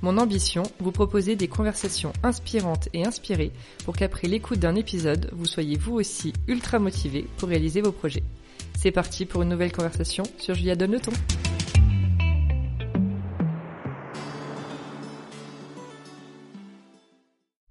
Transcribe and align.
Mon 0.00 0.16
ambition, 0.16 0.62
vous 0.78 0.92
proposer 0.92 1.34
des 1.34 1.48
conversations 1.48 2.12
inspirantes 2.22 2.88
et 2.92 3.04
inspirées 3.04 3.50
pour 3.84 3.96
qu'après 3.96 4.28
l'écoute 4.28 4.60
d'un 4.60 4.76
épisode, 4.76 5.28
vous 5.32 5.46
soyez 5.46 5.76
vous 5.76 5.94
aussi 5.94 6.32
ultra 6.46 6.78
motivé 6.78 7.26
pour 7.36 7.48
réaliser 7.48 7.80
vos 7.80 7.90
projets. 7.90 8.22
C'est 8.76 8.92
parti 8.92 9.26
pour 9.26 9.42
une 9.42 9.48
nouvelle 9.48 9.72
conversation 9.72 10.22
sur 10.38 10.54
Julia 10.54 10.76
Donne 10.76 10.92
le 10.92 11.00
ton. 11.00 11.10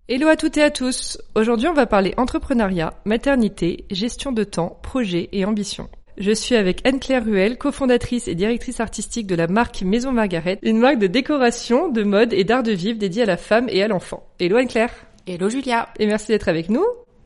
Hello 0.09 0.27
à 0.27 0.35
toutes 0.35 0.57
et 0.57 0.63
à 0.63 0.71
tous. 0.71 1.17
Aujourd'hui, 1.35 1.69
on 1.69 1.73
va 1.73 1.85
parler 1.85 2.13
entrepreneuriat, 2.17 2.93
maternité, 3.05 3.85
gestion 3.89 4.33
de 4.33 4.43
temps, 4.43 4.79
projet 4.81 5.29
et 5.31 5.45
ambition. 5.45 5.89
Je 6.17 6.31
suis 6.31 6.55
avec 6.55 6.83
Anne-Claire 6.83 7.23
Ruel, 7.23 7.59
cofondatrice 7.59 8.27
et 8.27 8.33
directrice 8.33 8.79
artistique 8.79 9.27
de 9.27 9.35
la 9.35 9.45
marque 9.45 9.83
Maison 9.83 10.11
Margaret, 10.11 10.57
une 10.63 10.79
marque 10.79 10.97
de 10.97 11.05
décoration, 11.05 11.89
de 11.89 12.01
mode 12.01 12.33
et 12.33 12.43
d'art 12.43 12.63
de 12.63 12.71
vivre 12.71 12.97
dédiée 12.97 13.21
à 13.21 13.27
la 13.27 13.37
femme 13.37 13.67
et 13.69 13.83
à 13.83 13.87
l'enfant. 13.87 14.27
Hello 14.39 14.57
Anne-Claire. 14.57 14.91
Hello 15.27 15.47
Julia. 15.47 15.89
Et 15.99 16.07
merci 16.07 16.29
d'être 16.29 16.47
avec 16.47 16.69
nous. 16.69 16.83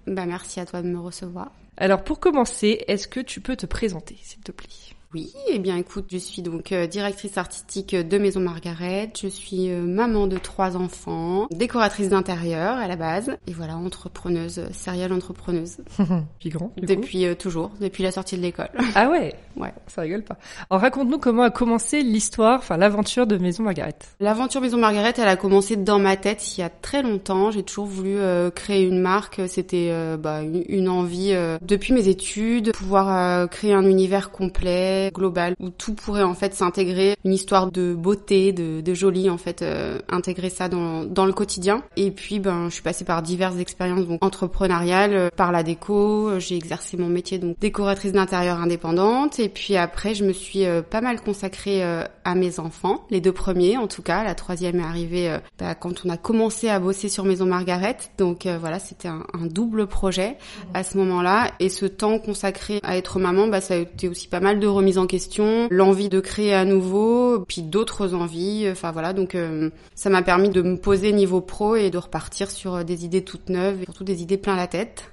Bah 0.07 0.25
merci 0.25 0.59
à 0.59 0.65
toi 0.65 0.81
de 0.81 0.87
me 0.87 0.99
recevoir. 0.99 1.53
Alors 1.77 2.03
pour 2.03 2.19
commencer, 2.19 2.83
est-ce 2.89 3.07
que 3.07 3.21
tu 3.21 3.39
peux 3.39 3.55
te 3.55 3.65
présenter, 3.65 4.17
s'il 4.21 4.41
te 4.41 4.51
plaît? 4.51 4.67
Oui, 5.13 5.33
eh 5.49 5.59
bien 5.59 5.75
écoute, 5.75 6.05
je 6.09 6.17
suis 6.17 6.41
donc 6.41 6.71
euh, 6.71 6.87
directrice 6.87 7.37
artistique 7.37 7.93
de 7.93 8.17
Maison 8.17 8.39
Margaret, 8.39 9.11
je 9.21 9.27
suis 9.27 9.69
euh, 9.69 9.81
maman 9.81 10.25
de 10.25 10.37
trois 10.37 10.77
enfants, 10.77 11.47
décoratrice 11.51 12.07
d'intérieur 12.07 12.77
à 12.77 12.87
la 12.87 12.95
base, 12.95 13.35
et 13.45 13.51
voilà, 13.51 13.75
entrepreneuse, 13.75 14.59
euh, 14.59 14.67
serial 14.71 15.11
entrepreneuse. 15.11 15.79
Puis 16.39 16.49
grand 16.49 16.71
Depuis 16.77 17.25
toujours, 17.35 17.71
depuis 17.81 18.03
la 18.03 18.11
sortie 18.11 18.37
de 18.37 18.41
l'école. 18.41 18.69
Ah 18.95 19.09
ouais? 19.09 19.33
Ouais. 19.55 19.73
Ça 19.87 20.01
rigole 20.01 20.23
pas. 20.23 20.37
Alors 20.69 20.81
raconte-nous 20.81 21.17
comment 21.17 21.43
a 21.43 21.49
commencé 21.49 22.03
l'histoire, 22.03 22.59
enfin 22.59 22.77
l'aventure 22.77 23.25
de 23.25 23.37
Maison 23.37 23.63
Margaret. 23.63 23.95
L'aventure 24.19 24.61
Maison 24.61 24.77
Margaret, 24.77 25.13
elle 25.17 25.27
a 25.27 25.37
commencé 25.37 25.75
dans 25.75 25.97
ma 25.97 26.17
tête 26.17 26.57
il 26.57 26.61
y 26.61 26.63
a 26.63 26.69
très 26.69 27.01
longtemps, 27.01 27.51
j'ai 27.51 27.63
toujours 27.63 27.85
voulu 27.85 28.17
créer 28.53 28.83
une 28.83 28.99
marque, 28.99 29.41
c'était 29.47 29.91
bah, 30.17 30.41
une, 30.41 30.63
une, 30.67 30.89
envie 30.89 31.33
depuis 31.61 31.93
mes 31.93 32.07
études, 32.09 32.73
pouvoir 32.73 33.49
créer 33.49 33.73
un 33.73 33.85
univers 33.85 34.31
complet, 34.31 35.00
global 35.09 35.55
où 35.59 35.69
tout 35.69 35.93
pourrait 35.93 36.23
en 36.23 36.33
fait 36.33 36.53
s'intégrer, 36.53 37.15
une 37.25 37.33
histoire 37.33 37.71
de 37.71 37.93
beauté, 37.93 38.51
de, 38.51 38.81
de 38.81 38.93
jolie 38.93 39.29
en 39.29 39.37
fait, 39.37 39.61
euh, 39.61 39.99
intégrer 40.09 40.49
ça 40.49 40.69
dans, 40.69 41.03
dans 41.03 41.25
le 41.25 41.33
quotidien. 41.33 41.83
Et 41.97 42.11
puis 42.11 42.39
ben 42.39 42.65
je 42.69 42.73
suis 42.73 42.83
passée 42.83 43.05
par 43.05 43.21
diverses 43.21 43.57
expériences 43.57 44.07
donc 44.07 44.23
entrepreneuriales, 44.23 45.13
euh, 45.13 45.29
par 45.35 45.51
la 45.51 45.63
déco, 45.63 46.39
j'ai 46.39 46.55
exercé 46.55 46.97
mon 46.97 47.07
métier 47.07 47.39
donc 47.39 47.57
décoratrice 47.59 48.11
d'intérieur 48.11 48.59
indépendante. 48.59 49.39
Et 49.39 49.49
puis 49.49 49.77
après 49.77 50.13
je 50.13 50.25
me 50.25 50.33
suis 50.33 50.65
euh, 50.65 50.81
pas 50.81 51.01
mal 51.01 51.21
consacrée 51.21 51.81
à 51.81 52.35
mes 52.35 52.59
enfants, 52.59 53.05
les 53.09 53.21
deux 53.21 53.31
premiers 53.31 53.77
en 53.77 53.87
tout 53.87 54.01
cas, 54.01 54.23
la 54.23 54.35
troisième 54.35 54.79
est 54.79 54.83
arrivée 54.83 55.37
bah, 55.57 55.75
quand 55.75 56.05
on 56.05 56.09
a 56.09 56.17
commencé 56.17 56.69
à 56.69 56.79
bosser 56.79 57.09
sur 57.09 57.25
Maison 57.25 57.45
Margaret. 57.45 57.97
Donc 58.17 58.47
voilà, 58.59 58.79
c'était 58.79 59.07
un, 59.07 59.23
un, 59.33 59.45
double 59.45 59.87
projet 59.87 60.37
à 60.73 60.83
ce 60.83 60.97
moment-là. 60.97 61.51
Et 61.59 61.69
ce 61.69 61.85
temps 61.85 62.19
consacré 62.19 62.79
à 62.83 62.97
être 62.97 63.19
maman, 63.19 63.47
bah 63.47 63.61
ça 63.61 63.75
a 63.75 63.77
été 63.77 64.07
aussi 64.07 64.27
pas 64.27 64.39
mal 64.39 64.59
de 64.59 64.67
remises 64.67 64.90
en 64.97 65.07
question, 65.07 65.67
l'envie 65.69 66.09
de 66.09 66.19
créer 66.19 66.53
à 66.53 66.65
nouveau, 66.65 67.43
puis 67.47 67.61
d'autres 67.61 68.13
envies. 68.13 68.67
Enfin 68.71 68.91
voilà, 68.91 69.13
donc 69.13 69.35
euh, 69.35 69.69
ça 69.95 70.09
m'a 70.09 70.21
permis 70.21 70.49
de 70.49 70.61
me 70.61 70.77
poser 70.77 71.11
niveau 71.11 71.41
pro 71.41 71.75
et 71.75 71.89
de 71.89 71.97
repartir 71.97 72.51
sur 72.51 72.83
des 72.83 73.05
idées 73.05 73.23
toutes 73.23 73.49
neuves 73.49 73.81
et 73.81 73.85
surtout 73.85 74.03
des 74.03 74.21
idées 74.21 74.37
plein 74.37 74.55
la 74.55 74.67
tête. 74.67 75.11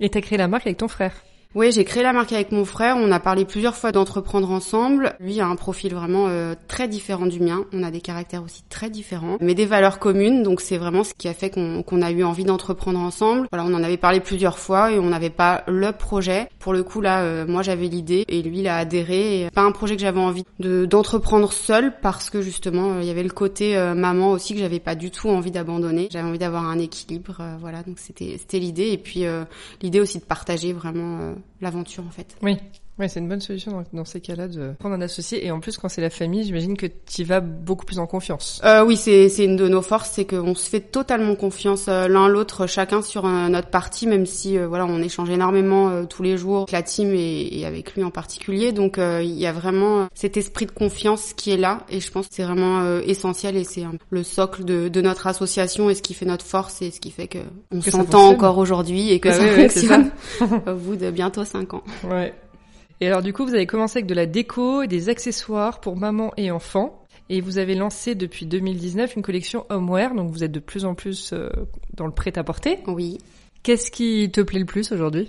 Et 0.00 0.08
t'as 0.08 0.20
créé 0.20 0.38
la 0.38 0.48
marque 0.48 0.66
avec 0.66 0.78
ton 0.78 0.88
frère? 0.88 1.14
Oui, 1.56 1.72
j'ai 1.72 1.82
créé 1.82 2.04
la 2.04 2.12
marque 2.12 2.32
avec 2.32 2.52
mon 2.52 2.64
frère. 2.64 2.96
On 2.96 3.10
a 3.10 3.18
parlé 3.18 3.44
plusieurs 3.44 3.74
fois 3.74 3.90
d'entreprendre 3.90 4.52
ensemble. 4.52 5.16
Lui 5.18 5.40
a 5.40 5.48
un 5.48 5.56
profil 5.56 5.92
vraiment 5.92 6.26
euh, 6.28 6.54
très 6.68 6.86
différent 6.86 7.26
du 7.26 7.40
mien. 7.40 7.64
On 7.72 7.82
a 7.82 7.90
des 7.90 8.00
caractères 8.00 8.44
aussi 8.44 8.62
très 8.68 8.88
différents, 8.88 9.36
mais 9.40 9.56
des 9.56 9.66
valeurs 9.66 9.98
communes. 9.98 10.44
Donc 10.44 10.60
c'est 10.60 10.78
vraiment 10.78 11.02
ce 11.02 11.12
qui 11.12 11.26
a 11.26 11.34
fait 11.34 11.50
qu'on 11.50 12.02
a 12.02 12.10
eu 12.12 12.22
envie 12.22 12.44
d'entreprendre 12.44 13.00
ensemble. 13.00 13.48
Voilà, 13.50 13.66
on 13.68 13.74
en 13.74 13.82
avait 13.82 13.96
parlé 13.96 14.20
plusieurs 14.20 14.60
fois 14.60 14.92
et 14.92 15.00
on 15.00 15.08
n'avait 15.08 15.28
pas 15.28 15.64
le 15.66 15.90
projet. 15.90 16.48
Pour 16.60 16.72
le 16.72 16.84
coup 16.84 17.00
là, 17.00 17.22
euh, 17.22 17.44
moi 17.48 17.62
j'avais 17.62 17.88
l'idée 17.88 18.24
et 18.28 18.42
lui 18.42 18.60
il 18.60 18.68
a 18.68 18.76
adhéré. 18.76 19.48
Pas 19.52 19.62
un 19.62 19.72
projet 19.72 19.96
que 19.96 20.02
j'avais 20.02 20.20
envie 20.20 20.44
de 20.60 20.84
d'entreprendre 20.84 21.52
seul 21.52 21.94
parce 22.00 22.30
que 22.30 22.42
justement 22.42 22.92
euh, 22.92 23.02
il 23.02 23.08
y 23.08 23.10
avait 23.10 23.24
le 23.24 23.28
côté 23.28 23.76
maman 23.96 24.30
aussi 24.30 24.54
que 24.54 24.60
j'avais 24.60 24.78
pas 24.78 24.94
du 24.94 25.10
tout 25.10 25.28
envie 25.28 25.50
d'abandonner. 25.50 26.06
J'avais 26.12 26.28
envie 26.28 26.38
d'avoir 26.38 26.64
un 26.68 26.78
équilibre. 26.78 27.42
voilà, 27.58 27.82
donc 27.82 27.98
c'était 27.98 28.36
c'était 28.38 28.60
l'idée 28.60 28.90
et 28.90 28.98
puis 28.98 29.24
l'idée 29.82 29.98
aussi 29.98 30.20
de 30.20 30.24
partager 30.24 30.72
vraiment 30.72 31.34
l'aventure 31.60 32.04
en 32.06 32.10
fait. 32.10 32.36
Oui. 32.42 32.58
Ouais, 33.00 33.08
c'est 33.08 33.20
une 33.20 33.28
bonne 33.28 33.40
solution 33.40 33.82
dans, 33.94 34.04
ces 34.04 34.20
cas-là 34.20 34.46
de 34.46 34.74
prendre 34.78 34.94
un 34.94 35.00
associé. 35.00 35.46
Et 35.46 35.50
en 35.50 35.60
plus, 35.60 35.78
quand 35.78 35.88
c'est 35.88 36.02
la 36.02 36.10
famille, 36.10 36.44
j'imagine 36.44 36.76
que 36.76 36.84
tu 36.84 37.24
vas 37.24 37.40
beaucoup 37.40 37.86
plus 37.86 37.98
en 37.98 38.06
confiance. 38.06 38.60
Euh, 38.62 38.84
oui, 38.84 38.98
c'est 38.98 39.30
c'est 39.30 39.46
une 39.46 39.56
de 39.56 39.68
nos 39.68 39.80
forces, 39.80 40.10
c'est 40.10 40.26
qu'on 40.26 40.54
se 40.54 40.68
fait 40.68 40.80
totalement 40.80 41.34
confiance 41.34 41.86
euh, 41.88 42.08
l'un 42.08 42.28
l'autre, 42.28 42.66
chacun 42.66 43.00
sur 43.00 43.26
notre 43.26 43.68
partie, 43.68 44.06
même 44.06 44.26
si 44.26 44.58
euh, 44.58 44.68
voilà, 44.68 44.84
on 44.84 45.00
échange 45.00 45.30
énormément 45.30 45.88
euh, 45.88 46.04
tous 46.04 46.22
les 46.22 46.36
jours 46.36 46.58
avec 46.58 46.72
la 46.72 46.82
team 46.82 47.14
et, 47.14 47.60
et, 47.60 47.64
avec 47.64 47.94
lui 47.94 48.04
en 48.04 48.10
particulier. 48.10 48.72
Donc 48.72 48.98
il 48.98 49.32
y 49.32 49.46
a 49.46 49.52
vraiment 49.52 50.08
cet 50.12 50.36
esprit 50.36 50.66
de 50.66 50.72
confiance 50.72 51.32
qui 51.32 51.52
est 51.52 51.56
là, 51.56 51.86
et 51.88 52.00
je 52.00 52.10
pense 52.10 52.28
que 52.28 52.34
c'est 52.34 52.42
vraiment 52.42 52.98
essentiel 53.00 53.56
et 53.56 53.64
c'est 53.64 53.84
le 54.10 54.22
socle 54.22 54.64
de, 54.64 54.88
de, 54.88 55.00
notre 55.00 55.26
association 55.26 55.88
et 55.88 55.94
ce 55.94 56.02
qui 56.02 56.12
fait 56.12 56.26
notre 56.26 56.44
force 56.44 56.82
et 56.82 56.90
ce 56.90 57.00
qui 57.00 57.10
fait 57.10 57.28
que 57.28 57.38
on 57.70 57.80
s'entend 57.80 58.28
encore 58.28 58.58
aujourd'hui 58.58 59.10
et 59.10 59.20
que 59.20 59.28
bah 59.28 59.34
ça 59.34 59.46
fonctionne 59.46 60.10
au 60.66 60.74
bout 60.74 60.96
de 60.96 61.10
bientôt 61.10 61.44
cinq 61.44 61.72
ans. 61.72 61.82
Ouais. 62.04 62.34
Et 63.00 63.06
alors 63.06 63.22
du 63.22 63.32
coup, 63.32 63.44
vous 63.44 63.54
avez 63.54 63.66
commencé 63.66 63.98
avec 63.98 64.06
de 64.06 64.14
la 64.14 64.26
déco 64.26 64.82
et 64.82 64.86
des 64.86 65.08
accessoires 65.08 65.80
pour 65.80 65.96
maman 65.96 66.32
et 66.36 66.50
enfant. 66.50 67.02
Et 67.28 67.40
vous 67.40 67.58
avez 67.58 67.76
lancé 67.76 68.14
depuis 68.14 68.44
2019 68.44 69.14
une 69.16 69.22
collection 69.22 69.64
homeware, 69.70 70.14
donc 70.14 70.30
vous 70.30 70.42
êtes 70.42 70.50
de 70.50 70.58
plus 70.58 70.84
en 70.84 70.94
plus 70.94 71.32
euh, 71.32 71.48
dans 71.94 72.06
le 72.06 72.12
prêt-à-porter. 72.12 72.80
Oui. 72.88 73.18
Qu'est-ce 73.62 73.90
qui 73.90 74.30
te 74.32 74.40
plaît 74.40 74.58
le 74.58 74.64
plus 74.64 74.90
aujourd'hui? 74.90 75.28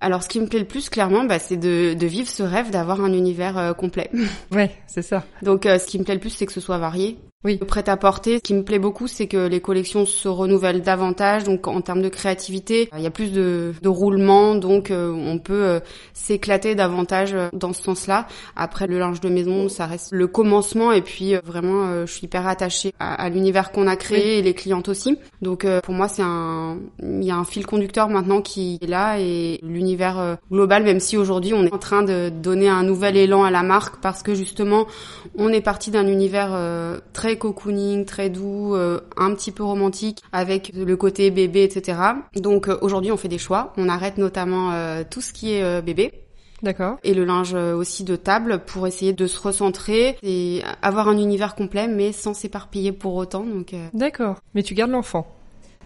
Alors, 0.00 0.22
ce 0.24 0.28
qui 0.28 0.40
me 0.40 0.46
plaît 0.46 0.58
le 0.58 0.66
plus, 0.66 0.88
clairement, 0.88 1.24
bah, 1.24 1.38
c'est 1.38 1.56
de, 1.56 1.94
de, 1.94 2.06
vivre 2.06 2.28
ce 2.28 2.42
rêve 2.42 2.70
d'avoir 2.70 3.00
un 3.00 3.12
univers 3.12 3.56
euh, 3.56 3.72
complet. 3.72 4.10
Ouais, 4.50 4.72
c'est 4.88 5.02
ça. 5.02 5.24
Donc, 5.42 5.64
euh, 5.64 5.78
ce 5.78 5.86
qui 5.86 5.98
me 5.98 6.04
plaît 6.04 6.14
le 6.14 6.20
plus, 6.20 6.30
c'est 6.30 6.46
que 6.46 6.52
ce 6.52 6.60
soit 6.60 6.78
varié. 6.78 7.18
Oui. 7.44 7.58
Le 7.60 7.66
prêt-à-porter, 7.66 8.36
ce 8.36 8.40
qui 8.40 8.54
me 8.54 8.62
plaît 8.62 8.78
beaucoup, 8.78 9.08
c'est 9.08 9.26
que 9.26 9.48
les 9.48 9.60
collections 9.60 10.06
se 10.06 10.28
renouvellent 10.28 10.82
davantage. 10.82 11.42
Donc, 11.42 11.66
en 11.66 11.80
termes 11.80 12.02
de 12.02 12.08
créativité, 12.08 12.88
il 12.96 13.02
y 13.02 13.06
a 13.06 13.10
plus 13.10 13.32
de, 13.32 13.74
de 13.82 13.88
roulement, 13.88 14.54
donc 14.54 14.90
euh, 14.92 15.10
on 15.12 15.38
peut 15.38 15.64
euh, 15.64 15.80
s'éclater 16.14 16.76
davantage 16.76 17.34
euh, 17.34 17.48
dans 17.52 17.72
ce 17.72 17.82
sens-là. 17.82 18.28
Après, 18.54 18.86
le 18.86 18.98
linge 18.98 19.20
de 19.20 19.28
maison, 19.28 19.68
ça 19.68 19.86
reste 19.86 20.10
le 20.12 20.28
commencement. 20.28 20.92
Et 20.92 21.02
puis, 21.02 21.34
vraiment, 21.44 22.06
je 22.06 22.12
suis 22.12 22.26
hyper 22.26 22.46
attachée 22.46 22.94
à, 23.00 23.28
l'univers 23.28 23.72
qu'on 23.72 23.88
a 23.88 23.96
créé 23.96 24.38
et 24.38 24.42
les 24.42 24.54
clientes 24.54 24.88
aussi. 24.88 25.18
Donc, 25.40 25.66
pour 25.82 25.94
moi, 25.94 26.08
c'est 26.08 26.22
un, 26.22 26.78
il 27.02 27.24
y 27.24 27.30
a 27.30 27.36
un 27.36 27.44
fil 27.44 27.66
conducteur 27.66 28.08
maintenant 28.08 28.40
qui 28.40 28.78
est 28.80 28.86
là 28.86 29.18
et 29.18 29.58
l'univers 29.62 30.38
global, 30.50 30.84
même 30.84 31.00
si 31.00 31.16
aujourd'hui 31.16 31.54
on 31.54 31.64
est 31.64 31.72
en 31.72 31.78
train 31.78 32.02
de 32.02 32.28
donner 32.28 32.68
un 32.68 32.82
nouvel 32.82 33.16
élan 33.16 33.44
à 33.44 33.50
la 33.50 33.62
marque 33.62 34.00
parce 34.00 34.22
que 34.22 34.34
justement, 34.34 34.86
on 35.36 35.48
est 35.48 35.60
parti 35.60 35.90
d'un 35.90 36.06
univers 36.06 36.56
très 37.12 37.31
cocooning, 37.36 38.04
très 38.04 38.30
doux, 38.30 38.74
euh, 38.74 39.00
un 39.16 39.34
petit 39.34 39.50
peu 39.50 39.62
romantique, 39.62 40.22
avec 40.32 40.72
le 40.74 40.96
côté 40.96 41.30
bébé, 41.30 41.64
etc. 41.64 41.98
Donc 42.36 42.68
euh, 42.68 42.78
aujourd'hui, 42.80 43.12
on 43.12 43.16
fait 43.16 43.28
des 43.28 43.38
choix. 43.38 43.72
On 43.76 43.88
arrête 43.88 44.18
notamment 44.18 44.72
euh, 44.72 45.02
tout 45.08 45.20
ce 45.20 45.32
qui 45.32 45.52
est 45.52 45.82
bébé. 45.82 46.12
D'accord. 46.62 46.98
Et 47.02 47.12
le 47.12 47.24
linge 47.24 47.54
aussi 47.54 48.04
de 48.04 48.14
table 48.14 48.60
pour 48.64 48.86
essayer 48.86 49.12
de 49.12 49.26
se 49.26 49.40
recentrer 49.40 50.16
et 50.22 50.62
avoir 50.80 51.08
un 51.08 51.18
univers 51.18 51.56
complet, 51.56 51.88
mais 51.88 52.12
sans 52.12 52.34
s'éparpiller 52.34 52.92
pour 52.92 53.16
autant. 53.16 53.44
Donc. 53.44 53.74
D'accord. 53.92 54.36
Mais 54.54 54.62
tu 54.62 54.74
gardes 54.74 54.92
l'enfant. 54.92 55.26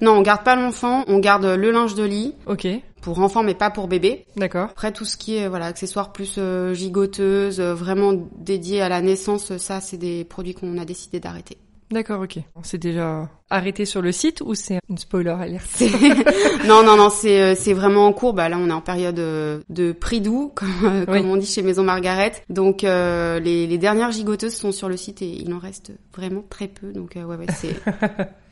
Non, 0.00 0.12
on 0.12 0.22
garde 0.22 0.44
pas 0.44 0.56
l'enfant, 0.56 1.04
on 1.08 1.19
garde 1.19 1.44
le 1.44 1.70
linge 1.70 1.94
de 1.94 2.04
lit. 2.04 2.34
Ok. 2.46 2.66
Pour 3.00 3.20
enfant, 3.20 3.43
mais 3.43 3.54
pas 3.54 3.70
pour 3.70 3.88
bébé. 3.88 4.26
D'accord. 4.37 4.69
Après, 4.70 4.93
tout 4.93 5.04
ce 5.04 5.16
qui 5.16 5.37
est 5.37 5.48
voilà 5.48 5.66
accessoires 5.66 6.12
plus 6.12 6.37
euh, 6.38 6.75
gigoteuse, 6.75 7.60
euh, 7.60 7.72
vraiment 7.72 8.12
dédié 8.37 8.82
à 8.82 8.88
la 8.88 9.00
naissance, 9.00 9.56
ça, 9.58 9.81
c'est 9.81 9.96
des 9.96 10.25
produits 10.25 10.54
qu'on 10.54 10.76
a 10.78 10.84
décidé 10.84 11.20
d'arrêter. 11.20 11.56
D'accord, 11.93 12.22
ok. 12.22 12.38
C'est 12.64 12.78
déjà 12.78 13.31
arrêté 13.48 13.84
sur 13.84 14.02
le 14.02 14.10
site 14.10 14.40
ou 14.44 14.56
c'est 14.56 14.81
une 14.88 14.98
spoiler 14.98 15.31
alerte 15.31 15.84
Non, 16.66 16.82
non, 16.82 16.96
non, 16.96 17.10
c'est 17.10 17.40
euh, 17.40 17.54
c'est 17.56 17.75
vraiment 17.75 18.06
en 18.06 18.12
cours. 18.12 18.32
Bah 18.32 18.48
là, 18.48 18.58
on 18.58 18.69
est 18.70 18.72
en 18.72 18.81
période 18.81 19.14
de 19.14 19.93
prix 19.93 20.20
doux, 20.20 20.50
comme, 20.56 21.06
comme 21.06 21.31
on 21.31 21.37
dit 21.37 21.46
chez 21.46 21.62
Maison 21.62 21.84
Margaret. 21.84 22.32
Donc 22.50 22.82
les, 22.82 23.66
les 23.69 23.78
dernières 23.78 24.10
gigoteuses 24.10 24.54
sont 24.54 24.72
sur 24.72 24.88
le 24.88 24.96
site 24.96 25.22
et 25.22 25.28
il 25.28 25.54
en 25.54 25.60
reste 25.60 25.93
vraiment 26.12 26.43
très 26.50 26.66
peu. 26.66 26.93
Donc 26.93 27.12
ouais, 27.14 27.22
ouais, 27.22 27.46
c'est 27.54 27.76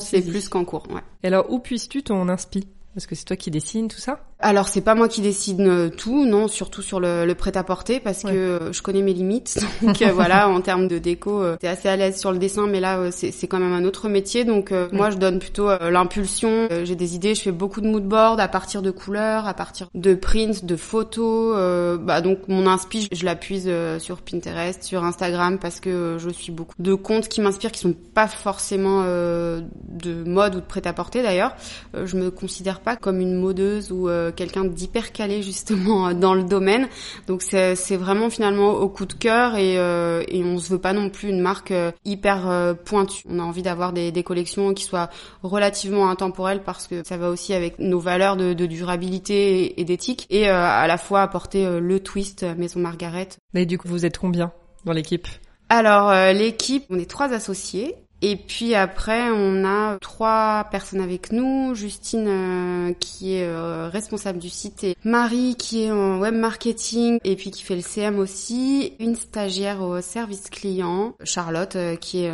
C'est 0.00 0.22
plus 0.22 0.48
qu'en 0.48 0.64
cours, 0.64 0.86
ouais. 0.90 1.00
Et 1.22 1.28
alors, 1.28 1.50
où 1.50 1.58
puisses-tu 1.58 2.02
ton 2.02 2.28
inspi? 2.28 2.68
Parce 2.94 3.06
que 3.06 3.14
c'est 3.14 3.24
toi 3.24 3.36
qui 3.36 3.50
dessines 3.50 3.88
tout 3.88 3.98
ça? 3.98 4.29
Alors 4.42 4.68
c'est 4.68 4.80
pas 4.80 4.94
moi 4.94 5.08
qui 5.08 5.20
décide 5.20 5.60
euh, 5.60 5.90
tout, 5.90 6.24
non, 6.24 6.48
surtout 6.48 6.80
sur 6.80 6.98
le, 6.98 7.26
le 7.26 7.34
prêt-à-porter 7.34 8.00
parce 8.00 8.22
que 8.22 8.28
euh, 8.28 8.72
je 8.72 8.80
connais 8.80 9.02
mes 9.02 9.12
limites. 9.12 9.58
Donc 9.82 10.00
euh, 10.00 10.12
voilà, 10.12 10.48
en 10.48 10.60
termes 10.62 10.88
de 10.88 10.98
déco, 10.98 11.42
t'es 11.56 11.68
assez 11.68 11.88
à 11.88 11.96
l'aise 11.96 12.18
sur 12.18 12.32
le 12.32 12.38
dessin, 12.38 12.66
mais 12.66 12.80
là 12.80 13.10
c'est, 13.10 13.32
c'est 13.32 13.46
quand 13.46 13.58
même 13.58 13.72
un 13.72 13.84
autre 13.84 14.08
métier. 14.08 14.44
Donc 14.44 14.72
moi 14.92 15.10
je 15.10 15.16
donne 15.16 15.38
plutôt 15.38 15.68
l'impulsion. 15.68 16.68
j'ai 16.84 16.96
des 16.96 17.14
idées, 17.14 17.34
je 17.34 17.42
fais 17.42 17.52
beaucoup 17.52 17.80
de 17.80 17.86
moodboard 17.86 18.40
à 18.40 18.48
partir 18.48 18.82
de 18.82 18.90
couleurs, 18.90 19.46
à 19.46 19.54
partir 19.54 19.88
de 19.94 20.14
prints, 20.14 20.64
de 20.64 20.76
photos. 20.76 21.98
bah 22.00 22.20
donc 22.20 22.48
mon 22.48 22.66
inspi, 22.66 23.08
je 23.12 23.24
l'appuise 23.24 23.70
sur 23.98 24.18
Pinterest, 24.22 24.82
sur 24.82 25.04
Instagram 25.04 25.58
parce 25.58 25.80
que 25.80 26.16
je 26.18 26.30
suis 26.30 26.52
beaucoup 26.52 26.74
de 26.78 26.94
comptes 26.94 27.28
qui 27.28 27.40
m'inspirent, 27.40 27.72
qui 27.72 27.80
sont 27.80 27.94
pas 28.14 28.26
forcément 28.26 29.02
de 29.04 30.24
mode 30.24 30.54
ou 30.54 30.60
de 30.60 30.66
prêt-à-porter 30.66 31.22
d'ailleurs. 31.22 31.54
je 31.94 32.16
me 32.16 32.30
considère 32.30 32.80
pas 32.80 32.96
comme 32.96 33.20
une 33.20 33.34
modeuse 33.34 33.92
ou 33.92 34.08
quelqu'un 34.30 34.64
d'hyper 34.64 35.12
calé 35.12 35.42
justement 35.42 36.12
dans 36.14 36.34
le 36.34 36.44
domaine. 36.44 36.88
Donc 37.26 37.42
c'est 37.42 37.96
vraiment 37.96 38.30
finalement 38.30 38.70
au 38.70 38.88
coup 38.88 39.06
de 39.06 39.12
cœur 39.12 39.56
et, 39.56 39.78
euh, 39.78 40.22
et 40.28 40.42
on 40.44 40.58
se 40.58 40.70
veut 40.70 40.78
pas 40.78 40.92
non 40.92 41.10
plus 41.10 41.28
une 41.28 41.40
marque 41.40 41.70
euh, 41.70 41.92
hyper 42.04 42.48
euh, 42.48 42.74
pointue. 42.74 43.24
On 43.28 43.38
a 43.38 43.42
envie 43.42 43.62
d'avoir 43.62 43.92
des, 43.92 44.12
des, 44.12 44.22
collections 44.22 44.74
qui 44.74 44.84
soient 44.84 45.10
relativement 45.42 46.10
intemporelles 46.10 46.62
parce 46.62 46.86
que 46.86 47.02
ça 47.04 47.16
va 47.16 47.30
aussi 47.30 47.54
avec 47.54 47.78
nos 47.78 47.98
valeurs 47.98 48.36
de, 48.36 48.52
de 48.52 48.66
durabilité 48.66 49.80
et, 49.80 49.84
d'éthique 49.84 50.26
et 50.30 50.48
à 50.48 50.86
la 50.86 50.98
fois 50.98 51.22
apporter 51.22 51.80
le 51.80 52.00
twist 52.00 52.44
Maison 52.56 52.80
Margaret. 52.80 53.28
Mais 53.54 53.66
du 53.66 53.78
coup 53.78 53.88
vous 53.88 54.06
êtes 54.06 54.18
combien 54.18 54.52
dans 54.84 54.92
l'équipe? 54.92 55.26
Alors 55.68 56.12
l'équipe, 56.32 56.84
on 56.90 56.98
est 56.98 57.10
trois 57.10 57.32
associés 57.32 57.96
et 58.22 58.36
puis 58.36 58.74
après, 58.74 59.30
on 59.30 59.64
a 59.64 59.98
trois 59.98 60.68
personnes 60.70 61.00
avec 61.00 61.32
nous. 61.32 61.74
Justine 61.74 62.26
euh, 62.28 62.92
qui 62.98 63.34
est 63.34 63.46
euh, 63.46 63.88
responsable 63.88 64.38
du 64.38 64.50
site 64.50 64.84
et 64.84 64.96
Marie 65.04 65.54
qui 65.56 65.84
est 65.84 65.90
en 65.90 66.18
web 66.18 66.34
marketing 66.34 67.18
et 67.24 67.36
puis 67.36 67.50
qui 67.50 67.62
fait 67.62 67.76
le 67.76 67.80
CM 67.80 68.18
aussi. 68.18 68.92
Une 68.98 69.16
stagiaire 69.16 69.82
au 69.82 70.00
service 70.02 70.50
client, 70.50 71.14
Charlotte 71.24 71.76
euh, 71.76 71.96
qui 71.96 72.24
est 72.24 72.30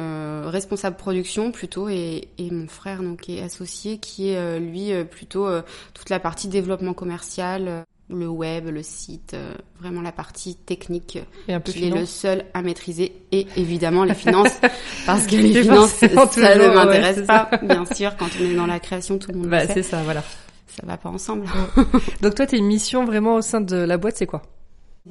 responsable 0.47 0.97
production 0.97 1.53
plutôt 1.53 1.89
et, 1.89 2.29
et, 2.39 2.51
mon 2.51 2.67
frère 2.69 3.03
donc 3.03 3.23
qui 3.23 3.39
est 3.39 3.43
associé 3.43 3.99
qui 3.99 4.31
est 4.31 4.61
lui 4.61 4.93
plutôt 5.05 5.49
toute 5.95 6.11
la 6.11 6.19
partie 6.19 6.49
développement 6.49 6.95
commercial 6.95 7.85
le 8.09 8.29
web, 8.29 8.69
le 8.69 8.83
site, 8.83 9.35
euh, 9.35 9.55
vraiment 9.81 10.01
la 10.01 10.13
partie 10.13 10.55
technique 10.55 11.19
et 11.49 11.55
un 11.55 11.61
peu 11.61 11.73
est 11.73 11.91
le 11.91 12.07
seul 12.07 12.45
à 12.55 12.63
maîtriser 12.63 13.13
et 13.33 13.47
évidemment 13.57 14.05
les 14.05 14.15
finances 14.15 14.61
parce 15.07 15.27
que 15.27 15.35
les, 15.37 15.63
finances 15.63 15.91
ça 15.95 16.07
ne 16.07 16.73
m'intéresse 16.75 17.27
pas. 17.27 17.51
bien 17.63 17.85
sûr 17.85 18.17
quand 18.17 18.29
on 18.41 18.45
est 18.45 18.55
dans 18.55 18.67
la 18.67 18.79
création 18.79 19.19
tout 19.19 19.33
le 19.33 19.39
monde 19.39 19.49
bah, 19.49 19.67
c'est 19.67 19.83
ça 19.83 20.03
voilà. 20.03 20.23
Ça 20.69 20.87
va 20.87 20.99
pas 20.99 21.09
ensemble. 21.09 21.47
Donc 22.21 22.35
toi 22.35 22.47
tes 22.47 22.61
missions 22.61 23.05
vraiment 23.07 23.37
au 23.37 23.41
sein 23.41 23.61
de 23.61 23.77
la 23.77 23.97
boîte 23.97 24.17
c'est 24.17 24.27
quoi? 24.27 24.43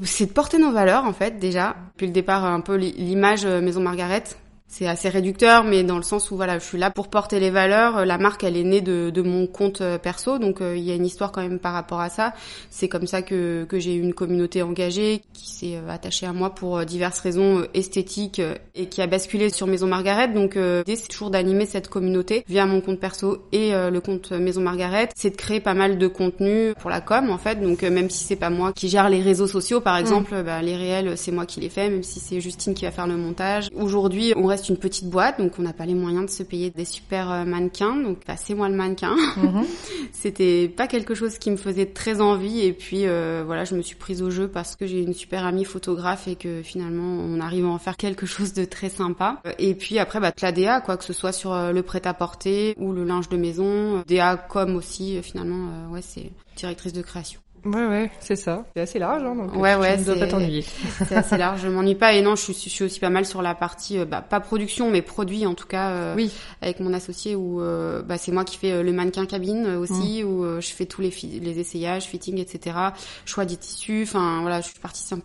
C'est 0.04 0.28
de 0.28 0.32
porter 0.32 0.58
nos 0.58 0.72
valeurs 0.72 1.06
en 1.06 1.14
fait 1.14 1.40
déjà. 1.40 1.76
Depuis 1.94 2.08
le 2.08 2.14
départ 2.14 2.46
un 2.46 2.60
peu 2.62 2.76
l'image 2.76 3.46
euh, 3.46 3.62
Maison 3.62 3.82
Margaret 3.82 4.24
c'est 4.68 4.88
assez 4.88 5.10
réducteur, 5.10 5.64
mais 5.64 5.84
dans 5.84 5.98
le 5.98 6.04
sens 6.04 6.32
où 6.32 6.36
voilà, 6.36 6.60
je 6.60 6.64
suis 6.66 6.78
là 6.78 6.90
pour 6.92 7.08
porter 7.08 7.40
les 7.40 7.50
valeurs. 7.52 8.06
La 8.06 8.18
marque, 8.18 8.44
elle 8.44 8.58
est 8.58 8.64
née 8.64 8.82
de, 8.82 9.10
de 9.10 9.22
mon 9.22 9.48
compte 9.48 9.82
euh, 9.82 9.98
perso, 9.98 10.38
donc 10.40 10.60
euh, 10.60 10.76
il 10.76 10.84
y 10.84 10.92
a 10.92 10.96
une 10.96 11.06
histoire 11.06 11.32
quand 11.32 11.42
même 11.42 11.60
par 11.60 11.74
rapport 11.74 12.02
à 12.02 12.10
ça. 12.10 12.34
C'est 12.72 12.90
comme 12.90 13.08
ça 13.08 13.22
que, 13.22 13.66
que 13.70 13.80
j'ai 13.80 13.94
eu 13.94 14.02
une 14.02 14.14
communauté 14.14 14.64
engagée 14.64 15.22
qui 15.34 15.50
s'est 15.52 15.76
euh, 15.76 15.90
attachée 15.90 16.26
à 16.26 16.34
moi 16.34 16.50
pour 16.50 16.84
diverses 16.84 17.20
raisons 17.20 17.66
esthétiques 17.74 18.42
et 18.74 18.88
qui 18.88 19.02
a 19.02 19.08
basculé 19.08 19.50
sur 19.50 19.68
Maison 19.68 19.88
Margaret. 19.88 20.28
Donc 20.30 20.56
l'idée, 20.56 20.96
c'est 20.96 21.08
toujours 21.08 21.30
d'animer 21.30 21.66
cette 21.66 21.88
communauté 21.88 22.44
via 22.48 22.66
mon 22.66 22.82
compte 22.82 23.00
perso 23.00 23.44
et 23.52 23.72
le 23.72 24.00
compte 24.00 24.32
Maison 24.32 24.62
Margaret. 24.62 25.10
C'est 25.16 25.30
de 25.30 25.36
créer 25.36 25.60
pas 25.60 25.74
mal 25.74 25.98
de 25.98 26.08
contenu 26.08 26.74
pour 26.80 26.90
la 26.90 27.02
com 27.02 27.30
en 27.30 27.38
fait. 27.38 27.62
Donc 27.62 27.84
même 27.84 28.10
si 28.10 28.24
c'est 28.24 28.36
pas 28.36 28.50
moi 28.50 28.74
qui 28.74 28.90
gère 28.90 29.10
les 29.10 29.22
réseaux 29.22 29.48
sociaux, 29.48 29.82
par 29.82 29.98
exemple, 29.98 30.44
bah, 30.44 30.62
les 30.62 30.76
réels, 30.76 31.18
c'est 31.18 31.32
moi 31.32 31.46
qui 31.46 31.60
les 31.60 31.70
fais, 31.70 31.90
même 31.90 32.04
si 32.04 32.20
c'est 32.20 32.40
Justine 32.42 32.74
qui 32.74 32.86
va 32.86 32.92
faire 32.92 33.08
le 33.08 33.18
montage. 33.18 33.70
Aujourd'hui, 33.76 34.34
on 34.36 34.46
reste 34.56 34.70
une 34.70 34.78
petite 34.78 35.10
boîte, 35.10 35.38
donc 35.38 35.54
on 35.60 35.64
n'a 35.64 35.74
pas 35.74 35.86
les 35.86 35.94
moyens 35.94 36.26
de 36.26 36.30
se 36.30 36.42
payer 36.42 36.70
des 36.70 36.86
super 36.86 37.30
euh, 37.30 37.44
mannequins, 37.44 37.96
donc 37.98 38.24
passez-moi 38.24 38.70
le 38.70 38.76
mannequin. 38.76 39.16
Mhm. 39.36 39.66
C'était 40.14 40.70
pas 40.70 40.88
quelque 40.88 41.14
chose 41.14 41.38
qui 41.38 41.52
me 41.52 41.58
faisait 41.58 41.88
très 41.88 42.22
envie, 42.22 42.62
et 42.62 42.72
puis 42.72 43.06
euh, 43.06 43.44
voilà, 43.46 43.66
je 43.66 43.76
me 43.76 43.82
suis 43.82 43.98
prise 43.98 44.22
au 44.22 44.30
jeu 44.30 44.48
parce 44.48 44.78
que 44.78 44.88
j'ai 44.88 45.02
une 45.02 45.14
super 45.14 45.46
amie 45.46 45.66
photographe 45.66 46.28
et 46.30 46.36
que 46.36 46.62
finalement 46.64 47.18
on 47.22 47.42
arrive 47.42 47.66
à 47.66 47.70
en 47.70 47.78
faire 47.80 47.98
quelque 47.98 48.26
chose 48.26 48.54
de 48.54 48.64
très 48.64 48.90
sympa. 48.90 49.42
Et 49.60 49.76
puis 49.76 50.00
après, 50.00 50.22
bah, 50.22 50.32
la 50.42 50.52
DA, 50.54 50.80
quoi 50.80 50.96
que 50.96 51.04
ce 51.04 51.14
soit 51.14 51.34
sur 51.34 51.52
euh, 51.54 51.72
le 51.74 51.84
prêt-à-porter 51.84 52.76
ou 52.78 52.94
le 52.94 53.04
linge 53.04 53.28
de 53.28 53.36
maison, 53.38 54.04
DA 54.08 54.38
comme 54.38 54.76
aussi 54.78 55.22
finalement, 55.22 55.92
ouais, 55.92 56.02
c'est 56.02 56.32
directrice 56.56 56.94
de 56.94 57.02
création. 57.02 57.42
Ouais, 57.66 57.88
ouais, 57.88 58.12
c'est 58.20 58.36
ça. 58.36 58.64
C'est 58.76 58.82
assez 58.82 59.00
large, 59.00 59.24
hein, 59.24 59.36
donc 59.36 59.56
ouais, 59.56 59.76
ouais, 59.76 59.98
ne 59.98 60.04
dois 60.04 60.16
pas 60.16 60.28
t'ennuyer. 60.28 60.62
C'est 61.08 61.16
assez 61.16 61.36
large, 61.36 61.62
je 61.62 61.68
m'ennuie 61.68 61.96
pas. 61.96 62.14
Et 62.14 62.22
non, 62.22 62.36
je 62.36 62.44
suis, 62.44 62.54
je 62.54 62.70
suis 62.70 62.84
aussi 62.84 63.00
pas 63.00 63.10
mal 63.10 63.26
sur 63.26 63.42
la 63.42 63.56
partie, 63.56 63.98
euh, 63.98 64.06
bah, 64.06 64.22
pas 64.22 64.40
production, 64.40 64.92
mais 64.92 65.02
produit 65.02 65.48
en 65.48 65.56
tout 65.56 65.66
cas, 65.66 65.90
euh, 65.90 66.16
oui. 66.16 66.32
avec 66.62 66.80
mon 66.80 66.94
associé 66.94 67.36
où 67.36 67.62
euh, 67.62 68.04
bah, 68.04 68.20
c'est 68.20 68.32
moi 68.32 68.46
qui 68.46 68.58
fais 68.58 68.84
le 68.84 68.94
mannequin 68.94 69.26
cabine 69.26 69.66
aussi, 69.78 70.24
mm. 70.24 70.28
où 70.28 70.62
je 70.62 70.68
fais 70.68 70.86
tous 70.86 71.02
les, 71.02 71.12
les 71.42 71.60
essayages, 71.60 72.04
fitting, 72.04 72.38
etc. 72.38 72.78
Choix 73.26 73.46
des 73.46 73.58
tissus, 73.58 74.04
enfin 74.04 74.42
voilà, 74.42 74.62
je 74.62 74.70
participe, 74.80 75.24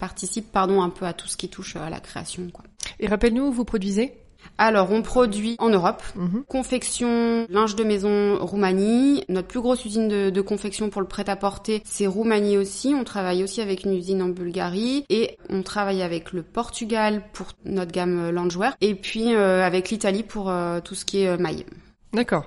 participe 0.00 0.50
pardon, 0.50 0.82
un 0.82 0.90
peu 0.90 1.06
à 1.06 1.12
tout 1.12 1.28
ce 1.28 1.36
qui 1.36 1.48
touche 1.48 1.76
à 1.76 1.88
la 1.90 2.00
création. 2.00 2.48
Quoi. 2.52 2.64
Et 2.98 3.06
rappelle-nous 3.06 3.44
où 3.44 3.52
vous 3.52 3.64
produisez? 3.64 4.14
Alors, 4.58 4.90
on 4.90 5.02
produit 5.02 5.54
en 5.60 5.70
Europe, 5.70 6.02
mhm. 6.16 6.42
confection, 6.48 7.46
linge 7.48 7.76
de 7.76 7.84
maison, 7.84 8.38
Roumanie. 8.40 9.24
Notre 9.28 9.46
plus 9.46 9.60
grosse 9.60 9.84
usine 9.84 10.08
de, 10.08 10.40
confection 10.40 10.90
pour 10.90 11.00
le 11.00 11.06
prêt-à-porter, 11.06 11.82
c'est 11.84 12.06
Roumanie 12.06 12.56
aussi. 12.58 12.94
On 12.94 13.04
travaille 13.04 13.44
aussi 13.44 13.60
avec 13.60 13.84
une 13.84 13.94
usine 13.94 14.20
en 14.20 14.28
Bulgarie 14.28 15.04
et 15.10 15.38
on 15.48 15.62
travaille 15.62 16.02
avec 16.02 16.32
le 16.32 16.42
Portugal 16.42 17.22
pour 17.32 17.48
notre 17.64 17.92
gamme 17.92 18.30
loungewear 18.30 18.76
et 18.80 18.94
puis 18.94 19.34
euh, 19.34 19.64
avec 19.64 19.90
l'Italie 19.90 20.22
pour 20.24 20.50
euh, 20.50 20.80
tout 20.80 20.94
ce 20.94 21.04
qui 21.04 21.22
est 21.22 21.28
euh, 21.28 21.38
maille. 21.38 21.64
D'accord. 22.12 22.46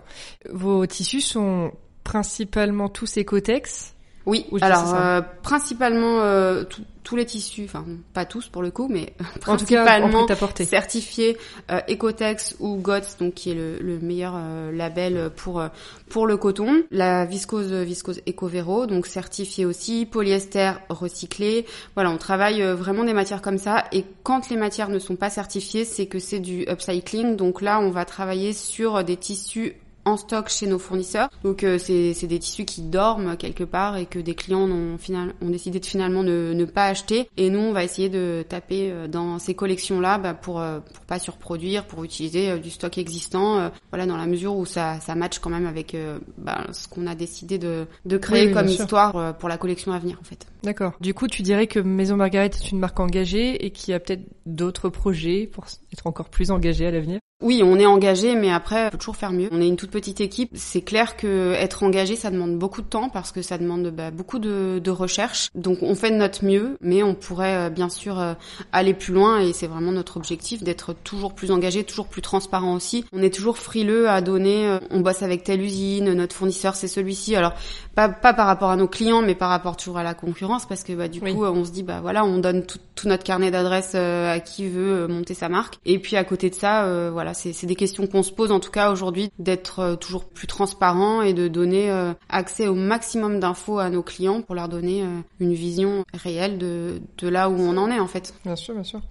Vos 0.49 0.85
tissus 0.87 1.21
sont 1.21 1.71
principalement 2.03 2.89
tous 2.89 3.17
Ecotex 3.17 3.93
oui, 4.31 4.45
alors 4.61 4.95
euh, 4.95 5.19
principalement 5.43 6.21
euh, 6.21 6.63
tous 7.03 7.15
les 7.17 7.25
tissus, 7.25 7.63
enfin 7.65 7.83
pas 8.13 8.23
tous 8.23 8.47
pour 8.47 8.61
le 8.61 8.71
coup, 8.71 8.87
mais 8.89 9.13
principalement 9.41 10.25
certifiés 10.55 11.37
euh, 11.69 11.81
Ecotex 11.89 12.55
ou 12.61 12.77
GOTS, 12.77 13.17
donc 13.19 13.33
qui 13.33 13.51
est 13.51 13.55
le, 13.55 13.77
le 13.79 13.99
meilleur 13.99 14.35
euh, 14.37 14.71
label 14.71 15.31
pour 15.35 15.61
pour 16.07 16.27
le 16.27 16.37
coton. 16.37 16.83
La 16.91 17.25
viscose 17.25 17.73
viscose 17.73 18.21
Ecovero, 18.25 18.85
donc 18.85 19.05
certifié 19.05 19.65
aussi, 19.65 20.05
polyester 20.05 20.71
recyclé. 20.87 21.65
Voilà, 21.95 22.09
on 22.09 22.17
travaille 22.17 22.61
vraiment 22.61 23.03
des 23.03 23.13
matières 23.13 23.41
comme 23.41 23.57
ça. 23.57 23.83
Et 23.91 24.05
quand 24.23 24.49
les 24.49 24.55
matières 24.55 24.87
ne 24.87 24.99
sont 24.99 25.17
pas 25.17 25.29
certifiées, 25.29 25.83
c'est 25.83 26.05
que 26.05 26.19
c'est 26.19 26.39
du 26.39 26.61
upcycling. 26.69 27.35
Donc 27.35 27.61
là, 27.61 27.81
on 27.81 27.89
va 27.89 28.05
travailler 28.05 28.53
sur 28.53 29.03
des 29.03 29.17
tissus 29.17 29.75
en 30.05 30.17
stock 30.17 30.49
chez 30.49 30.67
nos 30.67 30.79
fournisseurs. 30.79 31.29
Donc 31.43 31.63
euh, 31.63 31.77
c'est 31.77 32.27
des 32.27 32.39
tissus 32.39 32.65
qui 32.65 32.81
dorment 32.81 33.37
quelque 33.37 33.63
part 33.63 33.97
et 33.97 34.05
que 34.05 34.19
des 34.19 34.35
clients 34.35 34.69
ont, 34.69 34.97
final, 34.97 35.33
ont 35.41 35.49
décidé 35.49 35.79
de 35.79 35.85
finalement 35.85 36.23
ne, 36.23 36.53
ne, 36.53 36.65
pas 36.65 36.85
acheter. 36.85 37.29
Et 37.37 37.49
nous, 37.49 37.59
on 37.59 37.71
va 37.73 37.83
essayer 37.83 38.09
de 38.09 38.43
taper 38.47 38.91
euh, 38.91 39.07
dans 39.07 39.39
ces 39.39 39.53
collections-là 39.53 40.17
bah, 40.17 40.33
pour 40.33 40.59
euh, 40.59 40.79
pour 40.79 41.05
pas 41.05 41.19
surproduire, 41.19 41.85
pour 41.85 42.03
utiliser 42.03 42.59
du 42.59 42.69
stock 42.69 42.97
existant. 42.97 43.71
voilà, 43.89 44.05
dans 44.05 44.17
la 44.17 44.25
mesure 44.27 44.55
où 44.55 44.65
ça 44.65 44.99
ça 44.99 45.15
match 45.15 45.39
quand 45.39 45.49
même 45.49 45.65
avec 45.65 45.95
bah, 46.37 46.65
ce 46.71 46.87
qu'on 46.87 47.07
a 47.07 47.15
décidé 47.15 47.57
de 47.57 47.85
de 48.05 48.17
créer 48.17 48.51
comme 48.51 48.67
histoire 48.67 49.37
pour 49.37 49.49
la 49.49 49.57
collection 49.57 49.91
à 49.91 49.99
venir 49.99 50.17
en 50.19 50.23
fait. 50.23 50.47
D'accord. 50.63 50.93
Du 51.01 51.13
coup, 51.13 51.27
tu 51.27 51.41
dirais 51.41 51.67
que 51.67 51.79
Maison 51.79 52.15
Margaret 52.15 52.45
est 52.53 52.71
une 52.71 52.79
marque 52.79 52.99
engagée 52.99 53.65
et 53.65 53.71
qui 53.71 53.93
a 53.93 53.99
peut-être 53.99 54.23
d'autres 54.45 54.89
projets 54.89 55.47
pour 55.47 55.65
être 55.93 56.07
encore 56.07 56.29
plus 56.29 56.51
engagée 56.51 56.85
à 56.85 56.91
l'avenir? 56.91 57.19
Oui, 57.41 57.61
on 57.63 57.77
est 57.79 57.85
engagé, 57.85 58.35
mais 58.35 58.51
après, 58.51 58.87
on 58.87 58.89
peut 58.89 58.97
toujours 58.97 59.15
faire 59.15 59.31
mieux. 59.31 59.49
On 59.51 59.61
est 59.61 59.67
une 59.67 59.77
toute 59.77 59.91
petite 59.91 60.21
équipe. 60.21 60.51
C'est 60.55 60.81
clair 60.81 61.15
que 61.15 61.53
être 61.53 61.83
engagé, 61.83 62.15
ça 62.15 62.31
demande 62.31 62.57
beaucoup 62.57 62.81
de 62.81 62.87
temps 62.87 63.09
parce 63.09 63.31
que 63.31 63.41
ça 63.41 63.57
demande 63.57 63.87
bah, 63.87 64.11
beaucoup 64.11 64.39
de, 64.39 64.79
de, 64.83 64.91
recherche. 64.91 65.49
Donc, 65.55 65.83
on 65.83 65.95
fait 65.95 66.11
de 66.11 66.15
notre 66.15 66.43
mieux, 66.43 66.77
mais 66.81 67.03
on 67.03 67.13
pourrait 67.13 67.67
euh, 67.67 67.69
bien 67.69 67.89
sûr 67.89 68.19
euh, 68.19 68.33
aller 68.71 68.93
plus 68.93 69.13
loin 69.13 69.39
et 69.39 69.53
c'est 69.53 69.67
vraiment 69.67 69.91
notre 69.91 70.17
objectif 70.17 70.63
d'être 70.63 70.93
toujours 70.93 71.33
plus 71.33 71.51
engagé, 71.51 71.83
toujours 71.83 72.07
plus 72.07 72.21
transparent 72.21 72.73
aussi. 72.73 73.05
On 73.13 73.21
est 73.21 73.33
toujours 73.33 73.57
frileux 73.57 74.09
à 74.09 74.21
donner. 74.21 74.67
Euh, 74.67 74.79
on 74.89 75.01
bosse 75.01 75.21
avec 75.21 75.43
telle 75.43 75.61
usine, 75.61 76.13
notre 76.13 76.35
fournisseur 76.35 76.75
c'est 76.75 76.87
celui-ci. 76.87 77.35
Alors, 77.35 77.53
pas, 77.95 78.09
pas 78.09 78.33
par 78.33 78.47
rapport 78.47 78.69
à 78.69 78.75
nos 78.75 78.87
clients, 78.87 79.21
mais 79.21 79.35
par 79.35 79.49
rapport 79.49 79.77
toujours 79.77 79.97
à 79.97 80.03
la 80.03 80.13
concurrence 80.13 80.31
concurrence 80.31 80.65
parce 80.65 80.83
que 80.83 80.93
bah, 80.93 81.07
du 81.07 81.19
coup, 81.19 81.43
on 81.45 81.65
se 81.65 81.71
dit 81.71 81.83
bah 81.83 81.99
voilà, 82.01 82.23
on 82.23 82.37
donne 82.37 82.65
tout, 82.65 82.79
notre 83.05 83.23
carnet 83.23 83.49
d'adresses 83.51 83.95
à 83.95 84.39
qui 84.39 84.69
veut 84.69 85.07
monter 85.07 85.33
sa 85.33 85.49
marque. 85.49 85.77
Et 85.85 85.99
puis 85.99 86.15
à 86.15 86.23
côté 86.23 86.49
de 86.49 86.55
ça, 86.55 87.09
voilà, 87.11 87.30
c'est 87.33 87.65
des 87.65 87.75
questions 87.75 88.07
qu'on 88.07 88.23
se 88.23 88.31
pose 88.31 88.51
en 88.51 88.59
tout 88.59 88.71
cas 88.71 88.91
aujourd'hui, 88.91 89.31
d'être 89.39 89.95
toujours 89.95 90.25
plus 90.25 90.47
transparent 90.47 91.21
et 91.21 91.33
de 91.33 91.47
donner 91.47 91.91
accès 92.29 92.67
au 92.67 92.75
maximum 92.75 93.39
d'infos 93.39 93.79
à 93.79 93.89
nos 93.89 94.03
clients 94.03 94.41
pour 94.41 94.55
leur 94.55 94.69
donner 94.69 95.03
une 95.39 95.53
vision 95.53 96.05
réelle 96.13 96.57
de, 96.57 97.01
de 97.17 97.27
là 97.27 97.49
où 97.49 97.55
on 97.59 97.77
en 97.77 97.89
est 97.89 97.99
en 97.99 98.07
fait. 98.07 98.33
Bien 98.45 98.55
sûr, 98.55 98.73
bien 98.73 98.83
sûr. 98.83 99.01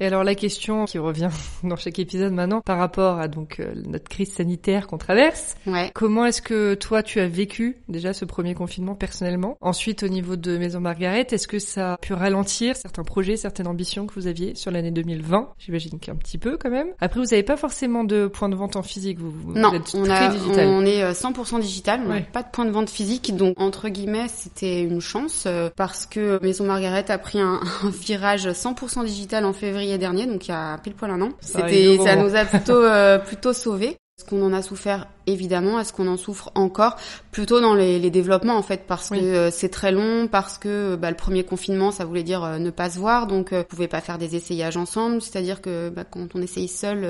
Et 0.00 0.06
alors 0.06 0.24
la 0.24 0.34
question 0.34 0.84
qui 0.84 0.98
revient 0.98 1.30
dans 1.64 1.76
chaque 1.76 1.98
épisode 1.98 2.32
maintenant 2.32 2.60
par 2.60 2.78
rapport 2.78 3.18
à 3.18 3.28
donc 3.28 3.60
euh, 3.60 3.72
notre 3.86 4.08
crise 4.08 4.32
sanitaire 4.32 4.86
qu'on 4.86 4.98
traverse. 4.98 5.56
Ouais. 5.66 5.90
Comment 5.94 6.26
est-ce 6.26 6.42
que 6.42 6.74
toi 6.74 7.02
tu 7.02 7.20
as 7.20 7.28
vécu 7.28 7.78
déjà 7.88 8.12
ce 8.12 8.24
premier 8.24 8.54
confinement 8.54 8.94
personnellement? 8.94 9.56
Ensuite 9.60 10.02
au 10.02 10.08
niveau 10.08 10.36
de 10.36 10.56
Maison 10.56 10.80
Margaret, 10.80 11.26
est-ce 11.30 11.46
que 11.48 11.58
ça 11.58 11.94
a 11.94 11.96
pu 11.98 12.14
ralentir 12.14 12.76
certains 12.76 13.04
projets, 13.04 13.36
certaines 13.36 13.66
ambitions 13.66 14.06
que 14.06 14.14
vous 14.14 14.26
aviez 14.26 14.54
sur 14.54 14.70
l'année 14.70 14.90
2020 14.90 15.50
J'imagine 15.58 15.98
qu'un 15.98 16.16
petit 16.16 16.38
peu 16.38 16.56
quand 16.56 16.70
même. 16.70 16.88
Après 17.00 17.20
vous 17.20 17.26
n'avez 17.26 17.42
pas 17.42 17.56
forcément 17.56 18.04
de 18.04 18.26
point 18.26 18.48
de 18.48 18.56
vente 18.56 18.76
en 18.76 18.82
physique, 18.82 19.18
vous, 19.18 19.30
vous 19.30 19.52
non, 19.52 19.72
êtes 19.72 19.94
on 19.94 20.04
très 20.04 20.30
digital. 20.30 20.68
On 20.68 20.84
est 20.84 21.12
100% 21.12 21.56
euh, 21.56 21.60
digital, 21.60 22.00
on 22.04 22.08
n'a 22.08 22.20
pas 22.20 22.42
de 22.42 22.50
point 22.50 22.64
de 22.64 22.70
vente 22.70 22.90
physique, 22.90 23.36
donc 23.36 23.60
entre 23.60 23.88
guillemets 23.88 24.28
c'était 24.28 24.82
une 24.82 25.00
chance 25.00 25.44
euh, 25.46 25.70
parce 25.74 26.06
que 26.06 26.38
Maison 26.42 26.64
Margaret 26.64 27.10
a 27.10 27.18
pris 27.18 27.40
un, 27.40 27.60
un 27.82 27.90
virage 27.90 28.46
100% 28.48 29.04
digital 29.04 29.44
en 29.44 29.52
février 29.52 29.81
dernier, 29.98 30.26
donc 30.26 30.46
il 30.46 30.50
y 30.50 30.54
a 30.54 30.78
pile 30.78 30.94
poil 30.94 31.10
un 31.10 31.20
an. 31.20 31.30
C'était, 31.40 31.98
ça 31.98 32.16
nous 32.16 32.34
a 32.34 32.44
plutôt 32.44 32.82
euh, 32.82 33.18
plutôt 33.18 33.52
sauvé. 33.52 33.96
Est-ce 34.18 34.26
qu'on 34.26 34.42
en 34.42 34.52
a 34.52 34.62
souffert 34.62 35.08
Évidemment. 35.26 35.78
Est-ce 35.78 35.92
qu'on 35.92 36.08
en 36.08 36.16
souffre 36.16 36.50
encore 36.54 36.96
Plutôt 37.30 37.60
dans 37.60 37.74
les, 37.74 37.98
les, 37.98 38.10
développements 38.10 38.56
en 38.56 38.62
fait, 38.62 38.84
parce 38.86 39.08
que 39.08 39.14
euh, 39.16 39.50
c'est 39.50 39.68
très 39.68 39.92
long, 39.92 40.26
parce 40.26 40.58
que 40.58 40.96
bah, 40.96 41.10
le 41.10 41.16
premier 41.16 41.44
confinement, 41.44 41.90
ça 41.90 42.04
voulait 42.04 42.22
dire 42.22 42.44
euh, 42.44 42.58
ne 42.58 42.70
pas 42.70 42.90
se 42.90 42.98
voir, 42.98 43.26
donc 43.26 43.52
euh, 43.52 43.60
on 43.60 43.64
pouvait 43.64 43.88
pas 43.88 44.00
faire 44.00 44.18
des 44.18 44.36
essayages 44.36 44.76
ensemble. 44.76 45.22
C'est-à-dire 45.22 45.62
que 45.62 45.88
bah, 45.88 46.04
quand 46.04 46.34
on 46.34 46.42
essaye 46.42 46.68
seul 46.68 47.06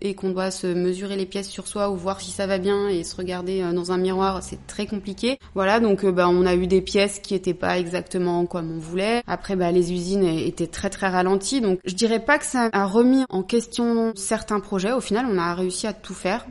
et 0.00 0.14
qu'on 0.14 0.30
doit 0.30 0.50
se 0.50 0.66
mesurer 0.66 1.16
les 1.16 1.26
pièces 1.26 1.48
sur 1.48 1.68
soi 1.68 1.90
ou 1.90 1.96
voir 1.96 2.20
si 2.20 2.30
ça 2.30 2.46
va 2.46 2.58
bien 2.58 2.88
et 2.88 3.04
se 3.04 3.14
regarder 3.14 3.62
dans 3.72 3.92
un 3.92 3.98
miroir, 3.98 4.42
c'est 4.42 4.66
très 4.66 4.86
compliqué. 4.86 5.38
Voilà, 5.54 5.78
donc 5.80 6.04
bah, 6.06 6.28
on 6.28 6.46
a 6.46 6.54
eu 6.54 6.66
des 6.66 6.80
pièces 6.80 7.18
qui 7.18 7.34
étaient 7.34 7.54
pas 7.54 7.78
exactement 7.78 8.46
comme 8.46 8.72
on 8.72 8.78
voulait. 8.78 9.22
Après, 9.26 9.56
bah, 9.56 9.70
les 9.70 9.92
usines 9.92 10.24
étaient 10.24 10.66
très 10.66 10.90
très 10.90 11.08
ralenties, 11.08 11.60
donc 11.60 11.78
je 11.84 11.94
dirais 11.94 12.20
pas 12.20 12.38
que 12.38 12.46
ça 12.46 12.68
a 12.72 12.86
remis 12.86 13.24
en 13.28 13.42
question 13.42 14.12
certains 14.16 14.60
projets. 14.60 14.92
Au 14.92 15.00
final, 15.00 15.26
on 15.30 15.38
a 15.38 15.54
réussi 15.54 15.86
à 15.86 15.92
tout 15.92 16.14
faire. 16.14 16.46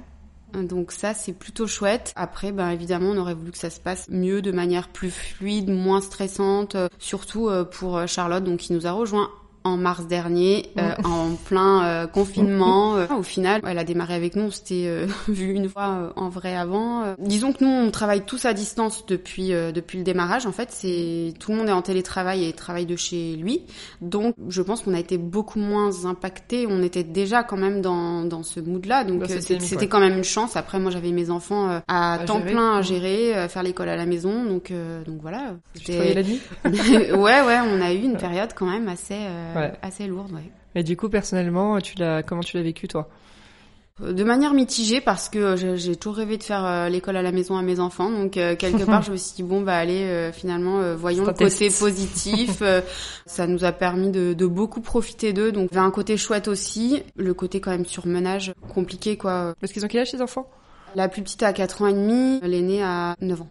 Donc 0.54 0.92
ça, 0.92 1.14
c'est 1.14 1.34
plutôt 1.34 1.68
chouette. 1.68 2.14
Après, 2.16 2.52
ben 2.52 2.70
évidemment, 2.70 3.10
on 3.10 3.18
aurait 3.18 3.34
voulu 3.34 3.52
que 3.52 3.58
ça 3.58 3.70
se 3.70 3.80
passe 3.80 4.08
mieux, 4.10 4.42
de 4.42 4.52
manière 4.52 4.90
plus 4.90 5.12
fluide, 5.12 5.70
moins 5.70 6.02
stressante, 6.02 6.76
euh, 6.76 6.88
surtout 7.00 7.50
euh, 7.50 7.64
pour 7.64 7.98
euh, 7.98 8.08
Charlotte, 8.08 8.44
donc 8.44 8.60
qui 8.60 8.74
nous 8.74 8.88
a 8.88 8.92
rejoint 8.92 9.30
en 9.64 9.78
mars 9.78 10.08
dernier, 10.08 10.72
euh, 10.80 10.94
en 11.04 11.36
plein 11.36 11.84
euh, 11.84 12.08
confinement. 12.08 12.72
Euh, 12.92 13.08
au 13.18 13.24
final, 13.24 13.62
elle 13.66 13.78
a 13.78 13.84
démarré 13.84 14.16
avec 14.16 14.36
nous, 14.36 14.44
on 14.44 14.52
s'était 14.52 15.06
vu 15.28 15.54
une 15.54 15.70
fois 15.70 16.14
en 16.16 16.30
vrai 16.30 16.56
avant. 16.56 17.16
Disons 17.20 17.54
que 17.54 17.64
nous, 17.64 17.70
on 17.70 17.90
travaille 17.90 18.22
tous 18.26 18.46
à 18.46 18.54
distance 18.54 19.06
depuis 19.06 19.50
depuis 19.50 19.98
le 19.98 20.04
démarrage. 20.04 20.46
En 20.46 20.52
fait, 20.52 20.70
c'est 20.72 21.34
tout 21.40 21.52
le 21.52 21.58
monde 21.58 21.70
est 21.70 21.74
en 21.74 21.82
télétravail 21.82 22.46
et 22.46 22.54
travaille 22.54 22.86
de 22.86 22.96
chez 22.96 23.36
lui. 23.36 23.64
Donc, 24.02 24.36
je 24.50 24.62
pense 24.62 24.82
qu'on 24.82 24.94
a 24.94 25.00
été 25.00 25.18
beaucoup 25.18 25.60
moins 25.60 26.06
impacté. 26.06 26.68
On 26.70 26.84
était 26.84 27.04
déjà 27.04 27.44
quand 27.44 27.58
même 27.58 27.82
dans 27.82 28.24
dans 28.24 28.44
ce 28.44 28.60
mood-là, 28.60 29.04
donc 29.04 29.22
bah, 29.22 29.28
c'était 29.28 29.88
quand 29.88 30.00
même 30.00 30.18
une 30.18 30.24
chance. 30.24 30.56
Après, 30.56 30.80
moi, 30.80 30.92
j'avais 30.92 31.12
mes 31.12 31.30
enfants 31.30 31.82
à, 31.88 32.20
temps 32.26 32.42
plein 32.42 32.78
à 32.78 32.82
gérer, 32.82 33.34
à 33.34 33.48
faire 33.48 33.64
l'école 33.64 33.90
à 33.90 33.96
la 33.96 34.06
maison, 34.06 34.44
donc 34.44 34.72
donc 35.06 35.22
voilà. 35.22 35.56
Tu 35.82 35.92
la 35.92 36.24
nuit 36.24 36.42
Ouais, 36.66 37.42
ouais, 37.42 37.60
on 37.64 37.82
a 37.82 37.94
eu 37.94 38.02
une 38.02 38.18
période 38.18 38.52
quand 38.56 38.68
même 38.68 38.88
assez 38.88 39.18
assez 39.82 40.08
lourde. 40.08 40.32
Ouais. 40.32 40.52
Et 40.76 40.84
du 40.84 40.96
coup, 40.98 41.10
personnellement, 41.10 41.80
tu 41.80 41.98
l'as, 41.98 42.24
comment 42.24 42.42
tu 42.42 42.58
l'as 42.58 42.64
vécu 42.64 42.88
toi? 42.88 43.10
Euh, 44.02 44.14
de 44.14 44.24
manière 44.24 44.54
mitigée 44.54 45.02
parce 45.02 45.30
que 45.30 45.56
j'ai 45.76 45.96
toujours 45.96 46.18
rêvé 46.18 46.38
de 46.38 46.44
faire 46.44 46.66
euh, 46.66 46.90
l'école 46.90 47.18
à 47.18 47.22
la 47.22 47.32
maison 47.32 47.58
à 47.58 47.62
mes 47.62 47.80
enfants. 47.80 48.10
Donc 48.10 48.38
euh, 48.38 48.56
quelque 48.56 48.84
part 48.86 49.02
je 49.02 49.12
me 49.12 49.18
suis 49.18 49.36
dit 49.36 49.44
bon 49.44 49.62
bah 49.62 49.76
allez 49.76 50.32
finalement 50.34 50.96
voyons 50.96 51.26
le 51.26 51.34
côté 51.34 51.70
positif. 51.70 52.64
Ça 53.26 53.48
nous 53.48 53.64
a 53.64 53.72
permis 53.72 54.12
de, 54.12 54.34
de 54.34 54.46
beaucoup 54.46 54.82
profiter 54.82 55.34
d'eux. 55.34 55.52
Donc 55.52 55.70
il 55.72 55.76
y 55.76 55.78
a 55.78 55.84
un 55.84 55.92
côté 55.92 56.18
chouette 56.18 56.48
aussi. 56.48 57.04
Le 57.16 57.34
côté 57.34 57.60
quand 57.60 57.72
même 57.72 57.86
surmenage 57.86 58.54
compliqué 58.74 59.18
quoi. 59.18 59.54
Parce 59.60 59.74
qu'ils 59.74 59.84
ont 59.86 59.88
quel 59.88 60.02
âge 60.02 60.12
ces 60.12 60.22
enfants? 60.22 60.50
La 60.94 61.08
plus 61.08 61.22
petite 61.22 61.42
a 61.44 61.54
4 61.54 61.84
ans 61.84 61.88
et 61.88 61.94
demi 61.94 62.42
l'aînée 62.42 62.84
a 62.84 63.16
9 63.22 63.42
ans. 63.42 63.50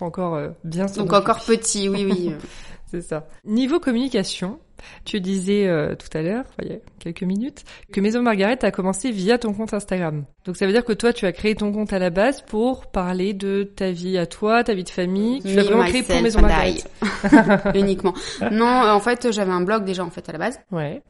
Encore 0.00 0.40
bien 0.64 0.86
donc 0.86 1.12
encore 1.12 1.40
petit 1.44 1.88
oui 1.88 2.06
oui 2.08 2.32
c'est 2.90 3.02
ça 3.02 3.26
niveau 3.44 3.80
communication 3.80 4.58
tu 5.04 5.20
disais 5.20 5.66
euh, 5.66 5.94
tout 5.94 6.16
à 6.16 6.22
l'heure, 6.22 6.44
il 6.62 6.68
y 6.68 6.72
a 6.72 6.78
quelques 6.98 7.22
minutes, 7.22 7.64
que 7.92 8.00
Maison 8.00 8.22
Margaret 8.22 8.64
a 8.64 8.70
commencé 8.70 9.10
via 9.10 9.38
ton 9.38 9.52
compte 9.52 9.74
Instagram. 9.74 10.24
Donc 10.44 10.56
ça 10.56 10.66
veut 10.66 10.72
dire 10.72 10.84
que 10.84 10.92
toi, 10.92 11.12
tu 11.12 11.26
as 11.26 11.32
créé 11.32 11.54
ton 11.54 11.72
compte 11.72 11.92
à 11.92 11.98
la 11.98 12.10
base 12.10 12.42
pour 12.42 12.86
parler 12.86 13.32
de 13.32 13.62
ta 13.62 13.90
vie 13.90 14.18
à 14.18 14.26
toi, 14.26 14.64
ta 14.64 14.74
vie 14.74 14.84
de 14.84 14.90
famille. 14.90 15.42
Tu 15.42 15.54
l'as 15.54 15.64
vraiment 15.64 15.84
créé 15.84 16.02
pour 16.02 16.20
Maison 16.20 16.40
Margaret. 16.40 16.74
Uniquement. 17.74 18.14
Non, 18.50 18.66
euh, 18.66 18.92
en 18.92 19.00
fait, 19.00 19.30
j'avais 19.32 19.52
un 19.52 19.62
blog 19.62 19.84
déjà 19.84 20.04
en 20.04 20.10
fait 20.10 20.28
à 20.28 20.32
la 20.32 20.38
base. 20.38 20.60
Ouais. 20.70 21.02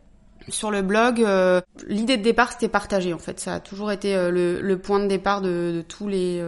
Sur 0.48 0.70
le 0.70 0.82
blog, 0.82 1.20
euh, 1.20 1.60
l'idée 1.86 2.16
de 2.16 2.22
départ 2.22 2.50
c'était 2.52 2.68
partager 2.68 3.12
en 3.12 3.18
fait. 3.18 3.38
Ça 3.38 3.54
a 3.54 3.60
toujours 3.60 3.92
été 3.92 4.14
le, 4.14 4.60
le, 4.60 4.78
point 4.78 4.98
de 4.98 5.06
départ 5.06 5.42
de, 5.42 5.72
de 5.76 5.82
tous 5.82 6.08
les 6.08 6.42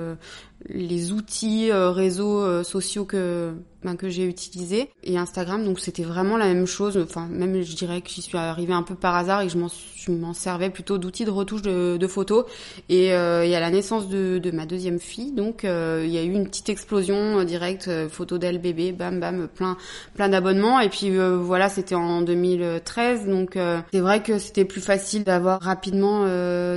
les 0.69 1.13
outils 1.13 1.73
réseaux 1.73 2.63
sociaux 2.63 3.05
que 3.05 3.55
ben, 3.85 3.97
que 3.97 4.09
j'ai 4.09 4.25
utilisé 4.25 4.91
et 5.03 5.19
Instagram 5.19 5.65
donc 5.65 5.81
c'était 5.81 6.05
vraiment 6.05 6.37
la 6.37 6.47
même 6.47 6.67
chose. 6.67 6.97
Enfin 6.97 7.27
même 7.29 7.63
je 7.63 7.75
dirais 7.75 8.01
que 8.01 8.09
j'y 8.11 8.23
suis 8.23 8.39
arrivée 8.39 8.73
un 8.73 8.85
peu 8.85 8.95
par 8.95 9.17
hasard 9.17 9.41
et 9.41 9.47
que 9.47 9.53
je 9.53 9.59
m'en 9.59 9.69
je 9.97 10.13
m'en 10.13 10.35
servais 10.35 10.71
plutôt 10.71 10.99
d'outils 10.99 11.25
de 11.25 11.31
retouche 11.31 11.63
de, 11.63 11.97
de 11.97 12.07
photos. 12.07 12.45
Et 12.89 13.13
euh, 13.13 13.45
y 13.45 13.55
a 13.55 13.61
la 13.61 13.71
naissance 13.71 14.09
de, 14.09 14.39
de 14.39 14.51
ma 14.53 14.67
deuxième 14.67 15.01
fille 15.01 15.33
donc 15.33 15.65
euh, 15.65 16.03
il 16.05 16.13
y 16.13 16.19
a 16.19 16.23
eu 16.23 16.33
une 16.33 16.47
petite 16.47 16.69
explosion 16.69 17.41
euh, 17.41 17.45
directe 17.45 17.89
euh, 17.89 18.09
photo 18.09 18.39
d'elle 18.39 18.61
bébé 18.61 18.93
bam 18.93 19.19
bam 19.19 19.49
plein 19.49 19.77
plein 20.15 20.29
d'abonnements. 20.29 20.79
Et 20.79 20.89
puis 20.89 21.11
voilà 21.17 21.69
c'était 21.69 21.97
en 21.97 22.23
2013 22.23 23.27
donc 23.27 23.59
c'est 23.93 24.01
vrai 24.01 24.23
que 24.23 24.39
c'était 24.39 24.65
plus 24.65 24.81
facile 24.81 25.25
d'avoir 25.25 25.61
rapidement 25.61 26.25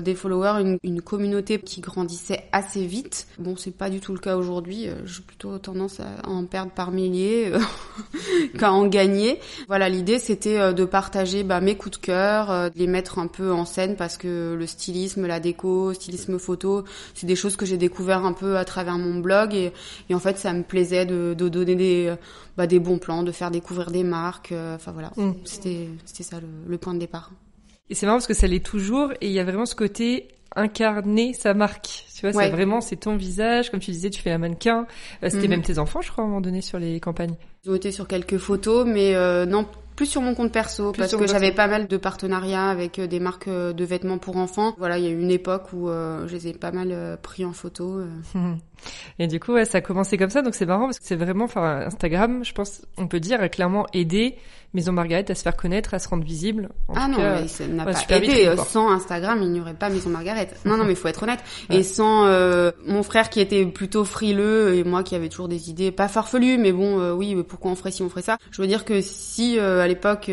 des 0.01 0.15
followers 0.15 0.61
une, 0.61 0.77
une, 0.83 1.01
communauté 1.01 1.59
qui 1.59 1.81
grandissait 1.81 2.45
assez 2.51 2.85
vite. 2.85 3.27
Bon 3.37 3.55
c'est 3.55 3.74
pas 3.77 3.89
du 3.89 3.99
tout 3.99 4.13
le 4.13 4.19
cas 4.19 4.37
aujourd'hui 4.37 4.87
j'ai 5.05 5.21
plutôt 5.21 5.57
tendance 5.57 5.99
à 5.99 6.27
en 6.27 6.45
perdre 6.45 6.71
par 6.71 6.91
milliers 6.91 7.51
euh, 7.51 7.59
qu'à 8.59 8.71
en 8.71 8.87
gagner. 8.87 9.39
Voilà, 9.67 9.89
l'idée 9.89 10.19
c'était 10.19 10.59
euh, 10.59 10.73
de 10.73 10.85
partager 10.85 11.43
bah, 11.43 11.61
mes 11.61 11.75
coups 11.75 11.99
de 11.99 12.05
cœur, 12.05 12.51
euh, 12.51 12.69
de 12.69 12.77
les 12.77 12.87
mettre 12.87 13.19
un 13.19 13.27
peu 13.27 13.51
en 13.51 13.65
scène 13.65 13.95
parce 13.95 14.17
que 14.17 14.55
le 14.57 14.67
stylisme, 14.67 15.25
la 15.25 15.39
déco, 15.39 15.93
stylisme 15.93 16.39
photo, 16.39 16.83
c'est 17.13 17.27
des 17.27 17.35
choses 17.35 17.55
que 17.55 17.65
j'ai 17.65 17.77
découvert 17.77 18.25
un 18.25 18.33
peu 18.33 18.57
à 18.57 18.65
travers 18.65 18.97
mon 18.97 19.19
blog 19.19 19.53
et, 19.53 19.71
et 20.09 20.15
en 20.15 20.19
fait 20.19 20.37
ça 20.37 20.53
me 20.53 20.63
plaisait 20.63 21.05
de, 21.05 21.35
de 21.37 21.49
donner 21.49 21.75
des, 21.75 22.15
bah, 22.57 22.67
des 22.67 22.79
bons 22.79 22.99
plans, 22.99 23.23
de 23.23 23.31
faire 23.31 23.51
découvrir 23.51 23.91
des 23.91 24.03
marques. 24.03 24.53
Enfin 24.75 24.91
voilà, 24.91 25.11
mm. 25.17 25.33
c'était 25.45 25.89
c'était 26.05 26.23
ça 26.23 26.39
le, 26.39 26.47
le 26.67 26.77
point 26.77 26.93
de 26.93 26.99
départ. 26.99 27.31
Et 27.89 27.95
c'est 27.95 28.05
marrant 28.05 28.17
parce 28.17 28.27
que 28.27 28.33
ça 28.33 28.47
l'est 28.47 28.65
toujours 28.65 29.11
et 29.21 29.27
il 29.27 29.31
y 29.31 29.39
a 29.39 29.43
vraiment 29.43 29.65
ce 29.65 29.75
côté 29.75 30.29
incarner 30.55 31.33
sa 31.33 31.53
marque. 31.53 32.05
Tu 32.15 32.21
vois, 32.21 32.41
c'est 32.41 32.49
vraiment, 32.49 32.81
c'est 32.81 32.95
ton 32.95 33.15
visage. 33.15 33.69
Comme 33.69 33.79
tu 33.79 33.91
disais, 33.91 34.09
tu 34.09 34.21
fais 34.21 34.29
la 34.29 34.37
mannequin. 34.37 34.87
Euh, 35.23 35.29
c'était 35.29 35.43
mhm. 35.43 35.49
même 35.49 35.61
tes 35.61 35.79
enfants, 35.79 36.01
je 36.01 36.11
crois, 36.11 36.23
à 36.23 36.27
un 36.27 36.29
moment 36.29 36.41
donné, 36.41 36.61
sur 36.61 36.79
les 36.79 36.99
campagnes. 36.99 37.35
J'ai 37.65 37.75
été 37.75 37.91
sur 37.91 38.07
quelques 38.07 38.37
photos, 38.37 38.87
mais 38.87 39.15
euh, 39.15 39.45
non, 39.45 39.67
plus 39.95 40.05
sur 40.05 40.21
mon 40.21 40.33
compte 40.33 40.51
perso, 40.51 40.93
parce 40.93 41.15
que 41.15 41.27
j'avais 41.27 41.51
pas 41.51 41.67
mal 41.67 41.87
de 41.87 41.97
partenariats 41.97 42.69
avec 42.69 42.99
euh, 42.99 43.07
des 43.07 43.19
marques 43.19 43.49
de 43.49 43.85
vêtements 43.85 44.17
pour 44.17 44.37
enfants. 44.37 44.73
Voilà, 44.77 44.97
il 44.97 45.03
y 45.03 45.07
a 45.07 45.11
eu 45.11 45.19
une 45.19 45.31
époque 45.31 45.73
où 45.73 45.87
je 45.89 46.31
les 46.31 46.47
ai 46.47 46.53
pas 46.53 46.71
mal 46.71 47.19
pris 47.21 47.43
en 47.43 47.53
photo. 47.53 48.01
Et 49.19 49.27
du 49.27 49.39
coup, 49.39 49.53
ouais, 49.53 49.65
ça 49.65 49.79
a 49.79 49.81
commencé 49.81 50.17
comme 50.17 50.29
ça, 50.29 50.41
donc 50.41 50.55
c'est 50.55 50.65
marrant 50.65 50.85
parce 50.85 50.99
que 50.99 51.05
c'est 51.05 51.15
vraiment, 51.15 51.45
enfin, 51.45 51.81
Instagram, 51.85 52.45
je 52.45 52.53
pense, 52.53 52.85
on 52.97 53.07
peut 53.07 53.19
dire, 53.19 53.41
a 53.41 53.49
clairement 53.49 53.87
aidé 53.93 54.35
Maison 54.75 54.91
Margaret 54.91 55.25
à 55.29 55.35
se 55.35 55.41
faire 55.41 55.55
connaître, 55.55 55.93
à 55.93 55.99
se 55.99 56.09
rendre 56.09 56.25
visible. 56.25 56.69
ah 56.93 57.07
non, 57.07 57.17
mais 57.17 57.47
ça 57.47 57.65
n'a 57.65 57.85
pas 57.85 57.93
aidé. 58.09 58.53
sans 58.67 58.91
Instagram, 58.91 59.39
il 59.41 59.49
n'y 59.49 59.61
aurait 59.61 59.73
pas 59.73 59.89
Maison 59.89 60.09
Margaret. 60.09 60.49
Non, 60.65 60.77
non, 60.77 60.83
mais 60.83 60.91
il 60.91 60.95
faut 60.97 61.07
être 61.07 61.23
honnête. 61.23 61.39
Et 61.69 61.81
sans 61.81 62.25
euh, 62.25 62.71
mon 62.85 63.01
frère 63.01 63.29
qui 63.29 63.39
était 63.39 63.65
plutôt 63.65 64.03
frileux 64.03 64.75
et 64.75 64.83
moi 64.83 65.03
qui 65.03 65.15
avait 65.15 65.29
toujours 65.29 65.47
des 65.47 65.69
idées 65.69 65.91
pas 65.91 66.07
farfelues, 66.07 66.57
mais 66.57 66.73
bon, 66.73 66.99
euh, 66.99 67.13
oui, 67.13 67.35
pourquoi 67.47 67.71
on 67.71 67.75
ferait 67.75 67.91
si 67.91 68.03
on 68.03 68.09
ferait 68.09 68.21
ça? 68.21 68.37
Je 68.51 68.61
veux 68.61 68.67
dire 68.67 68.85
que 68.85 69.01
si 69.01 69.57
euh, 69.57 69.81
à 69.81 69.87
l'époque 69.87 70.29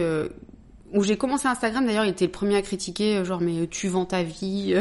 où 0.92 1.04
j'ai 1.04 1.16
commencé 1.16 1.46
Instagram 1.46 1.86
d'ailleurs, 1.86 2.04
il 2.04 2.10
était 2.10 2.26
le 2.26 2.32
premier 2.32 2.56
à 2.56 2.62
critiquer 2.62 3.24
genre 3.24 3.40
mais 3.40 3.66
tu 3.68 3.88
vends 3.88 4.04
ta 4.04 4.24
vie. 4.24 4.74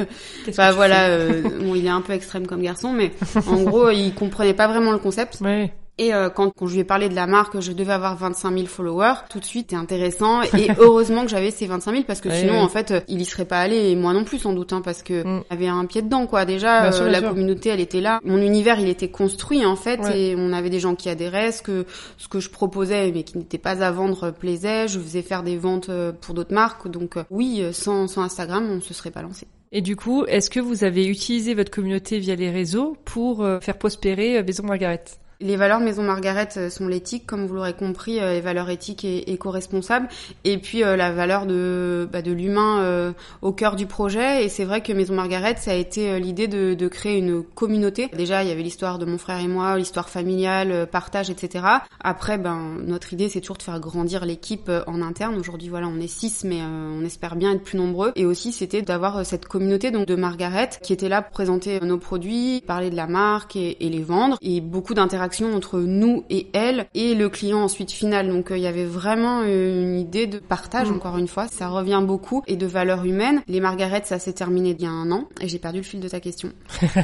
Enfin 0.50 0.72
voilà, 0.72 1.28
bon 1.62 1.76
il 1.76 1.86
est 1.86 1.90
un 1.90 2.02
peu 2.02 2.14
extrême 2.14 2.48
comme 2.48 2.62
garçon, 2.64 2.92
mais 2.94 3.12
en 3.48 3.62
gros 3.62 3.92
il 3.92 4.14
comprenait 4.14 4.56
pas 4.56 4.68
vraiment 4.68 4.92
le 4.92 4.98
concept. 4.98 5.40
Ouais. 5.42 5.72
Et 6.02 6.16
euh, 6.16 6.32
quand, 6.32 6.50
quand 6.50 6.66
je 6.66 6.74
lui 6.74 6.80
ai 6.80 6.84
parlé 6.84 7.10
de 7.10 7.14
la 7.14 7.28
marque, 7.28 7.60
je 7.60 7.74
devais 7.74 7.94
avoir 7.94 8.18
25 8.18 8.52
000 8.56 8.66
followers. 8.66 9.14
Tout 9.30 9.40
de 9.40 9.46
suite, 9.46 9.68
c'est 9.70 9.76
intéressant. 9.76 10.42
Et 10.42 10.72
heureusement 10.80 11.22
que 11.22 11.30
j'avais 11.30 11.52
ces 11.52 11.68
25 11.68 11.92
000 11.92 12.04
parce 12.08 12.22
que 12.22 12.32
sinon, 12.32 12.60
en 12.60 12.70
fait, 12.70 13.06
il 13.08 13.22
y 13.22 13.26
serait 13.26 13.46
pas 13.46 13.60
allé 13.60 13.92
et 13.92 13.96
moi 13.96 14.12
non 14.12 14.24
plus 14.24 14.40
sans 14.40 14.54
doute, 14.54 14.74
hein, 14.74 14.82
parce 14.84 15.04
que 15.04 15.24
mm. 15.24 15.44
avait 15.52 15.68
un 15.68 15.86
pied 15.86 16.02
dedans, 16.02 16.26
quoi. 16.26 16.46
Déjà, 16.46 16.92
euh, 16.92 17.08
la 17.08 17.22
communauté, 17.22 17.70
elle 17.70 17.80
était 17.80 18.02
là. 18.02 18.20
Mon 18.24 18.40
univers, 18.40 18.80
il 18.80 18.90
était 18.90 19.12
construit 19.12 19.64
en 19.64 19.76
fait, 19.76 20.00
et 20.16 20.34
on 20.36 20.54
avait 20.54 20.72
des 20.72 20.80
gens 20.80 20.96
qui 20.96 21.08
adhéraient. 21.08 21.52
Ce 21.52 21.62
que 21.62 21.86
ce 22.18 22.28
que 22.28 22.40
je 22.40 22.50
proposais, 22.50 23.12
mais 23.12 23.22
qui 23.22 23.38
n'était 23.38 23.60
pas 23.60 23.84
à 23.84 23.92
vendre, 23.92 24.32
plaisait. 24.32 24.88
Je 24.88 24.98
faisais 24.98 25.22
faire 25.22 25.44
des 25.44 25.58
ventes 25.58 25.90
euh, 25.90 26.12
pour 26.20 26.34
d'autres 26.34 26.54
marques. 26.54 26.88
Donc 26.88 27.14
oui, 27.30 27.64
sans, 27.74 28.08
sans 28.08 28.24
Instagram, 28.24 28.68
on 28.72 28.82
se 28.82 28.96
serait 28.96 29.12
pas 29.12 29.22
lancé. 29.22 29.46
Et 29.72 29.82
du 29.82 29.96
coup, 29.96 30.26
est-ce 30.26 30.50
que 30.50 30.60
vous 30.60 30.84
avez 30.84 31.06
utilisé 31.06 31.54
votre 31.54 31.70
communauté 31.70 32.18
via 32.18 32.36
les 32.36 32.50
réseaux 32.50 32.98
pour 33.06 33.48
faire 33.62 33.78
prospérer 33.78 34.42
Maison 34.42 34.64
Margaret? 34.64 35.04
Les 35.42 35.56
valeurs 35.56 35.80
Maison 35.80 36.04
Margaret 36.04 36.50
euh, 36.58 36.70
sont 36.70 36.88
l'éthique, 36.88 37.26
comme 37.26 37.46
vous 37.46 37.56
l'aurez 37.56 37.74
compris, 37.74 38.20
euh, 38.20 38.34
les 38.34 38.42
valeurs 38.42 38.70
éthiques 38.70 39.04
et 39.04 39.32
éco-responsables, 39.32 40.08
et 40.44 40.58
puis 40.58 40.84
euh, 40.84 40.96
la 40.96 41.12
valeur 41.12 41.46
de, 41.46 42.08
bah, 42.12 42.22
de 42.22 42.32
l'humain 42.32 43.14
au 43.42 43.52
cœur 43.52 43.76
du 43.76 43.86
projet. 43.86 44.46
Et 44.46 44.50
c'est 44.50 44.66
vrai 44.66 44.82
que 44.82 44.94
Maison 44.94 45.16
Margaret, 45.16 45.56
ça 45.58 45.72
a 45.72 45.74
été 45.74 46.20
l'idée 46.20 46.48
de, 46.48 46.74
de, 46.74 46.88
créer 46.88 47.18
une 47.18 47.44
communauté. 47.44 48.10
Déjà, 48.16 48.44
il 48.44 48.50
y 48.50 48.52
avait 48.52 48.62
l'histoire 48.62 49.00
de 49.00 49.06
mon 49.06 49.18
frère 49.18 49.40
et 49.40 49.48
moi, 49.48 49.78
l'histoire 49.78 50.10
familiale, 50.10 50.88
partage, 50.92 51.30
etc. 51.30 51.66
Après, 52.00 52.38
ben 52.38 52.78
notre 52.86 53.14
idée, 53.14 53.30
c'est 53.30 53.42
toujours 53.42 53.58
de 53.58 53.64
faire 53.64 53.80
grandir 53.80 54.26
l'équipe 54.26 54.70
en 54.88 55.02
interne. 55.02 55.38
Aujourd'hui, 55.38 55.70
voilà, 55.70 55.88
on 55.88 56.00
est 56.00 56.08
six, 56.08 56.44
mais 56.44 56.60
on 56.62 57.04
espère 57.04 57.36
bien 57.36 57.54
être 57.54 57.64
plus 57.64 57.78
nombreux. 57.78 58.12
Et 58.16 58.26
aussi, 58.26 58.52
c'était 58.52 58.82
d'avoir 58.82 59.26
cette 59.26 59.46
communauté 59.46 59.92
donc 59.92 60.08
de 60.08 60.16
Margaret 60.16 60.70
qui 60.82 60.94
était 60.94 61.10
là 61.10 61.22
pour 61.22 61.32
présenter 61.32 61.80
nos 61.82 61.98
produits, 61.98 62.62
parler 62.66 62.90
de 62.90 62.96
la 62.96 63.08
marque 63.08 63.56
et, 63.56 63.86
et 63.86 63.90
les 63.90 64.04
vendre, 64.04 64.38
et 64.42 64.62
beaucoup 64.62 64.94
d'interactions 64.94 65.31
entre 65.40 65.80
nous 65.80 66.24
et 66.30 66.48
elle 66.54 66.88
et 66.94 67.16
le 67.16 67.30
client 67.30 67.60
ensuite 67.60 67.92
final. 67.92 68.28
Donc 68.30 68.52
euh, 68.52 68.58
il 68.58 68.64
y 68.64 68.68
avait 68.68 68.86
vraiment 68.86 69.44
une 69.44 69.98
idée 69.98 70.28
de 70.28 70.40
partage, 70.40 70.90
mm. 70.90 70.96
encore 70.96 71.18
une 71.18 71.28
fois. 71.28 71.48
Ça 71.48 71.68
revient 71.70 72.02
beaucoup 72.06 72.44
et 72.48 72.56
de 72.56 72.66
valeur 72.66 73.06
humaine. 73.06 73.42
Les 73.48 73.60
Margaret, 73.60 74.02
ça 74.06 74.20
s'est 74.20 74.34
terminé 74.34 74.76
il 74.78 74.82
y 74.82 74.86
a 74.86 74.92
un 74.92 75.12
an 75.12 75.28
et 75.40 75.48
j'ai 75.48 75.60
perdu 75.60 75.80
le 75.80 75.84
fil 75.84 76.00
de 76.00 76.08
ta 76.08 76.20
question. 76.20 76.50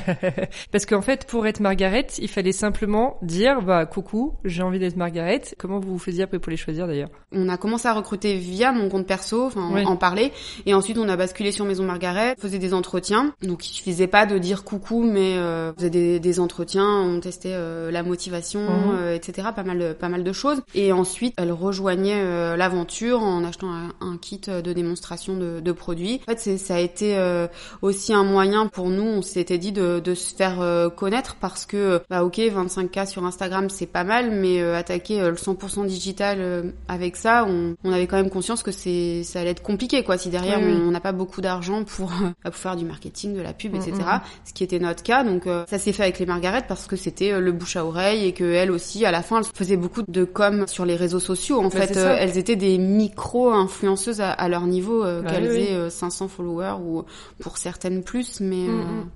Parce 0.71 0.85
qu'en 0.85 1.01
fait, 1.01 1.25
pour 1.25 1.45
être 1.47 1.59
Margaret, 1.59 2.07
il 2.19 2.29
fallait 2.29 2.51
simplement 2.51 3.17
dire, 3.21 3.61
bah 3.61 3.85
coucou, 3.85 4.33
j'ai 4.45 4.63
envie 4.63 4.79
d'être 4.79 4.97
Margaret. 4.97 5.41
Comment 5.57 5.79
vous 5.79 5.93
vous 5.93 5.99
faisiez 5.99 6.23
après 6.23 6.39
pour 6.39 6.49
les 6.49 6.57
choisir 6.57 6.87
d'ailleurs? 6.87 7.09
On 7.31 7.49
a 7.49 7.57
commencé 7.57 7.87
à 7.87 7.93
recruter 7.93 8.35
via 8.37 8.71
mon 8.71 8.89
compte 8.89 9.07
perso, 9.07 9.45
enfin 9.45 9.85
en 9.85 9.97
parler, 9.97 10.31
et 10.65 10.73
ensuite 10.73 10.97
on 10.97 11.09
a 11.09 11.15
basculé 11.15 11.51
sur 11.51 11.65
Maison 11.65 11.83
Margaret, 11.83 12.35
faisait 12.39 12.59
des 12.59 12.73
entretiens. 12.73 13.33
Donc 13.41 13.67
il 13.67 13.73
suffisait 13.73 14.07
pas 14.07 14.25
de 14.25 14.37
dire 14.37 14.63
coucou, 14.63 15.03
mais 15.03 15.37
euh, 15.37 15.71
on 15.71 15.77
faisait 15.77 15.89
des, 15.89 16.19
des 16.19 16.39
entretiens, 16.39 16.87
on 16.87 17.19
testait 17.19 17.53
euh, 17.53 17.91
la 17.91 18.03
motivation 18.03 18.16
motivation, 18.17 18.61
mhm. 18.61 18.95
euh, 18.99 19.15
etc. 19.15 19.49
Pas 19.55 19.63
mal, 19.63 19.77
de, 19.77 19.93
pas 19.93 20.09
mal 20.09 20.23
de 20.23 20.33
choses. 20.33 20.61
Et 20.73 20.91
ensuite, 20.91 21.35
elle 21.37 21.51
rejoignait 21.51 22.15
euh, 22.17 22.57
l'aventure 22.57 23.21
en 23.21 23.43
achetant 23.43 23.69
un, 23.69 24.17
kit 24.17 24.41
de 24.47 24.73
démonstration 24.73 25.37
de, 25.37 25.59
de 25.59 25.71
produits. 25.71 26.21
En 26.27 26.33
fait, 26.33 26.57
ça 26.57 26.75
a 26.75 26.79
été 26.79 27.15
euh, 27.15 27.47
aussi 27.83 28.13
un 28.13 28.23
moyen 28.23 28.65
pour 28.65 28.89
nous. 28.89 29.03
On 29.03 29.21
s'était 29.21 29.59
dit 29.59 29.71
de, 29.71 29.99
de, 29.99 30.15
se 30.15 30.33
faire 30.33 30.57
connaître 30.95 31.35
parce 31.39 31.67
que, 31.67 32.01
bah 32.09 32.23
ok, 32.23 32.37
25K 32.37 33.07
sur 33.07 33.23
Instagram, 33.25 33.69
c'est 33.69 33.85
pas 33.85 34.03
mal, 34.03 34.31
mais 34.31 34.61
attaquer 34.61 35.19
le 35.19 35.35
100% 35.35 35.85
digital 35.85 36.73
avec 36.87 37.15
ça, 37.15 37.45
on, 37.47 37.75
on, 37.83 37.91
avait 37.91 38.07
quand 38.07 38.17
même 38.17 38.31
conscience 38.31 38.63
que 38.63 38.71
c'est 38.71 39.21
ça 39.23 39.41
allait 39.41 39.51
être 39.51 39.61
compliqué, 39.61 40.03
quoi. 40.03 40.17
Si 40.17 40.29
derrière 40.29 40.59
on 40.59 40.89
n'a 40.89 40.99
pas 40.99 41.11
beaucoup 41.11 41.41
d'argent 41.41 41.83
pour, 41.83 42.11
pour 42.43 42.55
faire 42.55 42.75
du 42.75 42.85
marketing, 42.85 43.35
de 43.35 43.41
la 43.41 43.53
pub, 43.53 43.75
etc. 43.75 43.91
Mm, 43.93 44.15
mm. 44.15 44.21
Ce 44.45 44.53
qui 44.53 44.63
était 44.63 44.79
notre 44.79 45.03
cas. 45.03 45.23
Donc 45.23 45.43
ça 45.69 45.77
s'est 45.77 45.93
fait 45.93 46.03
avec 46.03 46.17
les 46.17 46.25
Margaret 46.25 46.63
parce 46.67 46.87
que 46.87 46.95
c'était 46.95 47.39
le 47.39 47.51
bouche 47.51 47.75
à 47.75 47.85
oreille 47.85 47.96
et 48.05 48.33
que 48.33 48.43
elle 48.43 48.71
aussi 48.71 49.05
à 49.05 49.11
la 49.11 49.21
fin 49.21 49.39
elle 49.39 49.45
faisait 49.45 49.77
beaucoup 49.77 50.01
de 50.07 50.23
com 50.23 50.65
sur 50.67 50.85
les 50.85 50.95
réseaux 50.95 51.19
sociaux 51.19 51.59
en 51.59 51.69
fait 51.69 51.97
euh, 51.97 52.15
elles 52.19 52.37
étaient 52.37 52.55
des 52.55 52.77
micro 52.77 53.49
influenceuses 53.49 54.21
à, 54.21 54.47
leur 54.49 54.65
niveau 54.65 55.03
euh, 55.03 55.21
bah 55.21 55.31
qu'elles 55.31 55.57
aient 55.57 55.89
500 55.89 56.25
euh, 56.25 56.27
followers 56.27 56.75
ou 56.81 57.03
pour 57.39 57.57
certaines 57.57 58.03
plus 58.03 58.39
mais 58.41 58.67
mm, 58.67 58.81
mm. 58.81 59.09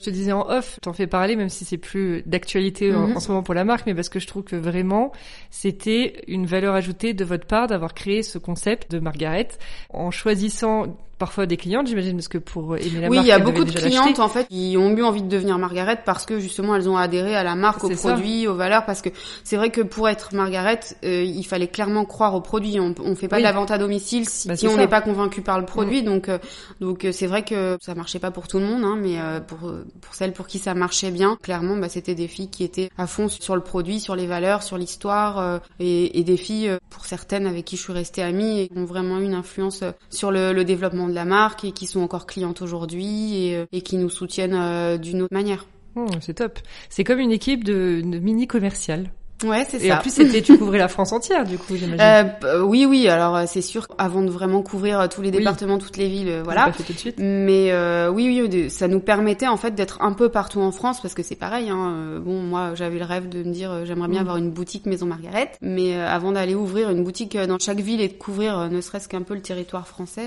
Je 0.00 0.06
te 0.06 0.10
disais 0.10 0.32
en 0.32 0.48
off, 0.48 0.78
t'en 0.80 0.94
fais 0.94 1.06
parler, 1.06 1.36
même 1.36 1.50
si 1.50 1.66
c'est 1.66 1.76
plus 1.76 2.22
d'actualité 2.24 2.94
en, 2.94 3.08
mm-hmm. 3.08 3.20
ce 3.20 3.28
moment 3.28 3.42
pour 3.42 3.52
la 3.52 3.66
marque, 3.66 3.84
mais 3.84 3.94
parce 3.94 4.08
que 4.08 4.18
je 4.18 4.26
trouve 4.26 4.44
que 4.44 4.56
vraiment, 4.56 5.12
c'était 5.50 6.22
une 6.26 6.46
valeur 6.46 6.74
ajoutée 6.74 7.12
de 7.12 7.22
votre 7.22 7.46
part 7.46 7.66
d'avoir 7.66 7.92
créé 7.92 8.22
ce 8.22 8.38
concept 8.38 8.90
de 8.90 8.98
Margaret 8.98 9.48
en 9.90 10.10
choisissant 10.10 10.86
parfois 11.20 11.44
des 11.44 11.58
clientes, 11.58 11.86
j'imagine, 11.86 12.16
parce 12.16 12.28
que 12.28 12.38
pour 12.38 12.76
aimer 12.76 13.02
la 13.02 13.08
oui, 13.08 13.16
marque. 13.16 13.18
Oui, 13.18 13.18
il 13.18 13.26
y 13.26 13.32
a 13.32 13.38
beaucoup 13.38 13.64
de 13.64 13.70
clientes 13.70 14.18
en 14.18 14.28
fait 14.28 14.48
qui 14.48 14.74
ont 14.78 14.90
eu 14.96 15.02
envie 15.02 15.22
de 15.22 15.28
devenir 15.28 15.58
Margaret 15.58 16.00
parce 16.04 16.24
que 16.24 16.40
justement 16.40 16.74
elles 16.74 16.88
ont 16.88 16.96
adhéré 16.96 17.36
à 17.36 17.44
la 17.44 17.54
marque, 17.54 17.84
aux 17.84 17.90
produits, 17.90 18.48
aux 18.48 18.54
valeurs. 18.54 18.86
Parce 18.86 19.02
que 19.02 19.10
c'est 19.44 19.56
vrai 19.56 19.70
que 19.70 19.82
pour 19.82 20.08
être 20.08 20.34
Margaret, 20.34 20.80
euh, 21.04 21.22
il 21.22 21.44
fallait 21.44 21.68
clairement 21.68 22.06
croire 22.06 22.34
aux 22.34 22.40
produits. 22.40 22.80
On, 22.80 22.94
on 23.04 23.14
fait 23.14 23.28
pas 23.28 23.36
de 23.36 23.42
la 23.42 23.52
vente 23.52 23.70
à 23.70 23.78
domicile 23.78 24.28
si, 24.28 24.48
bah, 24.48 24.54
on 24.64 24.76
n'est 24.76 24.88
pas 24.88 25.02
convaincu 25.02 25.42
par 25.42 25.60
le 25.60 25.66
produit. 25.66 26.02
Mm. 26.02 26.06
Donc 26.06 26.28
euh, 26.28 26.38
donc 26.80 27.04
euh, 27.04 27.12
c'est 27.12 27.26
vrai 27.26 27.44
que 27.44 27.76
ça 27.82 27.94
marchait 27.94 28.18
pas 28.18 28.30
pour 28.30 28.48
tout 28.48 28.58
le 28.58 28.64
monde, 28.64 28.82
hein, 28.84 28.98
mais 29.00 29.18
pour 29.46 29.58
pour 30.00 30.14
celles 30.14 30.32
pour 30.32 30.46
qui 30.46 30.58
ça 30.58 30.72
marchait 30.72 31.10
bien, 31.10 31.36
clairement, 31.42 31.76
bah, 31.76 31.90
c'était 31.90 32.14
des 32.14 32.28
filles 32.28 32.48
qui 32.48 32.64
étaient 32.64 32.88
à 32.96 33.06
fond 33.06 33.28
sur 33.28 33.54
le 33.54 33.62
produit, 33.62 34.00
sur 34.00 34.16
les 34.16 34.26
valeurs, 34.26 34.62
sur 34.62 34.78
l'histoire, 34.78 35.60
et, 35.78 36.18
et, 36.18 36.24
des 36.24 36.38
filles 36.38 36.70
pour 36.88 37.04
certaines 37.04 37.46
avec 37.46 37.66
qui 37.66 37.76
je 37.76 37.82
suis 37.82 37.92
restée 37.92 38.22
amie 38.22 38.60
et 38.60 38.68
qui 38.68 38.78
ont 38.78 38.84
vraiment 38.84 39.18
eu 39.18 39.24
une 39.24 39.34
influence 39.34 39.84
sur 40.08 40.30
le, 40.30 40.52
le 40.52 40.64
développement 40.64 41.09
de 41.10 41.14
la 41.14 41.24
marque 41.24 41.64
et 41.64 41.72
qui 41.72 41.86
sont 41.86 42.00
encore 42.00 42.26
clientes 42.26 42.62
aujourd'hui 42.62 43.44
et, 43.44 43.56
euh, 43.56 43.80
qui 43.80 43.96
nous 43.96 44.10
soutiennent 44.10 44.54
euh, 44.54 44.98
d'une 44.98 45.22
autre 45.22 45.34
manière. 45.34 45.66
Oh, 45.96 46.06
c'est 46.20 46.34
top. 46.34 46.58
C'est 46.88 47.04
comme 47.04 47.18
une 47.18 47.32
équipe 47.32 47.64
de, 47.64 48.00
de 48.04 48.18
mini 48.18 48.46
commercial. 48.46 49.10
Ouais, 49.44 49.66
c'est 49.68 49.78
ça. 49.78 49.84
Et 49.84 49.92
en 49.92 49.98
plus, 49.98 50.10
c'était 50.10 50.42
tu 50.42 50.56
couvrais 50.58 50.78
la 50.78 50.88
France 50.88 51.12
entière, 51.12 51.44
du 51.44 51.58
coup, 51.58 51.76
j'imagine. 51.76 52.00
Euh, 52.00 52.62
oui, 52.62 52.86
oui. 52.86 53.08
Alors, 53.08 53.36
euh, 53.36 53.44
c'est 53.46 53.62
sûr. 53.62 53.86
Avant 53.98 54.22
de 54.22 54.30
vraiment 54.30 54.62
couvrir 54.62 55.08
tous 55.08 55.22
les 55.22 55.30
départements, 55.30 55.78
toutes 55.78 55.96
les 55.96 56.08
villes, 56.08 56.40
voilà. 56.44 56.66
Pas 56.66 56.72
fait 56.72 56.82
tout 56.82 56.92
de 56.92 56.98
suite. 56.98 57.16
Mais 57.18 57.72
euh, 57.72 58.10
oui, 58.10 58.26
oui, 58.28 58.70
ça 58.70 58.88
nous 58.88 59.00
permettait 59.00 59.48
en 59.48 59.56
fait 59.56 59.74
d'être 59.74 60.02
un 60.02 60.12
peu 60.12 60.28
partout 60.28 60.60
en 60.60 60.72
France, 60.72 61.00
parce 61.00 61.14
que 61.14 61.22
c'est 61.22 61.36
pareil. 61.36 61.70
Hein. 61.70 62.20
Bon, 62.24 62.40
moi, 62.40 62.74
j'avais 62.74 62.98
le 62.98 63.04
rêve 63.04 63.28
de 63.28 63.42
me 63.42 63.52
dire, 63.52 63.84
j'aimerais 63.86 64.08
bien 64.08 64.20
mm. 64.20 64.22
avoir 64.22 64.36
une 64.36 64.50
boutique 64.50 64.86
Maison 64.86 65.06
Margaret, 65.06 65.52
mais 65.60 65.98
avant 66.00 66.32
d'aller 66.32 66.54
ouvrir 66.54 66.90
une 66.90 67.04
boutique 67.04 67.36
dans 67.36 67.58
chaque 67.58 67.80
ville 67.80 68.00
et 68.00 68.08
de 68.08 68.14
couvrir 68.14 68.68
ne 68.70 68.80
serait-ce 68.80 69.08
qu'un 69.08 69.22
peu 69.22 69.34
le 69.34 69.42
territoire 69.42 69.86
français. 69.86 70.26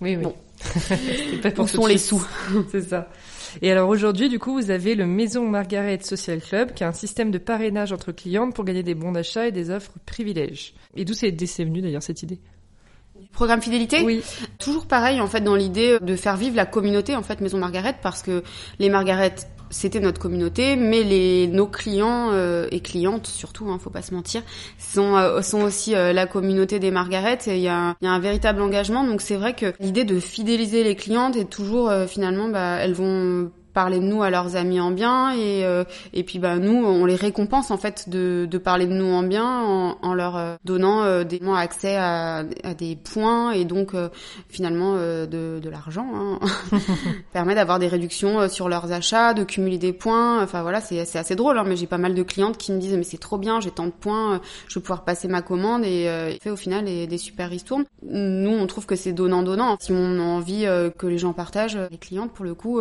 oui, 0.00 0.16
oui. 0.16 0.22
Bon. 0.22 0.34
pas 1.42 1.50
pour 1.50 1.64
Où 1.64 1.68
sont 1.68 1.86
les 1.86 1.98
sous? 1.98 2.24
C'est 2.70 2.82
ça. 2.82 3.08
Et 3.62 3.70
alors 3.70 3.88
aujourd'hui, 3.88 4.28
du 4.28 4.38
coup, 4.38 4.52
vous 4.54 4.70
avez 4.70 4.94
le 4.94 5.06
Maison 5.06 5.48
Margaret 5.48 6.00
Social 6.02 6.40
Club, 6.40 6.72
qui 6.74 6.82
est 6.82 6.86
un 6.86 6.92
système 6.92 7.30
de 7.30 7.38
parrainage 7.38 7.92
entre 7.92 8.12
clientes 8.12 8.54
pour 8.54 8.64
gagner 8.64 8.82
des 8.82 8.94
bons 8.94 9.12
d'achat 9.12 9.48
et 9.48 9.52
des 9.52 9.70
offres 9.70 9.92
privilèges. 10.06 10.74
Et 10.96 11.04
d'où 11.04 11.14
c'est 11.14 11.30
venu 11.30 11.80
d'ailleurs 11.80 12.02
cette 12.02 12.22
idée? 12.22 12.38
Programme 13.32 13.62
fidélité? 13.62 14.02
Oui. 14.02 14.22
Toujours 14.58 14.86
pareil 14.86 15.20
en 15.20 15.26
fait 15.26 15.40
dans 15.40 15.54
l'idée 15.54 15.98
de 16.00 16.16
faire 16.16 16.36
vivre 16.36 16.56
la 16.56 16.66
communauté 16.66 17.14
en 17.14 17.22
fait 17.22 17.40
Maison 17.40 17.58
Margaret 17.58 17.94
parce 18.02 18.22
que 18.22 18.42
les 18.78 18.88
Margaret 18.88 19.34
c'était 19.70 20.00
notre 20.00 20.20
communauté, 20.20 20.76
mais 20.76 21.02
les 21.02 21.46
nos 21.46 21.66
clients 21.66 22.30
euh, 22.32 22.66
et 22.70 22.80
clientes 22.80 23.26
surtout, 23.26 23.70
hein, 23.70 23.78
faut 23.80 23.90
pas 23.90 24.02
se 24.02 24.12
mentir, 24.12 24.42
sont 24.78 25.16
euh, 25.16 25.42
sont 25.42 25.62
aussi 25.62 25.94
euh, 25.94 26.12
la 26.12 26.26
communauté 26.26 26.78
des 26.78 26.90
Margaret. 26.90 27.38
Et 27.46 27.56
il 27.56 27.62
y 27.62 27.68
a, 27.68 27.96
y 28.02 28.06
a 28.06 28.10
un 28.10 28.18
véritable 28.18 28.60
engagement. 28.60 29.04
Donc 29.04 29.20
c'est 29.20 29.36
vrai 29.36 29.54
que 29.54 29.72
l'idée 29.80 30.04
de 30.04 30.18
fidéliser 30.20 30.84
les 30.84 30.96
clientes 30.96 31.36
est 31.36 31.50
toujours 31.50 31.90
finalement, 32.08 32.48
bah, 32.48 32.76
elles 32.80 32.94
vont 32.94 33.50
parler 33.80 33.98
de 33.98 34.04
nous 34.04 34.22
à 34.22 34.28
leurs 34.28 34.56
amis 34.56 34.78
en 34.78 34.90
bien 34.90 35.32
et 35.32 35.64
euh, 35.64 35.84
et 36.12 36.22
puis 36.22 36.38
bah 36.38 36.58
nous 36.58 36.84
on 36.84 37.06
les 37.06 37.14
récompense 37.14 37.70
en 37.70 37.78
fait 37.78 38.10
de, 38.10 38.44
de 38.44 38.58
parler 38.58 38.86
de 38.86 38.92
nous 38.92 39.10
en 39.10 39.22
bien 39.22 39.46
en, 39.46 39.96
en 40.02 40.12
leur 40.12 40.36
euh, 40.36 40.56
donnant 40.66 41.02
euh, 41.02 41.24
des 41.24 41.40
accès 41.56 41.96
à, 41.96 42.44
à, 42.62 42.74
des 42.74 42.94
points 42.94 43.52
et 43.52 43.64
donc 43.64 43.92
finalement 44.50 44.96
de, 44.96 45.58
de 45.58 45.70
l'argent 45.70 46.06
hein. 46.14 46.38
permet 47.32 47.54
d'avoir 47.54 47.78
des 47.78 47.88
réductions 47.88 48.50
sur 48.50 48.68
leurs 48.68 48.92
achats 48.92 49.32
de 49.32 49.44
cumuler 49.44 49.78
des 49.78 49.94
points. 49.94 50.42
Enfin 50.42 50.60
voilà 50.60 50.82
c'est 50.82 51.06
c'est 51.06 51.18
assez 51.18 51.34
drôle 51.34 51.56
hein, 51.56 51.64
mais 51.66 51.76
j'ai 51.76 51.86
pas 51.86 51.96
mal 51.96 52.14
de 52.14 52.22
clientes 52.22 52.58
qui 52.58 52.70
me 52.72 52.78
disent 52.78 52.96
mais 52.98 53.02
c'est 53.02 53.16
trop 53.16 53.38
bien 53.38 53.60
j'ai 53.60 53.70
tant 53.70 53.86
de 53.86 53.92
points 53.92 54.42
je 54.68 54.74
vais 54.74 54.82
pouvoir 54.82 55.04
passer 55.04 55.26
ma 55.26 55.40
commande 55.40 55.84
et 55.86 56.38
fait 56.42 56.50
au 56.50 56.56
final 56.56 56.84
des, 56.84 57.06
des 57.06 57.18
super 57.18 57.48
ristournes. 57.48 57.86
Nous 58.02 58.50
on 58.52 58.66
trouve 58.66 58.84
que 58.84 58.96
c'est 58.96 59.12
donnant 59.12 59.42
donnant 59.42 59.78
si 59.80 59.92
on 59.92 60.18
a 60.20 60.22
envie 60.22 60.66
que 60.98 61.06
les 61.06 61.18
gens 61.18 61.32
partagent 61.32 61.78
les 61.90 61.98
clientes 61.98 62.32
pour 62.32 62.44
le 62.44 62.54
coup 62.54 62.78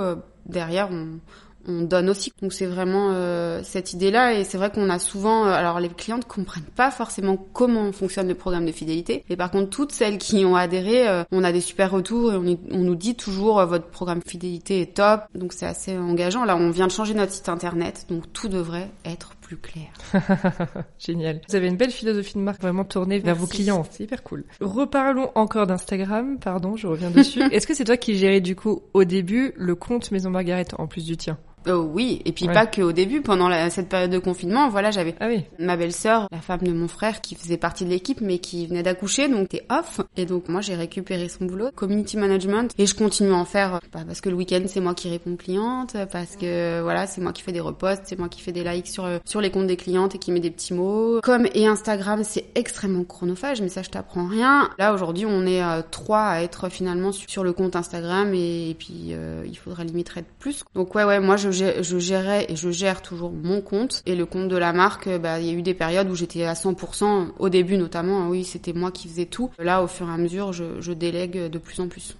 derrière, 0.49 0.89
on, 0.91 1.19
on 1.67 1.81
donne 1.81 2.09
aussi. 2.09 2.31
Donc 2.41 2.53
c'est 2.53 2.65
vraiment 2.65 3.11
euh, 3.11 3.61
cette 3.63 3.93
idée-là 3.93 4.33
et 4.33 4.43
c'est 4.43 4.57
vrai 4.57 4.71
qu'on 4.71 4.89
a 4.89 4.99
souvent, 4.99 5.45
euh, 5.45 5.51
alors 5.51 5.79
les 5.79 5.89
clientes 5.89 6.25
comprennent 6.25 6.63
pas 6.63 6.91
forcément 6.91 7.37
comment 7.53 7.91
fonctionne 7.91 8.27
le 8.27 8.35
programme 8.35 8.65
de 8.65 8.71
fidélité, 8.71 9.23
et 9.29 9.35
par 9.35 9.51
contre 9.51 9.69
toutes 9.69 9.91
celles 9.91 10.17
qui 10.17 10.45
ont 10.45 10.55
adhéré, 10.55 11.07
euh, 11.07 11.23
on 11.31 11.43
a 11.43 11.51
des 11.51 11.61
super 11.61 11.91
retours 11.91 12.33
et 12.33 12.37
on, 12.37 12.57
on 12.71 12.79
nous 12.79 12.95
dit 12.95 13.15
toujours 13.15 13.63
votre 13.65 13.87
programme 13.87 14.21
fidélité 14.25 14.81
est 14.81 14.95
top, 14.95 15.21
donc 15.35 15.53
c'est 15.53 15.65
assez 15.65 15.97
engageant. 15.97 16.45
Là 16.45 16.55
on 16.55 16.69
vient 16.71 16.87
de 16.87 16.91
changer 16.91 17.13
notre 17.13 17.33
site 17.33 17.49
internet, 17.49 18.05
donc 18.09 18.31
tout 18.33 18.47
devrait 18.47 18.89
être 19.05 19.33
plus 19.49 19.57
clair. 19.57 19.87
Génial. 20.99 21.41
Vous 21.49 21.55
avez 21.55 21.67
une 21.67 21.75
belle 21.75 21.89
philosophie 21.89 22.35
de 22.35 22.43
marque 22.43 22.61
vraiment 22.61 22.83
tournée 22.83 23.17
vers 23.17 23.35
vos 23.35 23.47
clients, 23.47 23.83
c'est 23.89 24.03
hyper 24.03 24.21
cool. 24.21 24.45
Reparlons 24.61 25.31
encore 25.33 25.65
d'Instagram, 25.65 26.37
pardon, 26.37 26.75
je 26.75 26.85
reviens 26.85 27.09
dessus. 27.09 27.41
Est-ce 27.51 27.65
que 27.65 27.73
c'est 27.73 27.85
toi 27.85 27.97
qui 27.97 28.15
gérais 28.15 28.41
du 28.41 28.55
coup 28.55 28.83
au 28.93 29.05
début 29.05 29.53
le 29.57 29.73
compte 29.73 30.11
Maison 30.11 30.29
Margaret 30.29 30.67
en 30.77 30.85
plus 30.85 31.03
du 31.03 31.17
tien? 31.17 31.39
Oh 31.69 31.89
oui, 31.93 32.21
et 32.25 32.31
puis 32.31 32.47
pas 32.47 32.65
qu'au 32.65 32.91
début, 32.91 33.21
pendant 33.21 33.49
cette 33.69 33.89
période 33.89 34.11
de 34.11 34.19
confinement, 34.19 34.69
voilà, 34.69 34.91
j'avais 34.91 35.15
ah 35.19 35.27
oui. 35.27 35.43
ma 35.59 35.77
belle-sœur, 35.77 36.27
la 36.31 36.39
femme 36.39 36.61
de 36.61 36.71
mon 36.71 36.87
frère, 36.87 37.21
qui 37.21 37.35
faisait 37.35 37.57
partie 37.57 37.85
de 37.85 37.89
l'équipe, 37.89 38.21
mais 38.21 38.39
qui 38.39 38.67
venait 38.67 38.83
d'accoucher, 38.83 39.27
donc 39.27 39.49
t'es 39.49 39.65
off. 39.69 40.01
Et 40.17 40.25
donc 40.25 40.49
moi, 40.49 40.61
j'ai 40.61 40.75
récupéré 40.75 41.29
son 41.29 41.45
boulot, 41.45 41.69
community 41.75 42.17
management, 42.17 42.73
et 42.77 42.85
je 42.85 42.95
continue 42.95 43.31
à 43.31 43.35
en 43.35 43.45
faire, 43.45 43.79
bah, 43.93 44.01
parce 44.05 44.21
que 44.21 44.29
le 44.29 44.35
week-end, 44.35 44.61
c'est 44.67 44.79
moi 44.79 44.93
qui 44.93 45.09
réponds 45.09 45.33
aux 45.33 45.37
clientes, 45.37 45.95
parce 46.11 46.35
que 46.35 46.81
voilà, 46.81 47.07
c'est 47.07 47.21
moi 47.21 47.33
qui 47.33 47.41
fais 47.41 47.51
des 47.51 47.59
reposts, 47.59 48.03
c'est 48.05 48.17
moi 48.17 48.29
qui 48.29 48.41
fais 48.41 48.51
des 48.51 48.63
likes 48.63 48.87
sur 48.87 49.07
sur 49.25 49.41
les 49.41 49.51
comptes 49.51 49.67
des 49.67 49.77
clientes 49.77 50.15
et 50.15 50.17
qui 50.17 50.31
met 50.31 50.39
des 50.39 50.51
petits 50.51 50.73
mots. 50.73 51.19
Comme 51.21 51.47
et 51.53 51.67
Instagram, 51.67 52.23
c'est 52.23 52.45
extrêmement 52.55 53.03
chronophage, 53.03 53.61
mais 53.61 53.69
ça, 53.69 53.81
je 53.81 53.89
t'apprends 53.89 54.27
rien. 54.27 54.69
Là, 54.77 54.93
aujourd'hui, 54.93 55.25
on 55.25 55.45
est 55.45 55.63
euh, 55.63 55.81
trois 55.89 56.23
à 56.23 56.41
être 56.41 56.69
finalement 56.69 57.11
sur 57.11 57.43
le 57.43 57.53
compte 57.53 57.75
Instagram, 57.75 58.33
et, 58.33 58.75
puis 58.77 59.09
euh, 59.11 59.43
il 59.45 59.57
faudrait 59.57 59.85
limiter 59.85 60.09
plus. 60.39 60.63
Donc 60.75 60.95
ouais, 60.95 61.03
ouais, 61.03 61.19
moi, 61.19 61.37
je, 61.37 61.58
je 61.81 61.99
gérais 61.99 62.45
et 62.49 62.55
je 62.55 62.69
gère 62.69 63.01
toujours 63.01 63.31
mon 63.31 63.61
compte 63.61 64.01
et 64.05 64.15
le 64.15 64.25
compte 64.25 64.47
de 64.49 64.57
la 64.57 64.73
marque. 64.73 65.09
Bah, 65.19 65.39
il 65.39 65.47
y 65.47 65.49
a 65.49 65.53
eu 65.53 65.61
des 65.61 65.73
périodes 65.73 66.09
où 66.09 66.15
j'étais 66.15 66.43
à 66.43 66.53
100%. 66.53 67.29
Au 67.37 67.49
début, 67.49 67.77
notamment, 67.77 68.21
hein, 68.21 68.27
oui, 68.29 68.43
c'était 68.43 68.73
moi 68.73 68.91
qui 68.91 69.07
faisais 69.07 69.25
tout. 69.25 69.49
Là, 69.59 69.83
au 69.83 69.87
fur 69.87 70.07
et 70.09 70.13
à 70.13 70.17
mesure, 70.17 70.53
je 70.53 70.93
délègue 70.93 71.49
de 71.49 71.57
plus 71.57 71.79
en 71.79 71.87
plus. 71.87 72.15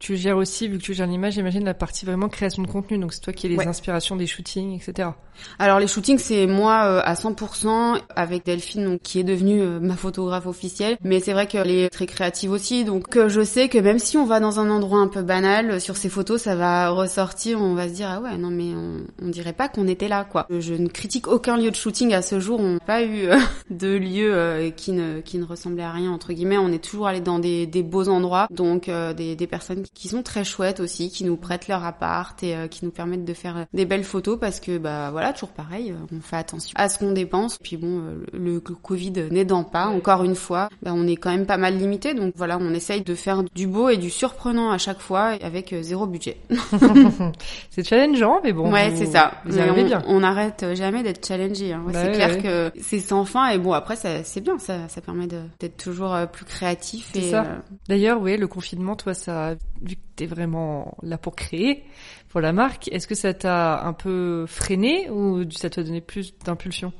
Tu 0.00 0.16
gères 0.16 0.38
aussi, 0.38 0.66
vu 0.66 0.78
que 0.78 0.82
tu 0.82 0.94
gères 0.94 1.06
l'image, 1.06 1.34
j'imagine 1.34 1.62
la 1.62 1.74
partie 1.74 2.06
vraiment 2.06 2.30
création 2.30 2.62
de 2.62 2.66
contenu. 2.66 2.96
Donc 2.96 3.12
c'est 3.12 3.20
toi 3.20 3.34
qui 3.34 3.46
as 3.46 3.50
les 3.50 3.66
inspirations 3.66 4.16
des 4.16 4.26
shootings, 4.26 4.74
etc. 4.74 5.10
Alors 5.58 5.78
les 5.78 5.86
shootings, 5.86 6.18
c'est 6.18 6.46
moi 6.46 6.84
euh, 6.86 7.00
à 7.04 7.14
100% 7.14 8.00
avec 8.14 8.46
Delphine, 8.46 8.84
donc, 8.84 9.02
qui 9.02 9.18
est 9.18 9.24
devenue 9.24 9.60
euh, 9.60 9.80
ma 9.80 9.96
photographe 9.96 10.46
officielle. 10.46 10.96
Mais 11.02 11.20
c'est 11.20 11.32
vrai 11.32 11.46
qu'elle 11.46 11.70
est 11.70 11.90
très 11.90 12.06
créative 12.06 12.50
aussi. 12.50 12.84
Donc 12.84 13.16
euh, 13.16 13.28
je 13.28 13.42
sais 13.42 13.68
que 13.68 13.78
même 13.78 13.98
si 13.98 14.16
on 14.16 14.24
va 14.24 14.40
dans 14.40 14.60
un 14.60 14.70
endroit 14.70 15.00
un 15.00 15.08
peu 15.08 15.22
banal, 15.22 15.80
sur 15.80 15.96
ces 15.96 16.08
photos, 16.08 16.42
ça 16.42 16.56
va 16.56 16.88
ressortir. 16.90 17.60
On 17.60 17.74
va 17.74 17.88
se 17.88 17.94
dire 17.94 18.08
ah 18.10 18.20
ouais 18.20 18.36
non 18.38 18.50
mais 18.50 18.72
on, 18.74 19.02
on 19.22 19.28
dirait 19.28 19.52
pas 19.52 19.68
qu'on 19.68 19.86
était 19.86 20.08
là 20.08 20.24
quoi. 20.24 20.46
Je 20.50 20.74
ne 20.74 20.88
critique 20.88 21.28
aucun 21.28 21.56
lieu 21.56 21.70
de 21.70 21.76
shooting 21.76 22.14
à 22.14 22.22
ce 22.22 22.40
jour. 22.40 22.60
On 22.60 22.74
n'a 22.74 22.80
pas 22.80 23.04
eu 23.04 23.28
de 23.70 23.96
lieu 23.96 24.72
qui 24.76 24.92
ne 24.92 25.20
qui 25.20 25.38
ne 25.38 25.44
ressemblait 25.44 25.82
à 25.82 25.92
rien 25.92 26.10
entre 26.10 26.32
guillemets. 26.32 26.58
On 26.58 26.72
est 26.72 26.82
toujours 26.82 27.06
allé 27.06 27.20
dans 27.20 27.38
des, 27.38 27.66
des 27.66 27.82
beaux 27.82 28.08
endroits, 28.08 28.48
donc 28.50 28.90
des, 29.16 29.36
des 29.36 29.46
personnes 29.46 29.82
qui 29.82 29.89
sont 30.08 30.22
très 30.22 30.44
chouettes 30.44 30.80
aussi, 30.80 31.10
qui 31.10 31.24
nous 31.24 31.36
prêtent 31.36 31.68
leur 31.68 31.84
appart 31.84 32.42
et 32.42 32.56
euh, 32.56 32.68
qui 32.68 32.84
nous 32.84 32.90
permettent 32.90 33.24
de 33.24 33.34
faire 33.34 33.56
euh, 33.56 33.64
des 33.74 33.84
belles 33.84 34.04
photos 34.04 34.38
parce 34.38 34.60
que 34.60 34.78
bah 34.78 35.10
voilà, 35.10 35.32
toujours 35.32 35.50
pareil, 35.50 35.90
euh, 35.90 36.16
on 36.16 36.20
fait 36.20 36.36
attention 36.36 36.72
à 36.76 36.88
ce 36.88 36.98
qu'on 36.98 37.12
dépense. 37.12 37.58
Puis 37.58 37.76
bon, 37.76 38.02
le, 38.32 38.60
Covid 38.60 39.12
n'aidant 39.30 39.64
pas, 39.64 39.86
encore 39.86 40.24
une 40.24 40.34
fois, 40.34 40.68
bah, 40.82 40.92
on 40.94 41.06
est 41.06 41.16
quand 41.16 41.30
même 41.30 41.46
pas 41.46 41.56
mal 41.56 41.76
limité. 41.76 42.14
Donc 42.14 42.34
voilà, 42.36 42.58
on 42.60 42.72
essaye 42.72 43.02
de 43.02 43.14
faire 43.14 43.42
du 43.54 43.66
beau 43.66 43.88
et 43.88 43.96
du 43.96 44.10
surprenant 44.10 44.70
à 44.70 44.78
chaque 44.78 45.00
fois 45.00 45.36
avec 45.42 45.74
zéro 45.82 46.06
budget. 46.06 46.38
c'est 47.70 47.86
challengeant, 47.86 48.40
mais 48.42 48.52
bon. 48.52 48.72
Ouais, 48.72 48.92
c'est 48.96 49.06
ça. 49.06 49.32
Vous 49.44 49.58
on, 49.58 49.84
bien. 49.84 50.02
On 50.06 50.20
n'arrête 50.20 50.64
jamais 50.74 51.02
d'être 51.02 51.26
challengé. 51.26 51.72
Hein. 51.72 51.84
c'est 51.92 52.12
clair 52.12 52.42
que 52.42 52.72
c'est 52.80 53.00
sans 53.00 53.24
fin 53.24 53.48
et 53.48 53.58
bon 53.58 53.72
après 53.72 53.96
c'est 53.96 54.40
bien, 54.40 54.58
ça, 54.58 54.88
ça 54.88 55.00
permet 55.00 55.26
d'être 55.26 55.76
toujours 55.76 56.16
plus 56.32 56.44
créatif. 56.44 57.14
Et, 57.14 57.30
ça. 57.30 57.44
D'ailleurs, 57.88 58.20
oui, 58.20 58.36
le 58.36 58.46
confinement, 58.46 58.96
toi, 58.96 59.14
ça 59.14 59.54
vu 59.82 59.96
que 59.96 60.00
tu 60.16 60.24
es 60.24 60.26
vraiment 60.26 60.96
là 61.02 61.18
pour 61.18 61.34
créer 61.36 61.84
pour 62.28 62.40
la 62.40 62.52
marque, 62.52 62.88
est-ce 62.92 63.06
que 63.06 63.14
ça 63.14 63.34
t'a 63.34 63.82
un 63.82 63.92
peu 63.92 64.44
freiné 64.46 65.10
ou 65.10 65.48
ça 65.50 65.68
t'a 65.70 65.82
donné 65.82 66.00
plus 66.00 66.34
d'impulsion? 66.44 66.92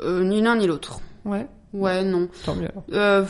Euh, 0.00 0.24
Ni 0.24 0.40
l'un 0.42 0.56
ni 0.56 0.66
l'autre. 0.66 1.00
Ouais. 1.24 1.46
Ouais, 1.72 2.04
non. 2.04 2.28
Tant 2.44 2.54
mieux. 2.54 2.68
Euh, 2.92 3.24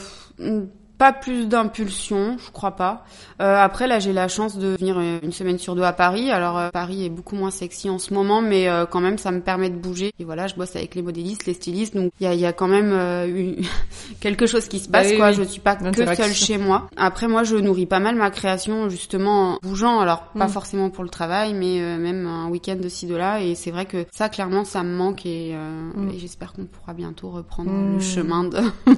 pas 1.02 1.12
plus 1.12 1.46
d'impulsion, 1.48 2.36
je 2.38 2.52
crois 2.52 2.76
pas. 2.76 3.04
Euh, 3.40 3.56
après 3.56 3.88
là, 3.88 3.98
j'ai 3.98 4.12
la 4.12 4.28
chance 4.28 4.56
de 4.56 4.76
venir 4.78 4.98
euh, 4.98 5.18
une 5.24 5.32
semaine 5.32 5.58
sur 5.58 5.74
deux 5.74 5.82
à 5.82 5.92
Paris. 5.92 6.30
Alors 6.30 6.56
euh, 6.56 6.68
Paris 6.70 7.04
est 7.04 7.08
beaucoup 7.08 7.34
moins 7.34 7.50
sexy 7.50 7.90
en 7.90 7.98
ce 7.98 8.14
moment, 8.14 8.40
mais 8.40 8.68
euh, 8.68 8.86
quand 8.86 9.00
même, 9.00 9.18
ça 9.18 9.32
me 9.32 9.40
permet 9.40 9.68
de 9.68 9.74
bouger. 9.74 10.12
Et 10.20 10.24
voilà, 10.24 10.46
je 10.46 10.54
bosse 10.54 10.76
avec 10.76 10.94
les 10.94 11.02
modélistes, 11.02 11.44
les 11.46 11.54
stylistes, 11.54 11.96
donc 11.96 12.12
il 12.20 12.24
y 12.24 12.26
a, 12.28 12.34
y 12.34 12.46
a, 12.46 12.52
quand 12.52 12.68
même 12.68 12.92
quelque 14.20 14.46
chose 14.46 14.68
qui 14.68 14.78
se 14.78 14.88
passe. 14.88 15.10
Bah 15.10 15.16
quoi, 15.16 15.32
je 15.32 15.42
suis 15.42 15.60
pas 15.60 15.74
que 15.74 16.14
seule 16.14 16.32
chez 16.32 16.56
moi. 16.56 16.86
Après, 16.96 17.26
moi, 17.26 17.42
je 17.42 17.56
nourris 17.56 17.86
pas 17.86 17.98
mal 17.98 18.14
ma 18.14 18.30
création 18.30 18.88
justement 18.88 19.54
en 19.54 19.58
bougeant. 19.60 19.98
Alors 19.98 20.26
pas 20.38 20.46
mm. 20.46 20.50
forcément 20.50 20.90
pour 20.90 21.02
le 21.02 21.10
travail, 21.10 21.52
mais 21.52 21.80
même 21.98 22.28
un 22.28 22.48
week-end 22.48 22.76
de 22.76 22.88
ci 22.88 23.06
de 23.06 23.16
là. 23.16 23.42
Et 23.42 23.56
c'est 23.56 23.72
vrai 23.72 23.86
que 23.86 24.06
ça, 24.12 24.28
clairement, 24.28 24.62
ça 24.64 24.84
me 24.84 24.94
manque 24.94 25.26
et, 25.26 25.52
mm. 25.56 26.10
et 26.14 26.18
j'espère 26.20 26.52
qu'on 26.52 26.66
pourra 26.66 26.94
bientôt 26.94 27.30
reprendre 27.30 27.72
le 27.72 27.96
mm. 27.96 28.00
chemin 28.00 28.44
de 28.44 28.60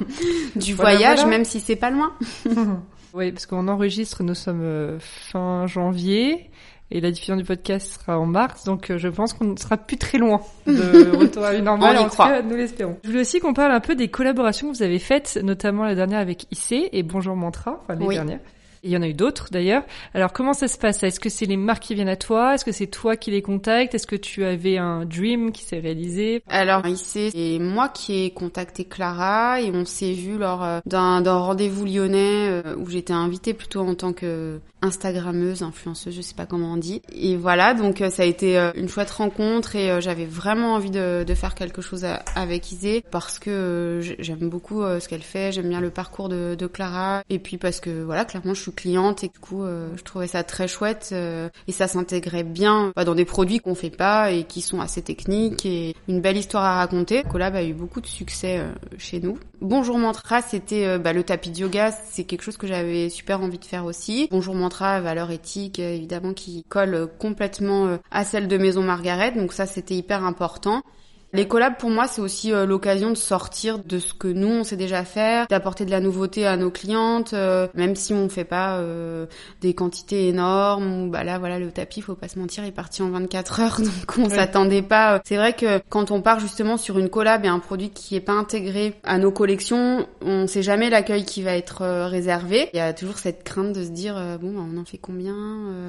du 0.57 0.75
voyage, 0.75 1.25
même 1.25 1.45
si 1.47 1.61
c'est 1.61 1.77
pas 1.77 1.91
loin. 1.95 2.13
oui, 3.15 3.33
parce 3.33 3.47
qu'on 3.47 3.69
enregistre, 3.69 4.23
nous 4.23 4.35
sommes 4.35 4.63
euh, 4.63 4.99
fin 4.99 5.67
janvier. 5.67 6.51
Et 6.91 7.01
la 7.01 7.11
diffusion 7.11 7.37
du 7.37 7.45
podcast 7.45 7.99
sera 7.99 8.19
en 8.21 8.27
mars, 8.27 8.65
donc 8.65 8.91
euh, 8.91 8.99
je 8.99 9.09
pense 9.09 9.33
qu'on 9.33 9.47
ne 9.47 9.57
sera 9.57 9.79
plus 9.79 9.97
très 9.97 10.19
loin 10.19 10.43
de 10.67 11.17
retour 11.17 11.43
à 11.43 11.55
une 11.55 11.65
normale. 11.65 11.97
en 11.97 12.09
croit. 12.09 12.43
nous 12.43 12.55
l'espérons. 12.55 12.99
Je 13.03 13.09
voulais 13.09 13.23
aussi 13.23 13.41
qu'on 13.41 13.55
parle 13.55 13.73
un 13.73 13.81
peu 13.81 13.97
des 13.97 14.09
collaborations 14.09 14.71
que 14.71 14.77
vous 14.77 14.83
avez 14.83 14.99
faites, 14.99 15.41
notamment 15.43 15.85
la 15.85 15.95
dernière 15.95 16.21
avec 16.21 16.47
IC 16.53 16.91
et 16.93 17.03
Bonjour 17.03 17.37
Mantra, 17.37 17.81
enfin 17.83 17.95
les 17.99 18.07
dernières. 18.07 18.41
Il 18.85 18.91
y 18.91 18.97
en 18.99 19.03
a 19.03 19.09
eu 19.09 19.15
d'autres 19.15 19.49
d'ailleurs. 19.51 19.83
Alors 20.13 20.33
comment 20.33 20.53
ça 20.53 20.69
se 20.69 20.77
passe? 20.77 21.03
Est-ce 21.03 21.19
que 21.19 21.31
c'est 21.31 21.47
les 21.47 21.57
marques 21.57 21.85
qui 21.85 21.95
viennent 21.95 22.09
à 22.09 22.17
toi? 22.17 22.55
Est-ce 22.55 22.67
que 22.67 22.73
c'est 22.73 22.87
toi 22.87 23.17
qui 23.17 23.31
les 23.31 23.41
contactes? 23.41 23.95
Est-ce 23.95 24.07
que 24.07 24.15
tu 24.15 24.45
avais 24.45 24.77
un 24.77 25.07
dream 25.07 25.53
qui 25.53 25.63
s'est 25.63 25.79
réalisé? 25.79 26.43
Alors 26.49 26.87
ici 26.87 27.31
c'est 27.33 27.59
moi 27.59 27.89
qui 27.89 28.25
ai 28.25 28.31
contacté 28.31 28.85
Clara 28.85 29.61
et 29.63 29.71
on 29.71 29.87
s'est 29.87 30.13
vu 30.13 30.37
lors 30.37 30.63
euh, 30.63 30.81
d'un 30.85 31.23
rendez-vous 31.23 31.87
lyonnais 31.87 32.49
euh, 32.51 32.77
où 32.77 32.91
j'étais 32.91 33.15
invitée 33.15 33.55
plutôt 33.55 33.81
en 33.81 33.95
tant 33.95 34.13
que 34.13 34.61
Instagrammeuse, 34.83 35.63
influenceuse, 35.63 36.15
je 36.15 36.21
sais 36.21 36.35
pas 36.35 36.45
comment 36.45 36.75
on 36.75 36.77
dit. 36.77 37.01
Et 37.15 37.37
voilà, 37.37 37.73
donc 37.73 38.03
euh, 38.03 38.11
ça 38.11 38.23
a 38.23 38.27
été 38.27 38.59
une 38.75 38.89
chouette 38.91 39.11
rencontre 39.11 39.77
et 39.77 40.03
j'avais 40.03 40.27
vraiment 40.27 40.75
envie 40.75 40.91
de, 40.91 41.25
faire 41.35 41.55
quelque 41.55 41.81
chose 41.81 42.07
avec 42.37 42.71
Isée 42.71 43.03
parce 43.11 43.39
que 43.39 44.01
j'aime 44.19 44.51
beaucoup 44.51 44.83
ce 44.83 45.09
qu'elle 45.09 45.23
fait, 45.23 45.51
j'aime 45.53 45.69
bien 45.69 45.81
le 45.81 45.91
parcours 45.91 46.29
de 46.29 46.67
Clara. 46.67 47.23
Et 47.31 47.39
puis 47.39 47.57
parce 47.57 47.81
que 47.81 48.05
voilà, 48.05 48.25
clairement 48.25 48.53
je 48.53 48.61
suis 48.61 48.74
cliente 48.75 49.25
et 49.25 49.29
du 49.29 49.39
coup 49.39 49.63
euh, 49.63 49.91
je 49.97 50.03
trouvais 50.03 50.27
ça 50.27 50.45
très 50.45 50.69
chouette 50.69 51.11
euh, 51.13 51.49
et 51.67 51.73
ça 51.73 51.89
s'intégrait 51.89 52.43
bien 52.43 52.93
bah, 52.95 53.05
dans 53.05 53.15
des 53.15 53.25
produits 53.25 53.61
qu'on 53.61 53.75
fait 53.75 53.91
pas 53.91 54.31
et 54.31 54.45
qui 54.45 54.61
sont 54.61 54.81
assez 54.81 55.03
techniques 55.03 55.65
et 55.65 55.95
une 56.09 56.21
belle 56.21 56.37
histoire 56.37 56.65
à 56.65 56.77
raconter. 56.77 57.23
Collab 57.23 57.57
a 57.57 57.65
eu 57.65 57.73
beaucoup 57.73 58.01
de 58.01 58.07
succès 58.07 58.59
euh, 58.59 58.73
chez 58.99 59.21
nous. 59.21 59.39
Bonjour 59.61 59.99
Mantra, 59.99 60.43
c'était 60.43 60.99
bah, 60.99 61.13
le 61.15 61.23
tapis 61.23 61.51
de 61.51 61.61
yoga, 61.61 61.91
c'est 61.91 62.25
quelque 62.25 62.43
chose 62.43 62.59
que 62.59 62.67
j'avais 62.67 63.09
super 63.09 63.41
envie 63.41 63.59
de 63.59 63.65
faire 63.65 63.87
aussi. 63.87 64.29
Bonjour 64.31 64.55
Mantra, 64.55 65.01
valeur 65.01 65.31
éthique 65.31 65.79
évidemment 65.79 66.35
qui 66.35 66.65
colle 66.69 67.09
complètement 67.19 67.99
à 68.11 68.25
celle 68.25 68.47
de 68.47 68.59
Maison 68.59 68.83
Margaret, 68.83 69.33
donc 69.33 69.55
ça 69.55 69.65
c'était 69.65 69.95
hyper 69.95 70.25
important. 70.25 70.83
Les 71.35 71.49
collabs 71.49 71.77
pour 71.77 71.91
moi 71.91 72.07
c'est 72.07 72.21
aussi 72.21 72.53
euh, 72.53 72.65
l'occasion 72.65 73.11
de 73.11 73.17
sortir 73.17 73.81
de 73.81 73.99
ce 73.99 74.15
que 74.15 74.29
nous 74.29 74.47
on 74.47 74.63
sait 74.63 74.77
déjà 74.77 75.05
faire, 75.05 75.49
d'apporter 75.49 75.85
de 75.85 75.91
la 75.91 75.99
nouveauté 75.99 76.47
à 76.47 76.57
nos 76.57 76.71
clientes, 76.71 77.35
euh, 77.35 77.67
même 77.75 77.97
si 77.97 78.15
on 78.15 78.29
fait 78.29 78.45
pas 78.45 78.77
euh, 78.77 79.27
des 79.61 79.75
quantités 79.75 80.29
énormes 80.29 81.03
ou 81.03 81.11
bah 81.11 81.25
là 81.25 81.41
voilà 81.41 81.59
le 81.59 81.73
tapis 81.73 82.03
faut 82.03 82.15
pas 82.15 82.29
se 82.29 82.39
mentir 82.39 82.63
il 82.63 82.69
est 82.69 82.71
parti 82.71 83.03
en 83.03 83.11
24 83.11 83.61
heures 83.61 83.79
donc 83.81 84.17
on 84.17 84.29
s'attendait 84.29 84.83
pas. 84.83 85.21
C'est 85.25 85.35
vrai 85.35 85.55
que 85.55 85.81
quand 85.89 86.13
on 86.13 86.23
part 86.23 86.39
justement 86.39 86.77
sur 86.77 87.01
une 87.01 87.09
collab 87.09 87.45
et 87.45 87.49
un 87.49 87.59
produit 87.59 87.91
qui 87.91 88.15
est 88.15 88.21
pas 88.21 88.35
intégré 88.35 88.95
à 89.03 89.19
nos 89.19 89.33
collections, 89.33 90.07
on 90.23 90.47
sait 90.47 90.63
jamais 90.63 90.89
l'accueil 90.89 91.25
qui 91.25 91.43
va 91.43 91.57
être 91.57 92.07
réservé. 92.07 92.71
Il 92.75 92.77
y 92.77 92.81
a 92.81 92.93
toujours 92.93 93.19
cette 93.19 93.43
crainte 93.43 93.73
de 93.73 93.83
se 93.83 93.91
dire 93.91 94.15
bon 94.41 94.53
bah, 94.53 94.63
on 94.73 94.81
en 94.81 94.85
fait 94.85 94.99
combien 94.99 95.35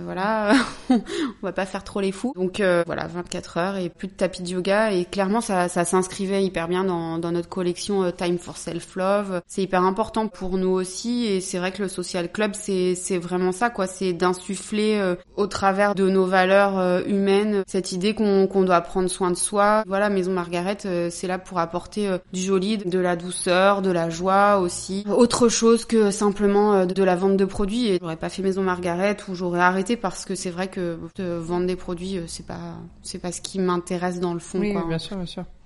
voilà 0.05 0.53
on 0.89 0.99
va 1.43 1.51
pas 1.51 1.67
faire 1.67 1.83
trop 1.83 2.01
les 2.01 2.11
fous. 2.11 2.33
Donc 2.35 2.63
voilà 2.87 3.05
24 3.05 3.57
heures 3.57 3.77
et 3.77 3.89
plus 3.89 4.07
de 4.07 4.13
tapis 4.13 4.41
de 4.41 4.49
yoga 4.49 4.91
et 4.91 5.05
clairement 5.05 5.34
ça, 5.41 5.67
ça 5.67 5.85
s'inscrivait 5.85 6.43
hyper 6.43 6.67
bien 6.67 6.83
dans, 6.83 7.17
dans 7.17 7.31
notre 7.31 7.49
collection 7.49 8.03
euh, 8.03 8.11
Time 8.11 8.37
for 8.37 8.57
Self 8.57 8.95
Love. 8.95 9.41
C'est 9.47 9.63
hyper 9.63 9.83
important 9.83 10.27
pour 10.27 10.57
nous 10.57 10.69
aussi 10.69 11.25
et 11.25 11.41
c'est 11.41 11.57
vrai 11.57 11.71
que 11.71 11.83
le 11.83 11.89
social 11.89 12.31
club 12.31 12.51
c'est 12.53 12.95
c'est 12.95 13.17
vraiment 13.17 13.51
ça 13.51 13.69
quoi, 13.69 13.87
c'est 13.87 14.13
d'insuffler 14.13 14.97
euh, 14.97 15.15
au 15.35 15.47
travers 15.47 15.95
de 15.95 16.09
nos 16.09 16.25
valeurs 16.25 16.77
euh, 16.77 17.01
humaines 17.05 17.63
cette 17.67 17.91
idée 17.91 18.13
qu'on 18.13 18.47
qu'on 18.47 18.63
doit 18.63 18.81
prendre 18.81 19.09
soin 19.09 19.31
de 19.31 19.35
soi. 19.35 19.83
Voilà, 19.87 20.09
Maison 20.09 20.31
Margaret 20.31 20.77
c'est 21.09 21.27
là 21.27 21.39
pour 21.39 21.59
apporter 21.59 22.15
du 22.33 22.41
joli, 22.41 22.77
de 22.77 22.99
la 22.99 23.15
douceur, 23.15 23.81
de 23.81 23.91
la 23.91 24.09
joie 24.09 24.59
aussi, 24.59 25.05
autre 25.09 25.49
chose 25.49 25.85
que 25.85 26.11
simplement 26.11 26.85
de 26.85 27.03
la 27.03 27.15
vente 27.15 27.37
de 27.37 27.45
produits. 27.45 27.87
Et 27.87 27.99
j'aurais 28.01 28.15
pas 28.15 28.29
fait 28.29 28.41
Maison 28.41 28.63
Margaret 28.63 29.17
ou 29.27 29.35
j'aurais 29.35 29.61
arrêté 29.61 29.95
parce 29.97 30.25
que 30.25 30.35
c'est 30.35 30.49
vrai 30.51 30.67
que 30.67 30.97
vendre 31.17 31.65
des 31.65 31.75
produits 31.75 32.19
c'est 32.27 32.45
pas 32.45 32.75
c'est 33.01 33.19
pas 33.19 33.31
ce 33.31 33.41
qui 33.41 33.59
m'intéresse 33.59 34.19
dans 34.19 34.33
le 34.33 34.39
fond. 34.39 34.59
Oui, 34.59 34.73
quoi. 34.73 34.85
bien 34.87 34.97
sûr. 34.97 35.17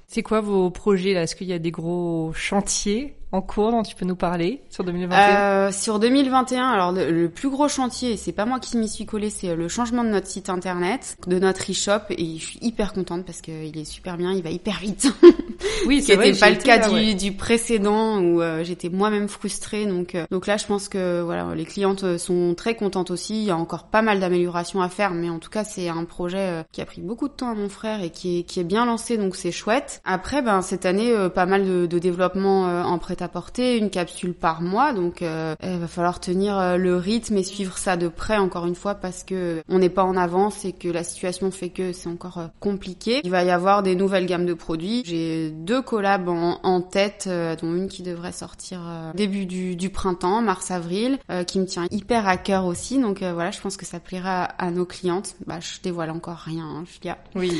C'est 0.07 0.23
quoi 0.23 0.41
vos 0.41 0.71
projets 0.71 1.13
là? 1.13 1.23
Est-ce 1.23 1.35
qu'il 1.35 1.47
y 1.47 1.53
a 1.53 1.59
des 1.59 1.71
gros 1.71 2.31
chantiers? 2.33 3.15
En 3.31 3.41
cours 3.41 3.71
dont 3.71 3.83
tu 3.83 3.95
peux 3.95 4.05
nous 4.05 4.15
parler 4.15 4.61
sur 4.69 4.83
2021 4.83 5.17
euh, 5.19 5.71
Sur 5.71 5.99
2021, 5.99 6.67
alors 6.67 6.91
le, 6.91 7.27
plus 7.27 7.49
gros 7.49 7.67
chantier, 7.67 8.17
c'est 8.17 8.31
pas 8.31 8.45
moi 8.45 8.59
qui 8.59 8.77
m'y 8.77 8.89
suis 8.89 9.05
collé, 9.05 9.29
c'est 9.29 9.55
le 9.55 9.67
changement 9.67 10.03
de 10.03 10.09
notre 10.09 10.27
site 10.27 10.49
internet, 10.49 11.17
de 11.27 11.37
notre 11.37 11.71
e-shop, 11.71 12.05
et 12.09 12.37
je 12.37 12.45
suis 12.45 12.59
hyper 12.61 12.93
contente 12.93 13.25
parce 13.25 13.41
qu'il 13.41 13.77
est 13.77 13.85
super 13.85 14.17
bien, 14.17 14.33
il 14.33 14.41
va 14.41 14.49
hyper 14.49 14.79
vite. 14.79 15.11
Oui, 15.85 16.01
c'est 16.01 16.15
n'était 16.15 16.39
pas 16.39 16.49
le 16.49 16.55
cas 16.57 16.89
du, 16.89 17.15
du, 17.15 17.33
précédent 17.33 18.19
où 18.19 18.41
euh, 18.41 18.63
j'étais 18.63 18.89
moi-même 18.89 19.27
frustrée. 19.27 19.85
Donc, 19.85 20.15
euh, 20.15 20.25
donc 20.31 20.47
là, 20.47 20.57
je 20.57 20.65
pense 20.65 20.87
que 20.87 21.21
voilà, 21.21 21.53
les 21.55 21.65
clientes 21.65 22.17
sont 22.17 22.53
très 22.55 22.75
contentes 22.75 23.11
aussi. 23.11 23.41
Il 23.41 23.43
y 23.45 23.51
a 23.51 23.57
encore 23.57 23.85
pas 23.85 24.01
mal 24.01 24.19
d'améliorations 24.19 24.81
à 24.81 24.89
faire, 24.89 25.11
mais 25.11 25.29
en 25.29 25.39
tout 25.39 25.49
cas, 25.49 25.63
c'est 25.63 25.89
un 25.89 26.05
projet 26.05 26.63
qui 26.71 26.81
a 26.81 26.85
pris 26.85 27.01
beaucoup 27.01 27.27
de 27.27 27.33
temps 27.33 27.49
à 27.49 27.55
mon 27.55 27.69
frère 27.69 28.01
et 28.03 28.09
qui 28.09 28.39
est, 28.39 28.43
qui 28.43 28.59
est 28.59 28.65
bien 28.65 28.85
lancé, 28.85 29.17
donc 29.17 29.35
c'est 29.35 29.51
chouette. 29.51 30.01
Après, 30.05 30.41
ben 30.41 30.61
cette 30.61 30.85
année, 30.85 31.13
pas 31.33 31.45
mal 31.45 31.65
de, 31.65 31.85
de 31.85 31.99
développement 31.99 32.63
en 32.83 32.97
prêt 32.97 33.17
à 33.21 33.27
porter, 33.27 33.77
une 33.77 33.89
capsule 33.89 34.34
par 34.34 34.62
mois, 34.62 34.93
donc 34.93 35.21
euh, 35.21 35.55
il 35.63 35.77
va 35.77 35.88
falloir 35.88 36.19
tenir 36.19 36.58
euh, 36.58 36.77
le 36.77 36.95
rythme 36.95 37.38
et 37.38 37.43
suivre 37.43 37.77
ça 37.77 37.97
de 37.97 38.08
près 38.08 38.38
encore 38.38 38.65
une 38.65 38.75
fois 38.75 38.95
parce 38.95 39.23
que 39.23 39.62
on 39.69 39.79
n'est 39.79 39.89
pas 39.89 40.03
en 40.03 40.15
avance 40.15 40.65
et 40.65 40.73
que 40.73 40.88
la 40.88 41.03
situation 41.03 41.51
fait 41.51 41.69
que 41.69 41.93
c'est 41.93 42.10
encore 42.10 42.38
euh, 42.38 42.47
compliqué. 42.60 43.21
Il 43.23 43.32
va 43.32 43.43
y 43.43 43.51
avoir 43.51 43.84
des 43.84 43.95
nouvelles 43.95 44.25
gammes 44.25 44.45
de 44.45 44.53
produits. 44.53 45.03
J'ai 45.05 45.51
deux 45.51 45.82
collabs 45.82 46.27
en, 46.29 46.82
tête, 46.82 47.29
dont 47.62 47.75
une 47.75 47.88
qui 47.88 48.03
devrait 48.03 48.32
sortir 48.32 48.79
début 49.13 49.45
du, 49.45 49.89
printemps, 49.89 50.41
mars-avril, 50.41 51.17
qui 51.47 51.60
me 51.60 51.65
tient 51.65 51.86
hyper 51.91 52.27
à 52.27 52.38
cœur 52.38 52.65
aussi. 52.65 52.99
Donc 52.99 53.21
voilà, 53.21 53.51
je 53.51 53.60
pense 53.60 53.77
que 53.77 53.86
ça 53.86 53.99
plaira 53.99 54.43
à, 54.43 54.71
nos 54.71 54.86
clientes. 54.86 55.36
Bah, 55.45 55.60
je 55.60 55.82
dévoile 55.82 56.12
encore 56.12 56.38
rien, 56.38 56.65
hein, 56.65 56.84
Julia. 56.86 57.17
Oui. 57.36 57.51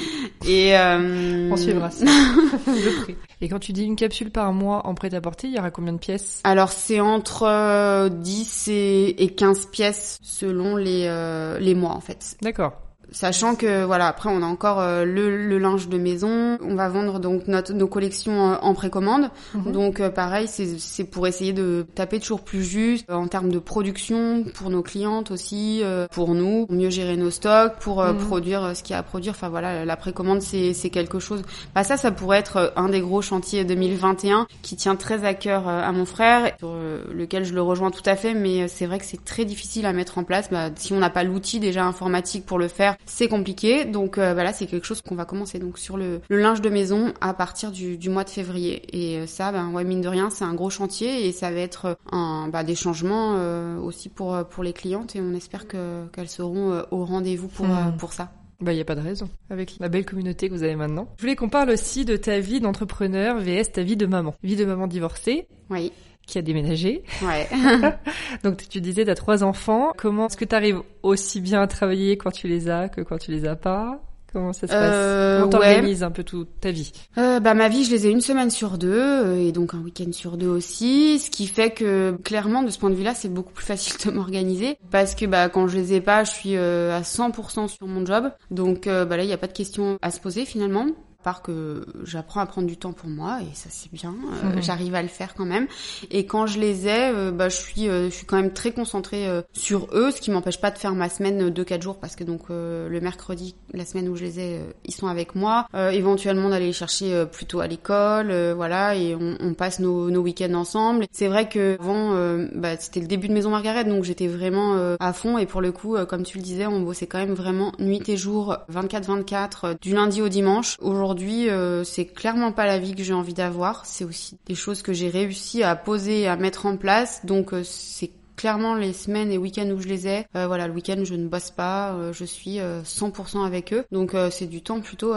Et 0.48 0.74
on 0.76 1.58
suivra 1.58 1.89
ça. 1.91 2.06
et 3.41 3.49
quand 3.49 3.60
tu 3.60 3.73
dis 3.73 3.84
une 3.84 3.95
capsule 3.95 4.32
par 4.32 4.52
mois 4.54 4.86
en 4.88 4.95
prêt-à-porter, 4.95 5.47
il 5.47 5.56
y 5.56 5.60
aura 5.60 5.71
combien 5.71 5.93
de 5.93 5.97
pièces? 5.97 6.41
Alors 6.43 6.71
c'est 6.71 6.99
entre 6.99 8.10
10 8.10 8.65
euh, 8.69 9.13
et 9.17 9.30
15 9.36 9.67
pièces 9.67 10.19
selon 10.21 10.75
les, 10.75 11.06
euh, 11.08 11.60
les 11.60 11.75
mois 11.75 11.93
en 11.93 12.02
fait. 12.02 12.36
D'accord. 12.41 12.73
Sachant 13.12 13.56
que 13.56 13.84
voilà, 13.84 14.08
après 14.08 14.30
on 14.30 14.41
a 14.41 14.45
encore 14.45 14.80
euh, 14.80 15.04
le, 15.06 15.58
linge 15.58 15.89
de 15.89 15.98
maison. 15.98 16.58
On 16.62 16.76
va 16.76 16.89
vendre 16.89 17.19
donc 17.19 17.48
notre, 17.48 17.74
nos 17.74 17.88
collections 17.88 18.54
euh, 18.54 18.56
en 18.62 18.74
précommande. 18.74 19.30
Mhm. 19.54 19.72
Donc 19.72 20.00
euh, 20.00 20.10
pareil, 20.10 20.48
c'est 20.48 21.04
pour 21.06 21.28
essayer 21.28 21.54
de 21.54 21.86
taper 21.95 22.19
toujours 22.19 22.41
plus 22.41 22.63
juste 22.63 23.10
en 23.10 23.28
termes 23.28 23.50
de 23.50 23.60
production 23.60 24.43
pour 24.54 24.69
nos 24.69 24.84
clientes 24.84 25.32
aussi, 25.32 25.82
pour 26.12 26.34
nous, 26.34 26.65
pour 26.65 26.76
mieux 26.76 26.89
gérer 26.89 27.17
nos 27.17 27.32
stocks, 27.32 27.74
pour 27.80 28.04
mhm. 28.04 28.17
produire 28.17 28.76
ce 28.76 28.84
qu'il 28.84 28.93
y 28.93 28.95
a 28.95 29.00
à 29.00 29.04
produire. 29.04 29.32
Enfin 29.32 29.50
voilà, 29.50 29.86
la 29.86 29.95
précommande 29.95 30.41
c'est 30.41 30.89
quelque 30.89 31.19
chose. 31.19 31.41
Bah 31.76 31.84
ça, 31.84 31.98
ça 31.98 32.12
pourrait 32.12 32.39
être 32.39 32.74
un 32.76 32.89
des 32.89 33.02
gros 33.02 33.22
chantiers 33.22 33.63
2021 33.65 34.48
qui 34.62 34.76
tient 34.76 34.95
très 34.95 35.26
à 35.26 35.34
cœur 35.34 35.67
à 35.67 35.91
mon 35.91 36.06
frère, 36.06 36.52
sur 36.60 36.74
lequel 37.13 37.45
je 37.45 37.54
le 37.54 37.62
rejoins 37.62 37.91
tout 37.91 38.04
à 38.06 38.15
fait. 38.15 38.34
Mais 38.34 38.67
c'est 38.67 38.86
vrai 38.86 39.00
que 39.00 39.06
c'est 39.06 39.24
très 39.24 39.45
difficile 39.45 39.86
à 39.86 39.93
mettre 39.93 40.17
en 40.17 40.24
place. 40.24 40.50
Bah, 40.50 40.69
si 40.76 40.93
on 40.93 41.00
n'a 41.00 41.10
pas 41.10 41.24
l'outil 41.24 41.60
déjà 41.60 41.86
informatique 41.86 42.45
pour 42.45 42.60
le 42.60 42.67
faire 42.67 42.98
c'est 43.05 43.27
compliqué. 43.27 43.85
Donc 43.85 44.15
voilà, 44.15 44.31
euh, 44.31 44.35
bah 44.35 44.53
c'est 44.53 44.67
quelque 44.67 44.85
chose 44.85 45.01
qu'on 45.01 45.15
va 45.15 45.25
commencer 45.25 45.59
donc 45.59 45.77
sur 45.77 45.97
le, 45.97 46.21
linge 46.29 46.62
de 46.62 46.69
maison 46.69 47.13
à 47.21 47.33
partir 47.33 47.71
du, 47.71 47.97
mois 48.09 48.23
de 48.23 48.29
février. 48.29 48.81
Et 48.91 49.17
euh, 49.19 49.27
ça, 49.27 49.51
ben 49.51 49.71
ouais, 49.71 49.83
mine 49.83 50.01
de 50.01 50.07
rien, 50.07 50.29
c'est 50.29 50.45
un 50.45 50.53
gros 50.53 50.69
chantier 50.69 51.27
et 51.27 51.31
ça 51.31 51.51
va 51.51 51.59
être 51.59 51.97
un, 52.12 52.47
bah, 52.51 52.63
des 52.63 52.75
changements 52.75 53.35
euh, 53.38 53.77
aussi 53.79 54.09
pour 54.09 54.38
pour 54.49 54.63
les 54.63 54.73
clientes 54.73 55.15
et 55.15 55.21
on 55.21 55.33
espère 55.33 55.67
que 55.67 56.05
qu'elles 56.13 56.29
seront 56.29 56.83
au 56.91 57.05
rendez-vous 57.05 57.47
pour 57.47 57.65
hmm. 57.65 57.97
pour 57.97 58.13
ça. 58.13 58.31
Bah, 58.62 58.73
il 58.73 58.75
n'y 58.75 58.81
a 58.81 58.85
pas 58.85 58.95
de 58.95 59.01
raison. 59.01 59.29
Avec 59.49 59.77
la 59.79 59.88
belle 59.88 60.05
communauté 60.05 60.49
que 60.49 60.53
vous 60.53 60.63
avez 60.63 60.75
maintenant. 60.75 61.07
Je 61.15 61.21
voulais 61.21 61.38
qu'on 61.38 61.47
parle 61.47 61.69
aussi 61.69 62.03
de 62.03 62.17
ta 62.17 62.39
vie 62.39 62.59
d'entrepreneur 62.59 63.39
vs 63.39 63.71
ta 63.71 63.83
vie 63.83 63.95
de 63.95 64.05
maman. 64.05 64.35
Vie 64.43 64.57
de 64.57 64.65
maman 64.65 64.88
divorcée. 64.88 65.47
Oui 65.69 65.93
qui 66.30 66.38
a 66.38 66.42
déménagé. 66.42 67.04
Ouais. 67.22 67.48
Donc 68.44 68.58
tu 68.70 68.82
disais, 68.82 69.04
tu 69.06 69.12
as 69.12 69.15
trois 69.15 69.44
enfants. 69.44 69.92
Comment 69.98 70.28
est-ce 70.28 70.38
que 70.38 70.46
tu 70.46 70.56
arrives 70.56 70.82
aussi 71.04 71.42
bien 71.42 71.62
à 71.62 71.68
travailler 71.68 72.18
quand 72.18 72.32
tu 72.32 72.48
les 72.48 72.70
as 72.70 72.89
que 72.89 73.02
quand 73.02 73.18
tu 73.18 73.32
les 73.32 73.46
as 73.46 73.56
pas? 73.56 74.02
Comment 74.32 74.54
ça 74.54 74.68
se 74.68 74.72
passe? 74.72 74.92
Euh, 74.94 75.39
Comment 75.39 75.50
t'organises 75.50 76.04
un 76.04 76.12
peu 76.12 76.24
toute 76.24 76.50
ta 76.62 76.70
vie? 76.70 76.92
Euh, 77.18 77.39
Bah 77.39 77.56
ma 77.56 77.68
vie, 77.68 77.84
je 77.84 77.89
les 77.89 78.06
ai 78.06 78.12
une 78.12 78.22
semaine 78.22 78.52
sur 78.52 78.78
deux 78.78 78.94
euh, 78.94 79.36
et 79.39 79.52
donc 79.52 79.74
un 79.74 79.80
week-end 79.80 80.12
sur 80.12 80.38
deux 80.38 80.48
aussi, 80.48 81.18
ce 81.18 81.32
qui 81.32 81.48
fait 81.48 81.72
que 81.72 82.12
clairement 82.24 82.62
de 82.62 82.70
ce 82.70 82.78
point 82.78 82.92
de 82.92 82.96
vue-là, 82.96 83.15
c'est 83.15 83.34
beaucoup 83.34 83.54
plus 83.54 83.65
facile 83.65 83.96
de 84.06 84.12
m'organiser. 84.12 84.78
Parce 84.92 85.15
que 85.15 85.26
bah 85.26 85.50
quand 85.50 85.68
je 85.68 85.76
les 85.78 85.94
ai 85.96 86.02
pas, 86.02 86.24
je 86.26 86.30
suis 86.32 86.56
euh, 86.56 86.96
à 86.96 87.02
100% 87.02 87.68
sur 87.70 87.88
mon 87.88 88.06
job, 88.06 88.32
donc 88.52 88.86
bah 88.86 89.18
là 89.18 89.24
il 89.24 89.30
y 89.30 89.34
a 89.34 89.38
pas 89.39 89.48
de 89.48 89.54
question 89.54 89.98
à 90.04 90.12
se 90.12 90.20
poser 90.20 90.46
finalement 90.46 90.86
part 91.23 91.41
que 91.41 91.86
j'apprends 92.03 92.39
à 92.39 92.45
prendre 92.45 92.67
du 92.67 92.77
temps 92.77 92.93
pour 92.93 93.10
moi 93.10 93.39
et 93.41 93.53
ça 93.55 93.69
c'est 93.69 93.91
bien 93.91 94.15
euh, 94.43 94.55
mhm. 94.55 94.62
j'arrive 94.62 94.95
à 94.95 95.01
le 95.01 95.08
faire 95.08 95.34
quand 95.36 95.45
même. 95.45 95.67
Et 96.12 96.25
quand 96.25 96.47
je 96.47 96.60
les 96.60 96.88
ai 96.88 97.12
euh, 97.13 97.32
bah 97.32 97.49
je 97.49 97.55
suis 97.55 97.89
euh, 97.89 98.05
je 98.10 98.15
suis 98.15 98.25
quand 98.25 98.38
même 98.38 98.53
très 98.53 98.71
concentrée 98.71 99.27
sur 99.53 99.88
eux 99.93 100.12
ce 100.12 100.21
qui 100.21 100.32
m'empêche 100.32 100.60
pas 100.62 100.71
de 100.71 100.77
faire 100.77 100.93
ma 100.93 101.10
semaine 101.10 101.49
de 101.49 101.63
4 101.63 101.82
jours 101.82 101.99
parce 101.99 102.15
que 102.15 102.23
donc 102.23 102.49
le 102.49 102.99
mercredi 103.01 103.55
la 103.73 103.86
semaine 103.86 104.08
où 104.10 104.15
je 104.15 104.23
les 104.23 104.39
ai 104.39 104.60
ils 104.86 104.93
sont 104.93 105.08
avec 105.08 105.36
moi. 105.36 105.67
Éventuellement 105.73 106.49
d'aller 106.49 106.67
les 106.67 106.73
chercher 106.73 107.25
plutôt 107.32 107.60
à 107.60 107.67
l'école 107.67 108.32
voilà 108.53 108.95
et 108.95 109.15
on, 109.15 109.38
on 109.39 109.53
passe 109.53 109.79
nos, 109.79 110.10
nos 110.10 110.21
week-ends 110.21 110.53
ensemble. 110.53 111.05
C'est 111.12 111.27
vrai 111.27 111.49
que 111.49 111.77
avant 111.79 112.13
bah, 112.55 112.77
c'était 112.77 113.01
le 113.01 113.08
début 113.08 113.27
de 113.27 113.34
Maison 113.34 113.49
Margaret 113.49 113.84
donc 113.84 114.03
j'étais 114.03 114.27
vraiment 114.27 114.95
à 114.99 115.13
fond. 115.13 115.38
Et 115.38 115.45
pour 115.45 115.62
le 115.62 115.71
coup 115.71 115.97
comme 116.08 116.23
tu 116.23 116.38
le 116.38 116.43
disais 116.43 116.67
on 116.67 116.82
bossait 116.82 117.08
quand 117.08 117.19
même 117.19 117.34
vraiment 117.34 117.73
nuit 117.79 118.01
et 118.08 118.17
jour 118.17 118.58
24-24 118.71 119.79
du 119.79 119.93
lundi 119.93 120.21
au 120.21 120.29
dimanche. 120.29 120.77
Aujourd'hui 120.82 121.18
aujourd'hui, 121.19 121.49
euh, 121.49 121.84
c'est 121.84 122.05
clairement 122.05 122.53
pas 122.53 122.65
la 122.65 122.79
vie 122.79 122.95
que 122.95 123.03
j'ai 123.03 123.13
envie 123.13 123.34
d'avoir. 123.34 123.86
C'est 123.86 124.05
aussi 124.05 124.38
des 124.45 124.55
choses 124.55 124.82
que 124.82 124.93
j'ai 124.93 125.10
réussi 125.10 125.63
à 125.63 125.75
poser 125.75 126.27
à 126.27 126.38
mettre 126.38 126.65
en 126.65 126.77
place. 126.77 127.25
Donc 127.25 127.53
euh, 127.53 127.62
c'est 127.65 128.12
clairement 128.39 128.73
les 128.73 128.93
semaines 128.93 129.34
et 129.34 129.38
week-ends 129.38 129.69
où 129.69 129.82
je 129.82 129.89
les 129.89 130.08
ai, 130.08 130.25
euh, 130.38 130.47
voilà, 130.47 130.69
le 130.69 130.73
week-end 130.73 131.04
je 131.04 131.13
ne 131.13 131.28
bosse 131.28 131.52
pas, 131.52 131.91
euh, 131.91 132.13
je 132.13 132.23
suis 132.23 132.60
100% 132.60 133.38
euh, 133.38 133.43
avec 133.43 133.73
eux, 133.73 133.84
donc 133.91 134.15
c'est 134.32 134.47
du 134.47 134.62
temps 134.62 134.80
plutôt 134.80 135.13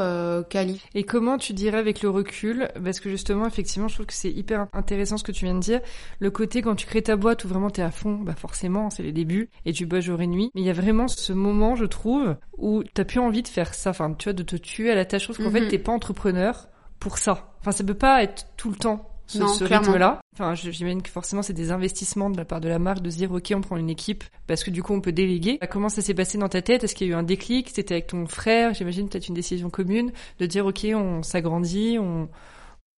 quali. 0.50 0.82
Et 0.96 1.04
comment 1.04 1.38
tu 1.38 1.52
dirais 1.52 1.78
avec 1.78 2.02
le 2.02 2.11
recul, 2.11 2.68
parce 2.82 2.98
que 2.98 3.08
justement 3.08 3.46
effectivement 3.46 3.87
je 3.87 3.94
trouve 3.94 4.06
que 4.06 4.12
c'est 4.12 4.32
hyper 4.32 4.66
intéressant 4.72 5.18
ce 5.18 5.22
que 5.22 5.30
tu 5.30 5.44
viens 5.44 5.54
de 5.54 5.61
dire, 5.61 5.80
le 6.18 6.32
côté 6.32 6.62
quand 6.62 6.74
tu 6.74 6.85
crées 6.85 7.02
ta 7.02 7.14
boîte 7.14 7.44
où 7.44 7.48
vraiment 7.48 7.70
t'es 7.70 7.82
à 7.82 7.92
fond, 7.92 8.14
bah 8.14 8.35
forcément 8.37 8.90
c'est 8.90 9.04
les 9.04 9.12
débuts 9.12 9.50
et 9.66 9.72
tu 9.72 9.87
bosses 9.87 10.02
jour 10.04 10.20
et 10.20 10.26
nuit, 10.26 10.50
mais 10.56 10.62
il 10.62 10.66
y 10.66 10.70
a 10.70 10.74
vraiment 10.74 11.06
ce 11.06 11.32
moment 11.32 11.76
je 11.76 11.85
trouve 11.85 12.35
où 12.58 12.82
t'as 12.82 13.04
plus 13.04 13.20
envie 13.20 13.42
de 13.42 13.48
faire 13.48 13.72
ça, 13.72 13.90
enfin 13.90 14.12
tu 14.18 14.24
vois 14.24 14.32
de 14.32 14.42
te 14.42 14.56
tuer 14.56 14.90
à 14.90 14.96
la 14.96 15.04
tâche, 15.04 15.22
trouve 15.24 15.37
qu'en 15.38 15.52
fait 15.52 15.61
mhm. 15.61 15.68
t'es 15.68 15.78
pas 15.78 15.92
entrepreneur 15.92 16.68
pour 16.98 17.18
ça. 17.18 17.54
Enfin 17.61 17.70
ça 17.70 17.85
peut 17.85 17.94
pas 17.94 18.24
être 18.24 18.46
tout 18.56 18.70
le 18.70 18.76
temps 18.76 19.12
ce, 19.26 19.64
rythme-là. 19.64 20.20
Enfin, 20.35 20.54
j'imagine 20.54 21.02
que 21.02 21.11
forcément 21.11 21.42
c'est 21.42 21.52
des 21.52 21.70
investissements 21.70 22.30
de 22.30 22.37
la 22.37 22.44
part 22.44 22.61
de 22.61 22.68
la 22.68 22.78
marque 22.78 23.00
de 23.00 23.11
se 23.11 23.16
dire 23.16 23.32
ok 23.32 23.52
on 23.54 23.61
prend 23.61 23.76
une 23.76 23.90
équipe 23.90 24.24
parce 24.46 24.64
que 24.64 24.70
du 24.70 24.82
coup 24.82 24.92
on 24.92 25.00
peut 25.00 25.12
déléguer. 25.12 25.58
Comment 25.70 25.88
ça 25.88 26.02
s'est 26.02 26.14
passé 26.14 26.38
dans 26.38 26.48
ta 26.48 26.62
tête? 26.62 26.85
Est-ce 26.85 26.94
qu'il 26.94 27.06
y 27.06 27.11
a 27.11 27.14
eu 27.14 27.16
un 27.16 27.22
déclic? 27.22 27.70
C'était 27.72 27.94
avec 27.94 28.08
ton 28.08 28.26
frère 28.26 28.74
J'imagine 28.74 29.08
peut-être 29.08 29.28
une 29.28 29.35
décision 29.35 29.70
commune 29.70 30.12
de 30.38 30.46
dire 30.46 30.66
ok 30.66 30.87
on 30.94 31.22
s'agrandit, 31.22 31.98
on 31.98 32.28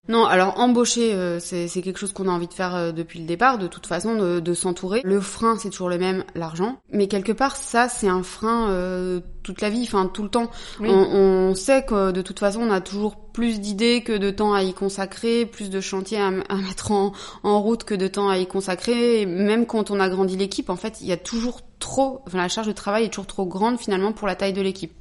non, 0.06 0.26
alors 0.26 0.60
embaucher, 0.60 1.14
euh, 1.14 1.38
c'est 1.40 1.68
quelque 1.80 1.98
chose 1.98 2.12
qu'on 2.12 2.28
a 2.28 2.30
envie 2.30 2.46
de 2.46 2.52
faire 2.52 2.74
euh, 2.74 2.92
depuis 2.92 3.18
le 3.18 3.24
départ, 3.24 3.56
de 3.56 3.66
toute 3.66 3.86
façon, 3.86 4.16
de, 4.16 4.38
de 4.38 4.54
s'entourer. 4.54 5.00
Le 5.02 5.18
frein, 5.18 5.56
c'est 5.56 5.70
toujours 5.70 5.88
le 5.88 5.96
même, 5.96 6.24
l'argent. 6.34 6.76
Mais 6.92 7.08
quelque 7.08 7.32
part, 7.32 7.56
ça, 7.56 7.88
c'est 7.88 8.08
un 8.08 8.22
frein 8.22 8.68
euh, 8.68 9.20
toute 9.42 9.62
la 9.62 9.70
vie, 9.70 9.82
enfin 9.82 10.10
tout 10.12 10.22
le 10.22 10.28
temps. 10.28 10.50
On, 10.80 10.88
on, 10.88 11.54
sait 11.54 11.84
que 11.86 12.10
de 12.10 12.20
toute 12.20 12.38
façon, 12.38 12.60
on 12.60 12.70
a 12.70 12.82
toujours 12.82 13.16
plus 13.16 13.60
d'idées 13.60 14.02
que 14.02 14.12
de 14.12 14.30
temps 14.30 14.52
à 14.52 14.62
y 14.62 14.74
consacrer, 14.74 15.46
plus 15.46 15.70
de 15.70 15.80
chantiers 15.80 16.20
à, 16.20 16.26
à 16.26 16.56
mettre 16.56 16.92
en, 16.92 17.12
en, 17.42 17.60
route 17.62 17.84
que 17.84 17.94
de 17.94 18.06
temps 18.06 18.28
à 18.28 18.36
y 18.36 18.46
consacrer. 18.46 19.22
Et 19.22 19.26
même 19.26 19.64
quand 19.64 19.90
on 19.90 20.00
a 20.00 20.10
grandi 20.10 20.36
l'équipe, 20.36 20.68
en 20.68 20.76
fait, 20.76 21.00
il 21.00 21.06
y 21.06 21.12
a 21.12 21.16
toujours 21.16 21.62
trop, 21.78 22.20
enfin 22.26 22.38
la 22.38 22.48
charge 22.48 22.66
de 22.66 22.72
travail 22.72 23.04
est 23.04 23.08
toujours 23.08 23.26
trop 23.26 23.46
grande 23.46 23.78
finalement 23.78 24.12
pour 24.12 24.28
la 24.28 24.34
taille 24.34 24.52
de 24.52 24.62
l'équipe. 24.62 24.92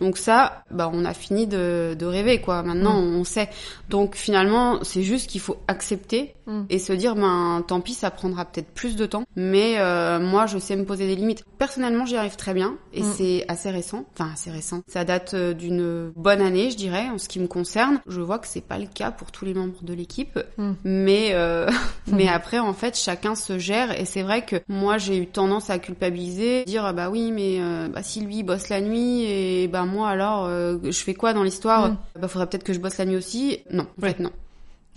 Donc 0.00 0.16
ça, 0.16 0.64
bah, 0.70 0.90
on 0.92 1.04
a 1.04 1.14
fini 1.14 1.46
de, 1.46 1.96
de 1.98 2.06
rêver, 2.06 2.40
quoi. 2.40 2.62
Maintenant, 2.62 3.00
mm. 3.00 3.16
on 3.16 3.24
sait. 3.24 3.48
Donc 3.88 4.14
finalement, 4.14 4.82
c'est 4.82 5.02
juste 5.02 5.30
qu'il 5.30 5.40
faut 5.40 5.56
accepter 5.68 6.34
mm. 6.46 6.62
et 6.70 6.78
se 6.78 6.92
dire, 6.92 7.14
ben, 7.14 7.64
tant 7.66 7.80
pis, 7.80 7.94
ça 7.94 8.10
prendra 8.10 8.44
peut-être 8.44 8.68
plus 8.68 8.96
de 8.96 9.06
temps, 9.06 9.24
mais 9.36 9.76
euh, 9.78 10.18
moi, 10.18 10.46
je 10.46 10.58
sais 10.58 10.76
me 10.76 10.84
poser 10.84 11.06
des 11.06 11.16
limites. 11.16 11.44
Personnellement, 11.58 12.04
j'y 12.06 12.16
arrive 12.16 12.36
très 12.36 12.54
bien 12.54 12.76
et 12.92 13.02
mm. 13.02 13.12
c'est 13.16 13.44
assez 13.48 13.70
récent. 13.70 14.04
Enfin, 14.14 14.30
assez 14.32 14.50
récent. 14.50 14.82
Ça 14.88 15.04
date 15.04 15.34
euh, 15.34 15.54
d'une 15.54 16.12
bonne 16.16 16.40
année, 16.40 16.70
je 16.70 16.76
dirais, 16.76 17.08
en 17.12 17.18
ce 17.18 17.28
qui 17.28 17.40
me 17.40 17.46
concerne. 17.46 18.00
Je 18.06 18.20
vois 18.20 18.38
que 18.38 18.48
c'est 18.48 18.60
pas 18.60 18.78
le 18.78 18.86
cas 18.86 19.10
pour 19.10 19.30
tous 19.30 19.44
les 19.44 19.54
membres 19.54 19.82
de 19.82 19.94
l'équipe, 19.94 20.38
mais 20.84 21.30
euh, 21.32 21.70
mais 22.12 22.28
après, 22.28 22.58
en 22.58 22.72
fait, 22.72 22.96
chacun 22.96 23.34
se 23.34 23.58
gère 23.58 23.98
et 23.98 24.04
c'est 24.04 24.22
vrai 24.22 24.44
que 24.44 24.56
moi, 24.68 24.98
j'ai 24.98 25.18
eu 25.18 25.26
tendance 25.26 25.70
à 25.70 25.78
culpabiliser, 25.78 26.64
dire, 26.64 26.92
bah 26.94 27.10
oui, 27.10 27.30
mais 27.32 27.60
bah, 27.88 28.02
si 28.02 28.20
lui 28.20 28.42
bosse 28.42 28.68
la 28.68 28.80
nuit 28.80 29.24
et 29.24 29.65
bah 29.66 29.84
moi 29.84 30.08
alors 30.08 30.46
euh, 30.46 30.78
je 30.84 30.98
fais 30.98 31.14
quoi 31.14 31.32
dans 31.32 31.42
l'histoire 31.42 31.90
mm. 31.90 31.98
Bah 32.20 32.28
faudrait 32.28 32.48
peut-être 32.48 32.64
que 32.64 32.72
je 32.72 32.80
bosse 32.80 32.98
la 32.98 33.04
nuit 33.04 33.16
aussi. 33.16 33.60
Non, 33.70 33.86
en 33.98 34.00
fait 34.00 34.18
non. 34.18 34.30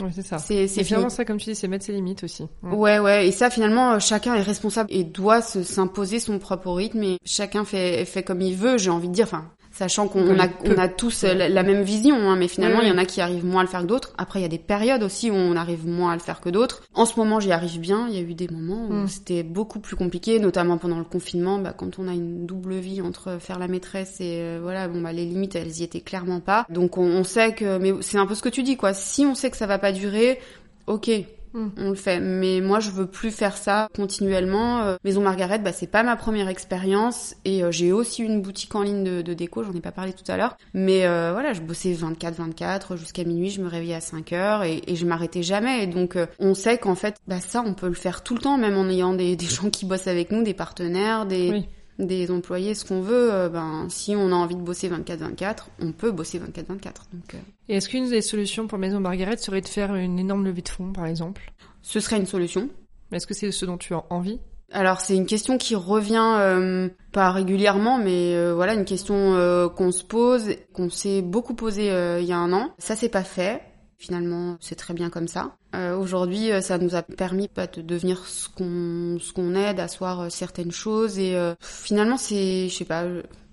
Oui, 0.01 0.11
c'est 0.13 0.25
ça. 0.25 0.37
C'est 0.37 0.67
finalement 0.67 1.09
ça, 1.09 1.25
comme 1.25 1.37
tu 1.37 1.49
dis, 1.49 1.55
c'est 1.55 1.67
mettre 1.67 1.85
ses 1.85 1.91
limites 1.91 2.23
aussi. 2.23 2.47
Ouais, 2.63 2.99
ouais. 2.99 3.27
Et 3.27 3.31
ça, 3.31 3.49
finalement, 3.49 3.93
euh, 3.93 3.99
chacun 3.99 4.33
est 4.35 4.41
responsable 4.41 4.89
et 4.91 5.03
doit 5.03 5.41
s'imposer 5.41 6.19
son 6.19 6.39
propre 6.39 6.71
rythme 6.71 7.03
et 7.03 7.17
chacun 7.25 7.65
fait, 7.65 8.05
fait 8.05 8.23
comme 8.23 8.41
il 8.41 8.55
veut. 8.55 8.77
J'ai 8.77 8.89
envie 8.89 9.09
de 9.09 9.13
dire, 9.13 9.25
enfin, 9.25 9.49
sachant 9.79 10.09
qu'on 10.09 10.37
a, 10.37 10.49
on 10.65 10.77
a 10.77 10.89
tous 10.89 11.23
la, 11.23 11.63
même 11.63 11.83
vision, 11.83 12.17
hein, 12.29 12.35
mais 12.35 12.49
finalement, 12.49 12.81
il 12.81 12.89
y 12.89 12.91
en 12.91 12.97
a 12.97 13.05
qui 13.05 13.21
arrivent 13.21 13.45
moins 13.45 13.61
à 13.61 13.63
le 13.63 13.69
faire 13.69 13.81
que 13.83 13.87
d'autres. 13.87 14.11
Après, 14.17 14.39
il 14.39 14.41
y 14.41 14.45
a 14.45 14.49
des 14.49 14.57
périodes 14.57 15.03
aussi 15.03 15.31
où 15.31 15.35
on 15.35 15.55
arrive 15.55 15.87
moins 15.87 16.11
à 16.11 16.15
le 16.15 16.21
faire 16.21 16.41
que 16.41 16.49
d'autres. 16.49 16.83
En 16.93 17.05
ce 17.05 17.17
moment, 17.17 17.39
j'y 17.39 17.53
arrive 17.53 17.79
bien. 17.79 18.07
Il 18.09 18.13
y 18.13 18.17
a 18.17 18.21
eu 18.21 18.33
des 18.33 18.49
moments 18.49 18.87
où 18.89 18.93
mm. 19.03 19.07
c'était 19.07 19.43
beaucoup 19.43 19.79
plus 19.79 19.95
compliqué, 19.95 20.37
notamment 20.41 20.77
pendant 20.77 20.97
le 20.97 21.05
confinement, 21.05 21.59
bah, 21.59 21.73
quand 21.75 21.97
on 21.97 22.09
a 22.09 22.13
une 22.13 22.45
double 22.45 22.75
vie 22.75 23.01
entre 23.01 23.37
faire 23.39 23.57
la 23.57 23.69
maîtresse 23.69 24.19
et 24.19 24.39
euh, 24.41 24.59
voilà, 24.61 24.89
bon 24.89 24.99
bah 24.99 25.13
les 25.13 25.23
limites, 25.25 25.55
elles 25.55 25.79
y 25.79 25.83
étaient 25.83 26.01
clairement 26.01 26.41
pas. 26.41 26.65
Donc 26.69 26.97
on, 26.97 27.05
on 27.05 27.23
sait 27.23 27.53
que, 27.53 27.77
mais 27.77 27.93
c'est 28.01 28.17
un 28.17 28.25
peu 28.25 28.35
ce 28.35 28.41
que 28.41 28.49
tu 28.49 28.63
dis, 28.63 28.75
quoi. 28.75 28.93
Si 28.93 29.25
on 29.25 29.33
sait 29.33 29.49
que 29.49 29.57
ça 29.57 29.65
va 29.65 29.79
pas 29.79 29.93
durer, 29.93 30.39
ok, 30.87 31.09
On 31.53 31.89
le 31.89 31.95
fait, 31.95 32.19
mais 32.19 32.61
moi 32.61 32.79
je 32.79 32.91
veux 32.91 33.07
plus 33.07 33.31
faire 33.31 33.57
ça 33.57 33.89
continuellement. 33.95 34.81
Euh, 34.81 34.97
Maison 35.03 35.21
Margaret, 35.21 35.59
bah 35.59 35.71
c'est 35.71 35.87
pas 35.87 36.03
ma 36.03 36.15
première 36.15 36.47
expérience. 36.47 37.35
Et 37.45 37.63
euh, 37.63 37.71
j'ai 37.71 37.91
aussi 37.91 38.23
une 38.23 38.41
boutique 38.41 38.75
en 38.75 38.83
ligne 38.83 39.03
de, 39.03 39.33
déco, 39.33 39.63
j'en 39.63 39.73
ai 39.73 39.81
pas 39.81 39.91
parlé 39.91 40.13
tout 40.13 40.29
à 40.31 40.37
l'heure, 40.37 40.57
mais 40.73 41.05
euh, 41.05 41.31
voilà, 41.33 41.53
je 41.53 41.61
bossais 41.61 41.93
24-24 41.93 42.97
jusqu'à 42.97 43.23
minuit, 43.23 43.49
je 43.49 43.61
me 43.61 43.67
réveillais 43.67 43.95
à 43.95 44.01
5 44.01 44.33
heures 44.33 44.63
et, 44.63 44.81
et 44.87 44.95
je 44.95 45.05
m'arrêtais 45.05 45.43
jamais. 45.43 45.83
Et 45.83 45.87
donc 45.87 46.17
on 46.39 46.53
sait 46.53 46.77
qu'en 46.77 46.95
fait, 46.95 47.15
bah 47.27 47.39
ça 47.39 47.63
on 47.65 47.73
peut 47.73 47.87
le 47.87 47.93
faire 47.93 48.23
tout 48.23 48.35
le 48.35 48.41
temps, 48.41 48.57
même 48.57 48.77
en 48.77 48.87
ayant 48.87 49.13
des, 49.13 49.35
des 49.35 49.45
gens 49.45 49.69
qui 49.69 49.85
bossent 49.85 50.07
avec 50.07 50.31
nous, 50.31 50.43
des 50.43 50.53
partenaires, 50.53 51.25
des 51.25 51.65
des 51.99 52.31
employés, 52.31 52.73
ce 52.73 52.85
qu'on 52.85 53.01
veut, 53.01 53.31
euh, 53.31 53.49
ben, 53.49 53.87
si 53.89 54.15
on 54.15 54.31
a 54.31 54.35
envie 54.35 54.55
de 54.55 54.61
bosser 54.61 54.89
24-24, 54.89 55.67
on 55.81 55.91
peut 55.91 56.11
bosser 56.11 56.39
24-24. 56.39 57.07
Donc, 57.13 57.33
euh. 57.33 57.37
Et 57.67 57.75
est-ce 57.75 57.89
qu'une 57.89 58.09
des 58.09 58.21
solutions 58.21 58.67
pour 58.67 58.79
Maison 58.79 58.99
Margaret 58.99 59.37
serait 59.37 59.61
de 59.61 59.67
faire 59.67 59.93
une 59.95 60.17
énorme 60.17 60.45
levée 60.45 60.61
de 60.61 60.69
fonds, 60.69 60.91
par 60.91 61.05
exemple? 61.05 61.51
Ce 61.81 61.99
serait 61.99 62.17
une 62.17 62.25
solution. 62.25 62.69
Est-ce 63.11 63.27
que 63.27 63.33
c'est 63.33 63.51
ce 63.51 63.65
dont 63.65 63.77
tu 63.77 63.93
as 63.93 64.03
envie? 64.09 64.39
Alors 64.71 65.01
c'est 65.01 65.15
une 65.15 65.25
question 65.25 65.57
qui 65.57 65.73
revient 65.73 66.35
euh, 66.37 66.89
pas 67.11 67.31
régulièrement, 67.31 67.97
mais 67.97 68.53
voilà 68.53 68.75
une 68.75 68.85
question 68.85 69.69
qu'on 69.75 69.91
se 69.91 70.03
pose, 70.03 70.55
qu'on 70.73 70.91
s'est 70.91 71.23
beaucoup 71.23 71.55
posé 71.55 71.85
il 71.85 72.25
y 72.25 72.31
a 72.31 72.37
un 72.37 72.53
an. 72.53 72.71
Ça 72.77 72.95
c'est 72.95 73.09
pas 73.09 73.23
fait. 73.23 73.63
Finalement, 73.97 74.57
c'est 74.61 74.75
très 74.75 74.93
bien 74.93 75.09
comme 75.09 75.27
ça. 75.27 75.57
Euh, 75.75 75.95
Aujourd'hui, 75.95 76.51
euh, 76.51 76.61
ça 76.61 76.77
nous 76.77 76.95
a 76.95 77.03
permis 77.03 77.47
pas 77.47 77.67
de 77.67 77.81
devenir 77.81 78.25
ce 78.25 78.49
qu'on 78.49 79.19
ce 79.19 79.33
qu'on 79.33 79.53
est, 79.53 79.73
d'asseoir 79.73 80.21
euh, 80.21 80.29
certaines 80.29 80.71
choses 80.71 81.19
et 81.19 81.35
euh, 81.35 81.53
finalement 81.61 82.17
c'est, 82.17 82.69
je 82.69 82.73
sais 82.73 82.85
pas, 82.85 83.03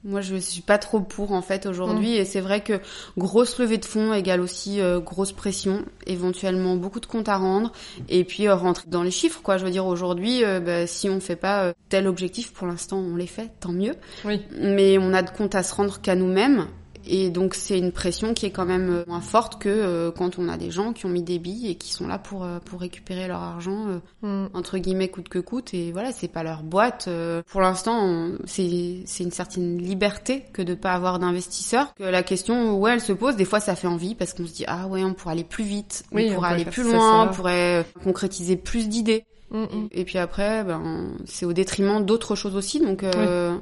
moi 0.02 0.22
je 0.22 0.36
suis 0.36 0.62
pas 0.62 0.78
trop 0.78 1.00
pour 1.00 1.32
en 1.32 1.42
fait 1.42 1.66
aujourd'hui 1.66 2.12
mm. 2.14 2.20
et 2.20 2.24
c'est 2.24 2.40
vrai 2.40 2.62
que 2.62 2.80
grosse 3.18 3.58
levée 3.58 3.76
de 3.76 3.84
fonds 3.84 4.14
égale 4.14 4.40
aussi 4.40 4.80
grosse 5.04 5.32
pression, 5.32 5.84
éventuellement 6.06 6.76
beaucoup 6.76 7.00
de 7.00 7.06
comptes 7.06 7.28
à 7.28 7.36
rendre 7.36 7.72
et 8.08 8.24
puis 8.24 8.48
rentrer 8.48 8.88
dans 8.88 9.02
les 9.02 9.10
chiffres 9.10 9.42
quoi. 9.42 9.58
Je 9.58 9.64
veux 9.64 9.70
dire 9.70 9.86
aujourd'hui, 9.86 10.42
bah, 10.42 10.86
si 10.86 11.10
on 11.10 11.20
fait 11.20 11.36
pas 11.36 11.74
tel 11.90 12.06
objectif, 12.06 12.52
pour 12.52 12.66
l'instant 12.66 12.98
on 12.98 13.16
les 13.16 13.26
fait, 13.26 13.50
tant 13.60 13.72
mieux. 13.72 13.94
Oui. 14.24 14.40
Mais 14.58 14.96
on 14.98 15.12
a 15.12 15.22
de 15.22 15.30
comptes 15.30 15.54
à 15.54 15.62
se 15.62 15.74
rendre 15.74 16.00
qu'à 16.00 16.14
nous-mêmes 16.14 16.66
et 17.08 17.30
donc 17.30 17.54
c'est 17.54 17.78
une 17.78 17.92
pression 17.92 18.34
qui 18.34 18.46
est 18.46 18.50
quand 18.50 18.64
même 18.64 18.90
euh, 18.90 19.04
moins 19.06 19.20
forte 19.20 19.60
que 19.60 19.68
euh, 19.68 20.10
quand 20.10 20.38
on 20.38 20.48
a 20.48 20.56
des 20.56 20.70
gens 20.70 20.92
qui 20.92 21.06
ont 21.06 21.08
mis 21.08 21.22
des 21.22 21.38
billes 21.38 21.70
et 21.70 21.74
qui 21.76 21.92
sont 21.92 22.06
là 22.06 22.18
pour 22.18 22.44
euh, 22.44 22.58
pour 22.64 22.80
récupérer 22.80 23.28
leur 23.28 23.42
argent 23.42 24.00
mm. 24.22 24.46
entre 24.54 24.78
guillemets 24.78 25.08
coûte 25.08 25.28
que 25.28 25.38
coûte 25.38 25.74
et 25.74 25.92
voilà 25.92 26.12
c'est 26.12 26.28
pas 26.28 26.42
leur 26.42 26.62
boîte. 26.62 27.08
pour 27.48 27.60
l'instant 27.60 28.28
c'est 28.44 29.02
c'est 29.04 29.24
une 29.24 29.30
certaine 29.30 29.78
liberté 29.78 30.44
que 30.52 30.62
de 30.62 30.74
pas 30.74 30.92
avoir 30.92 31.18
d'investisseurs. 31.18 31.94
Que 31.94 32.04
la 32.04 32.22
question 32.22 32.78
ouais 32.78 32.92
elle 32.92 33.00
se 33.00 33.12
pose 33.12 33.36
des 33.36 33.44
fois 33.44 33.60
ça 33.60 33.76
fait 33.76 33.88
envie 33.88 34.14
parce 34.14 34.32
qu'on 34.32 34.46
se 34.46 34.52
dit 34.52 34.64
ah 34.66 34.86
ouais 34.86 35.04
on 35.04 35.14
pourrait 35.14 35.32
aller 35.32 35.44
plus 35.44 35.64
vite, 35.64 36.04
on 36.12 36.34
pourrait 36.34 36.50
aller 36.50 36.64
plus 36.64 36.82
loin, 36.82 37.28
on 37.28 37.32
pourrait 37.32 37.86
concrétiser 38.02 38.56
plus 38.56 38.88
d'idées. 38.88 39.24
Mm, 39.50 39.62
mm. 39.62 39.88
Et, 39.92 40.04
puis 40.04 40.18
après 40.18 40.64
ben 40.64 41.12
c'est 41.24 41.46
au 41.46 41.52
détriment 41.52 42.04
d'autres 42.04 42.34
choses 42.34 42.56
aussi 42.56 42.80
donc 42.80 43.04
Hum, 43.04 43.60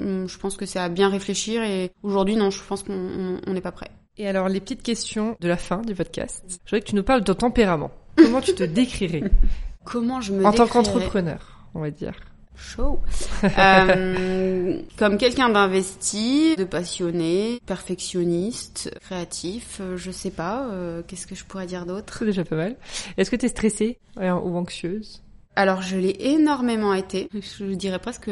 je 0.00 0.38
pense 0.38 0.56
que 0.56 0.66
c'est 0.66 0.78
à 0.78 0.88
bien 0.88 1.08
réfléchir 1.08 1.62
et 1.62 1.90
aujourd'hui, 2.02 2.36
non, 2.36 2.50
je 2.50 2.60
pense 2.62 2.82
qu'on 2.82 3.40
n'est 3.46 3.60
pas 3.60 3.72
prêt. 3.72 3.90
Et 4.16 4.28
alors, 4.28 4.48
les 4.48 4.60
petites 4.60 4.82
questions 4.82 5.36
de 5.40 5.48
la 5.48 5.56
fin 5.56 5.78
du 5.82 5.94
podcast. 5.94 6.42
Je 6.48 6.70
voudrais 6.70 6.80
que 6.80 6.86
tu 6.90 6.94
nous 6.94 7.02
parles 7.02 7.20
de 7.22 7.32
ton 7.32 7.46
tempérament. 7.48 7.90
Comment 8.16 8.40
tu 8.40 8.54
te 8.54 8.62
décrirais 8.64 9.22
Comment 9.84 10.20
je 10.20 10.32
me 10.32 10.44
En 10.44 10.52
tant 10.52 10.66
qu'entrepreneur, 10.66 11.66
on 11.74 11.80
va 11.80 11.90
dire. 11.90 12.12
Chaud. 12.54 13.00
euh, 13.44 14.82
comme 14.98 15.16
quelqu'un 15.16 15.48
d'investi, 15.48 16.54
de 16.56 16.64
passionné, 16.64 17.58
perfectionniste, 17.64 18.90
créatif, 19.00 19.78
euh, 19.80 19.96
je 19.96 20.10
sais 20.10 20.30
pas, 20.30 20.66
euh, 20.68 21.02
qu'est-ce 21.06 21.26
que 21.26 21.34
je 21.34 21.44
pourrais 21.44 21.66
dire 21.66 21.86
d'autre? 21.86 22.16
C'est 22.18 22.26
déjà 22.26 22.44
pas 22.44 22.56
mal. 22.56 22.76
Est-ce 23.16 23.30
que 23.30 23.36
tu 23.36 23.46
es 23.46 23.48
stressée 23.48 23.98
ou 24.18 24.56
anxieuse? 24.58 25.22
Alors 25.56 25.82
je 25.82 25.96
l'ai 25.96 26.16
énormément 26.20 26.94
été, 26.94 27.28
je 27.34 27.64
dirais 27.74 27.98
presque 27.98 28.30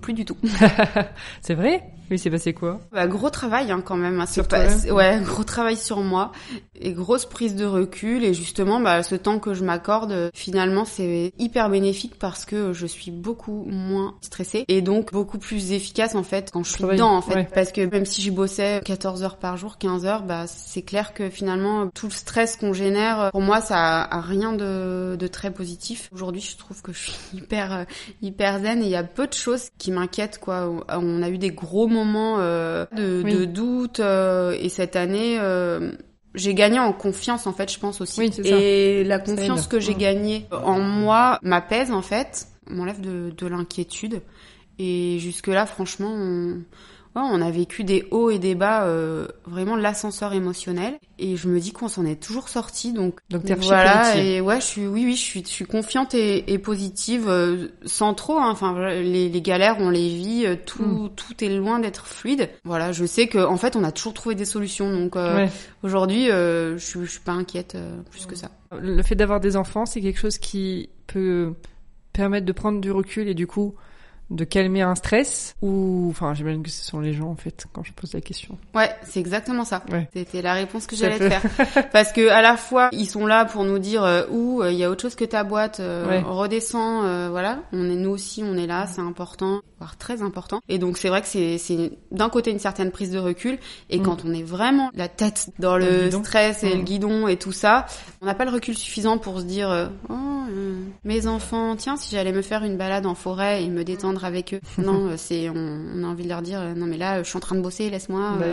plus 0.00 0.14
du 0.14 0.24
tout. 0.24 0.36
c'est 1.42 1.54
vrai? 1.54 1.82
Oui, 2.10 2.18
c'est 2.18 2.30
passé 2.30 2.52
quoi? 2.52 2.78
Bah, 2.92 3.06
Gros 3.06 3.30
travail 3.30 3.70
hein, 3.70 3.82
quand 3.82 3.96
même. 3.96 4.20
Hein, 4.20 4.26
sur 4.26 4.46
toi 4.46 4.58
Ouais, 4.90 5.18
gros 5.24 5.44
travail 5.44 5.76
sur 5.76 6.00
moi 6.00 6.32
et 6.74 6.92
grosse 6.92 7.24
prise 7.24 7.54
de 7.54 7.64
recul 7.64 8.24
et 8.24 8.34
justement 8.34 8.80
bah, 8.80 9.02
ce 9.02 9.14
temps 9.14 9.38
que 9.38 9.54
je 9.54 9.64
m'accorde 9.64 10.30
finalement 10.34 10.84
c'est 10.84 11.32
hyper 11.38 11.70
bénéfique 11.70 12.18
parce 12.18 12.44
que 12.44 12.72
je 12.72 12.86
suis 12.86 13.10
beaucoup 13.10 13.64
moins 13.66 14.16
stressée 14.20 14.64
et 14.68 14.82
donc 14.82 15.12
beaucoup 15.12 15.38
plus 15.38 15.72
efficace 15.72 16.14
en 16.14 16.22
fait 16.22 16.50
quand 16.52 16.64
je 16.64 16.72
suis 16.72 16.84
dedans 16.84 17.16
en 17.16 17.22
fait. 17.22 17.48
Parce 17.54 17.72
que 17.72 17.80
même 17.82 18.04
si 18.04 18.20
j'y 18.20 18.30
bossais 18.30 18.80
14 18.84 19.22
heures 19.22 19.36
par 19.38 19.56
jour, 19.56 19.78
15 19.78 20.04
heures, 20.06 20.22
bah 20.22 20.46
c'est 20.46 20.82
clair 20.82 21.14
que 21.14 21.30
finalement 21.30 21.88
tout 21.88 22.06
le 22.06 22.12
stress 22.12 22.56
qu'on 22.56 22.72
génère, 22.72 23.30
pour 23.30 23.40
moi 23.40 23.60
ça 23.60 24.02
a 24.02 24.20
rien 24.20 24.52
de, 24.52 25.16
de 25.16 25.26
très 25.26 25.50
positif. 25.50 26.10
Aujourd'hui 26.12 26.42
je 26.52 26.58
trouve 26.58 26.82
que 26.82 26.92
je 26.92 26.98
suis 26.98 27.14
hyper 27.34 27.72
euh, 27.72 27.84
hyper 28.20 28.60
zen 28.60 28.82
et 28.82 28.84
il 28.84 28.90
y 28.90 28.96
a 28.96 29.02
peu 29.02 29.26
de 29.26 29.32
choses 29.32 29.70
qui 29.78 29.90
m'inquiètent 29.90 30.38
quoi. 30.38 30.70
On 30.88 31.22
a 31.22 31.28
eu 31.28 31.38
des 31.38 31.50
gros 31.50 31.88
moments 31.88 32.36
euh, 32.38 32.86
de, 32.92 33.22
de, 33.22 33.44
doute 33.44 34.00
euh, 34.00 34.56
et 34.60 34.68
cette 34.68 34.96
année 34.96 35.38
j'ai 36.34 36.54
gagné 36.54 36.78
en 36.78 36.92
confiance 36.92 37.46
en 37.46 37.52
fait, 37.52 37.70
je 37.70 37.78
pense 37.78 38.00
aussi. 38.00 38.22
et 38.44 39.04
la 39.04 39.18
confiance 39.18 39.66
que 39.66 39.80
j'ai 39.80 39.94
gagnée 39.94 40.46
en 40.50 40.80
moi 40.80 41.38
m'apaise 41.42 41.90
en 41.90 42.02
fait, 42.02 42.48
m'enlève 42.68 43.00
de, 43.00 43.32
de 43.36 43.46
l'inquiétude. 43.46 44.22
Et 44.78 45.18
jusque 45.18 45.48
là, 45.48 45.66
franchement, 45.66 46.10
on, 46.10 46.62
on 47.20 47.42
a 47.42 47.50
vécu 47.50 47.84
des 47.84 48.06
hauts 48.10 48.30
et 48.30 48.38
des 48.38 48.54
bas, 48.54 48.84
euh, 48.84 49.28
vraiment 49.46 49.76
l'ascenseur 49.76 50.32
émotionnel. 50.32 50.94
Et 51.18 51.36
je 51.36 51.46
me 51.48 51.60
dis 51.60 51.72
qu'on 51.72 51.88
s'en 51.88 52.06
est 52.06 52.20
toujours 52.20 52.48
sorti, 52.48 52.92
donc, 52.92 53.18
donc 53.28 53.44
voilà. 53.60 54.16
Et 54.16 54.40
ouais, 54.40 54.60
je 54.60 54.66
suis, 54.66 54.86
oui, 54.86 55.04
oui, 55.04 55.14
je 55.14 55.20
suis, 55.20 55.42
je 55.42 55.48
suis 55.48 55.66
confiante 55.66 56.14
et, 56.14 56.52
et 56.52 56.58
positive, 56.58 57.28
euh, 57.28 57.68
sans 57.84 58.14
trop. 58.14 58.38
Hein. 58.38 58.48
Enfin, 58.50 58.90
les, 58.90 59.28
les, 59.28 59.42
galères, 59.42 59.76
on 59.78 59.90
les 59.90 60.08
vit, 60.08 60.46
euh, 60.46 60.56
tout, 60.64 60.82
hmm. 60.82 61.10
tout 61.14 61.44
est 61.44 61.50
loin 61.50 61.78
d'être 61.80 62.06
fluide. 62.06 62.48
Voilà, 62.64 62.92
je 62.92 63.04
sais 63.04 63.26
que 63.26 63.38
en 63.38 63.58
fait, 63.58 63.76
on 63.76 63.84
a 63.84 63.92
toujours 63.92 64.14
trouvé 64.14 64.34
des 64.34 64.46
solutions. 64.46 64.90
Donc 64.90 65.16
aujourd'hui, 65.82 66.26
je, 66.28 66.76
je 66.78 67.04
suis 67.04 67.20
pas 67.20 67.32
inquiète 67.32 67.76
plus 68.10 68.26
que 68.26 68.34
ça. 68.34 68.50
Le 68.80 69.02
fait 69.02 69.14
d'avoir 69.14 69.40
des 69.40 69.56
enfants, 69.56 69.84
c'est 69.84 70.00
quelque 70.00 70.18
chose 70.18 70.38
qui 70.38 70.88
peut 71.06 71.52
permettre 72.12 72.46
de 72.46 72.52
prendre 72.52 72.80
du 72.80 72.90
recul 72.90 73.28
et 73.28 73.34
du 73.34 73.46
coup 73.46 73.74
de 74.32 74.44
calmer 74.44 74.82
un 74.82 74.94
stress 74.94 75.54
ou 75.62 76.06
enfin 76.10 76.34
j'imagine 76.34 76.62
que 76.62 76.70
ce 76.70 76.84
sont 76.84 77.00
les 77.00 77.12
gens 77.12 77.28
en 77.28 77.36
fait 77.36 77.66
quand 77.72 77.84
je 77.84 77.92
pose 77.92 78.14
la 78.14 78.20
question. 78.20 78.56
Ouais, 78.74 78.90
c'est 79.02 79.20
exactement 79.20 79.64
ça. 79.64 79.82
C'était 80.14 80.42
la 80.42 80.54
réponse 80.54 80.86
que 80.86 80.96
j'allais 80.96 81.18
te 81.18 81.28
faire 81.28 81.90
parce 81.92 82.12
que 82.12 82.28
à 82.28 82.42
la 82.42 82.56
fois 82.56 82.88
ils 82.92 83.06
sont 83.06 83.26
là 83.26 83.44
pour 83.44 83.64
nous 83.64 83.78
dire 83.78 84.02
euh, 84.02 84.24
où 84.30 84.62
euh, 84.62 84.72
il 84.72 84.78
y 84.78 84.84
a 84.84 84.90
autre 84.90 85.02
chose 85.02 85.14
que 85.14 85.24
ta 85.24 85.44
boîte 85.44 85.80
euh, 85.80 86.22
redescend 86.24 87.04
euh, 87.04 87.28
voilà, 87.30 87.60
on 87.72 87.90
est 87.90 87.96
nous 87.96 88.10
aussi 88.10 88.42
on 88.42 88.56
est 88.56 88.66
là, 88.66 88.86
c'est 88.86 89.00
important, 89.00 89.60
voire 89.78 89.96
très 89.96 90.22
important. 90.22 90.60
Et 90.68 90.78
donc 90.78 90.96
c'est 90.96 91.08
vrai 91.08 91.20
que 91.20 91.28
c'est 91.28 91.58
c'est 91.58 91.92
d'un 92.10 92.30
côté 92.30 92.50
une 92.50 92.58
certaine 92.58 92.90
prise 92.90 93.10
de 93.10 93.18
recul 93.18 93.58
et 93.90 93.98
mm. 93.98 94.02
quand 94.02 94.24
on 94.24 94.32
est 94.32 94.42
vraiment 94.42 94.90
la 94.94 95.08
tête 95.08 95.50
dans 95.58 95.76
le, 95.76 96.10
stress 96.10 96.64
et 96.64 96.70
le 96.70 96.80
mm. 96.80 96.84
guidon 96.84 97.28
et 97.28 97.36
tout 97.36 97.52
ça, 97.52 97.86
on 98.22 98.26
n'a 98.26 98.34
pas 98.34 98.44
le 98.44 98.50
recul 98.50 98.76
suffisant 98.76 99.18
pour 99.18 99.40
se 99.40 99.44
dire 99.44 99.90
oh 100.08 100.42
mes 101.04 101.26
enfants, 101.26 101.76
tiens 101.76 101.96
si 101.96 102.14
j'allais 102.14 102.32
me 102.32 102.42
faire 102.42 102.64
une 102.64 102.76
balade 102.76 103.06
en 103.06 103.14
forêt 103.14 103.64
et 103.64 103.68
me 103.68 103.84
détendre 103.84 104.21
avec 104.24 104.54
eux. 104.54 104.60
Non, 104.82 105.06
euh, 105.06 105.14
c'est 105.16 105.48
on, 105.48 106.02
a 106.02 106.06
envie 106.06 106.24
de 106.24 106.28
leur 106.28 106.42
dire 106.42 106.60
euh, 106.60 106.74
non 106.74 106.86
mais 106.86 106.96
là 106.96 107.22
je 107.22 107.28
suis 107.28 107.36
en 107.36 107.40
train 107.40 107.54
de 107.54 107.60
bosser, 107.60 107.88
laisse-moi. 107.90 108.36
Bah 108.38 108.46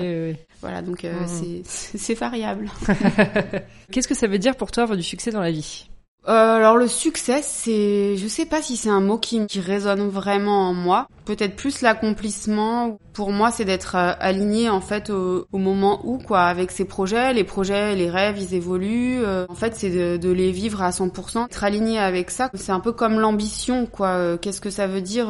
voilà, 0.61 0.81
donc 0.81 1.03
mmh. 1.03 1.27
c'est 1.63 1.97
c'est 1.97 2.13
variable. 2.13 2.69
Qu'est-ce 3.91 4.07
que 4.07 4.15
ça 4.15 4.27
veut 4.27 4.39
dire 4.39 4.55
pour 4.55 4.71
toi 4.71 4.83
avoir 4.83 4.97
du 4.97 5.03
succès 5.03 5.31
dans 5.31 5.41
la 5.41 5.51
vie? 5.51 5.89
Euh, 6.29 6.57
alors 6.57 6.77
le 6.77 6.87
succès, 6.87 7.41
c'est, 7.41 8.15
je 8.15 8.27
sais 8.27 8.45
pas 8.45 8.61
si 8.61 8.77
c'est 8.77 8.89
un 8.89 8.99
mot 8.99 9.17
qui, 9.17 9.47
résonne 9.59 10.09
vraiment 10.09 10.69
en 10.69 10.73
moi. 10.75 11.07
Peut-être 11.25 11.55
plus 11.55 11.81
l'accomplissement. 11.81 12.99
Pour 13.13 13.31
moi, 13.31 13.49
c'est 13.49 13.65
d'être 13.65 13.95
euh, 13.95 14.13
aligné 14.19 14.69
en 14.69 14.79
fait 14.79 15.09
au, 15.09 15.47
moment 15.51 16.01
où 16.03 16.19
quoi, 16.19 16.41
avec 16.41 16.69
ses 16.69 16.85
projets, 16.85 17.33
les 17.33 17.43
projets, 17.43 17.95
les 17.95 18.11
rêves, 18.11 18.37
ils 18.37 18.53
évoluent. 18.53 19.23
Euh, 19.23 19.47
en 19.49 19.55
fait, 19.55 19.75
c'est 19.75 19.89
de, 19.89 20.17
de, 20.17 20.31
les 20.31 20.51
vivre 20.51 20.83
à 20.83 20.91
100%. 20.91 21.45
Être 21.45 21.63
aligné 21.63 21.97
avec 21.97 22.29
ça, 22.29 22.51
c'est 22.53 22.71
un 22.71 22.79
peu 22.79 22.91
comme 22.91 23.19
l'ambition 23.19 23.87
quoi. 23.87 24.37
Qu'est-ce 24.37 24.61
que 24.61 24.69
ça 24.69 24.85
veut 24.85 25.01
dire 25.01 25.29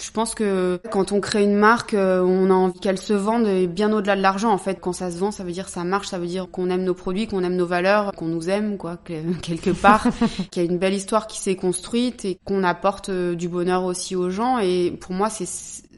Je 0.00 0.10
pense 0.10 0.34
que 0.34 0.80
quand 0.90 1.12
on 1.12 1.20
crée 1.20 1.42
une 1.42 1.56
marque, 1.56 1.94
on 1.94 2.50
a 2.50 2.54
envie 2.54 2.80
qu'elle 2.80 2.98
se 2.98 3.12
vende 3.12 3.46
bien 3.66 3.92
au-delà 3.92 4.16
de 4.16 4.22
l'argent 4.22 4.50
en 4.50 4.58
fait. 4.58 4.80
Quand 4.80 4.92
ça 4.92 5.10
se 5.10 5.18
vend, 5.18 5.30
ça 5.30 5.44
veut 5.44 5.52
dire 5.52 5.68
ça 5.68 5.84
marche, 5.84 6.08
ça 6.08 6.18
veut 6.18 6.26
dire 6.26 6.50
qu'on 6.50 6.70
aime 6.70 6.84
nos 6.84 6.94
produits, 6.94 7.26
qu'on 7.26 7.44
aime 7.44 7.56
nos 7.56 7.66
valeurs, 7.66 8.12
qu'on 8.12 8.26
nous 8.26 8.48
aime 8.48 8.78
quoi, 8.78 8.98
quelque 9.42 9.70
part. 9.70 10.06
qu'il 10.50 10.62
y 10.62 10.66
a 10.66 10.70
une 10.70 10.78
belle 10.78 10.94
histoire 10.94 11.26
qui 11.26 11.38
s'est 11.38 11.56
construite 11.56 12.24
et 12.24 12.38
qu'on 12.44 12.64
apporte 12.64 13.08
euh, 13.08 13.34
du 13.34 13.48
bonheur 13.48 13.84
aussi 13.84 14.16
aux 14.16 14.30
gens. 14.30 14.58
Et 14.58 14.96
pour 15.00 15.12
moi, 15.12 15.28
c'est 15.30 15.46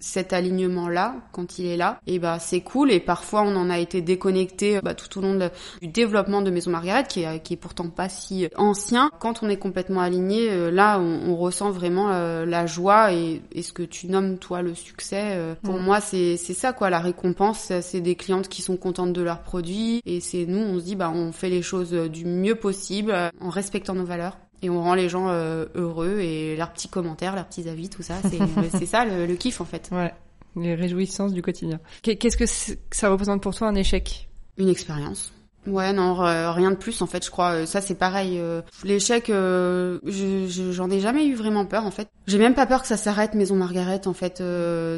cet 0.03 0.33
alignement-là, 0.33 1.15
quand 1.33 1.59
il 1.59 1.67
est 1.67 1.77
là, 1.77 2.01
et 2.07 2.19
bah 2.19 2.39
c'est 2.39 2.61
cool. 2.61 2.91
Et 2.91 3.01
parfois, 3.01 3.43
on 3.43 3.55
en 3.57 3.71
a 3.71 3.79
été 3.79 4.03
déconnecté 4.03 4.81
bah, 4.83 4.95
tout 4.95 5.19
au 5.19 5.23
long 5.23 5.39
du 5.81 5.89
développement 5.89 6.43
de 6.43 6.51
Maison 6.51 6.71
Margaret, 6.73 7.05
qui 7.09 7.23
est, 7.23 7.41
qui 7.43 7.55
est 7.55 7.57
pourtant 7.57 7.89
pas 7.89 8.09
si 8.09 8.49
ancien. 8.57 9.11
Quand 9.21 9.43
on 9.43 9.49
est 9.49 9.57
complètement 9.57 10.01
aligné, 10.01 10.51
euh, 10.51 10.71
là, 10.71 10.99
on, 10.99 11.37
ressent 11.37 11.71
vraiment 11.71 12.11
euh, 12.13 12.45
la 12.45 12.67
joie 12.67 13.13
et, 13.13 13.41
ce 13.63 13.73
que 13.73 13.83
tu 13.83 14.09
nommes 14.09 14.39
toi 14.39 14.61
le 14.61 14.75
succès. 14.75 15.33
Euh, 15.33 15.55
pour 15.63 15.79
moi, 15.79 16.01
c'est 16.01 16.37
c'est 16.37 16.55
ça 16.55 16.73
quoi. 16.73 16.91
La 16.91 16.99
récompense, 17.01 17.73
c'est 17.81 18.01
des 18.01 18.17
clientes 18.17 18.49
qui 18.49 18.61
sont 18.63 18.77
contentes 18.77 19.13
de 19.13 19.23
leurs 19.23 19.43
produits 19.43 20.03
et 20.05 20.21
c'est 20.21 20.47
nous, 20.47 20.59
on 20.59 20.79
se 20.79 20.85
dit 20.85 20.97
bah 20.97 21.11
on 21.15 21.33
fait 21.33 21.49
les 21.49 21.63
choses 21.63 21.93
du 21.93 22.25
mieux 22.25 22.55
possible 22.55 23.15
en 23.41 23.49
respectant 23.49 23.95
nos 23.95 24.05
valeurs 24.05 24.37
et 24.63 24.71
on 24.71 24.83
rend 24.83 24.95
les 24.95 25.09
gens 25.09 25.29
heureux 25.29 26.19
et 26.21 26.57
leurs 26.57 26.73
petits 26.73 26.89
commentaires, 26.89 27.35
leurs 27.35 27.47
petits 27.47 27.69
avis, 27.69 27.89
tout 27.89 28.03
ça, 28.03 28.15
c'est 28.73 28.87
ça 28.87 29.05
le, 29.05 29.27
le, 29.27 29.35
kiff 29.35 29.61
en 29.61 29.65
fait. 29.65 29.91
Ouais, 29.93 30.13
les 30.57 30.75
réjouissances 30.75 31.33
du 31.33 31.43
quotidien. 31.43 31.81
Qu'est-ce 32.03 32.37
que 32.37 32.47
ça 32.91 33.09
représente 33.11 33.43
pour 33.43 33.55
toi 33.55 33.69
un 33.69 33.75
échec? 33.75 34.29
Une 34.59 34.69
expérience. 34.69 35.33
Ouais, 35.67 35.93
non, 35.93 36.15
rien 36.15 36.71
de 36.71 36.77
plus 36.77 37.03
en 37.03 37.07
fait, 37.07 37.25
je 37.25 37.31
crois. 37.31 37.53
Euh, 37.53 37.67
ça 37.67 37.81
c'est 37.81 37.95
pareil. 37.95 38.39
Euh, 38.39 38.63
l'échec, 38.83 39.31
euh, 39.31 40.01
j'en 40.05 40.91
ai 40.91 40.99
jamais 40.99 41.27
eu 41.27 41.35
vraiment 41.35 41.65
peur 41.67 41.87
en 41.87 41.93
fait. 41.93 42.09
J'ai 42.27 42.39
même 42.39 42.55
pas 42.55 42.67
peur 42.67 42.83
que 42.83 42.89
ça 42.89 42.97
s'arrête, 42.97 43.35
Maison 43.35 43.55
Margaret 43.55 44.07
en 44.07 44.13
fait. 44.13 44.43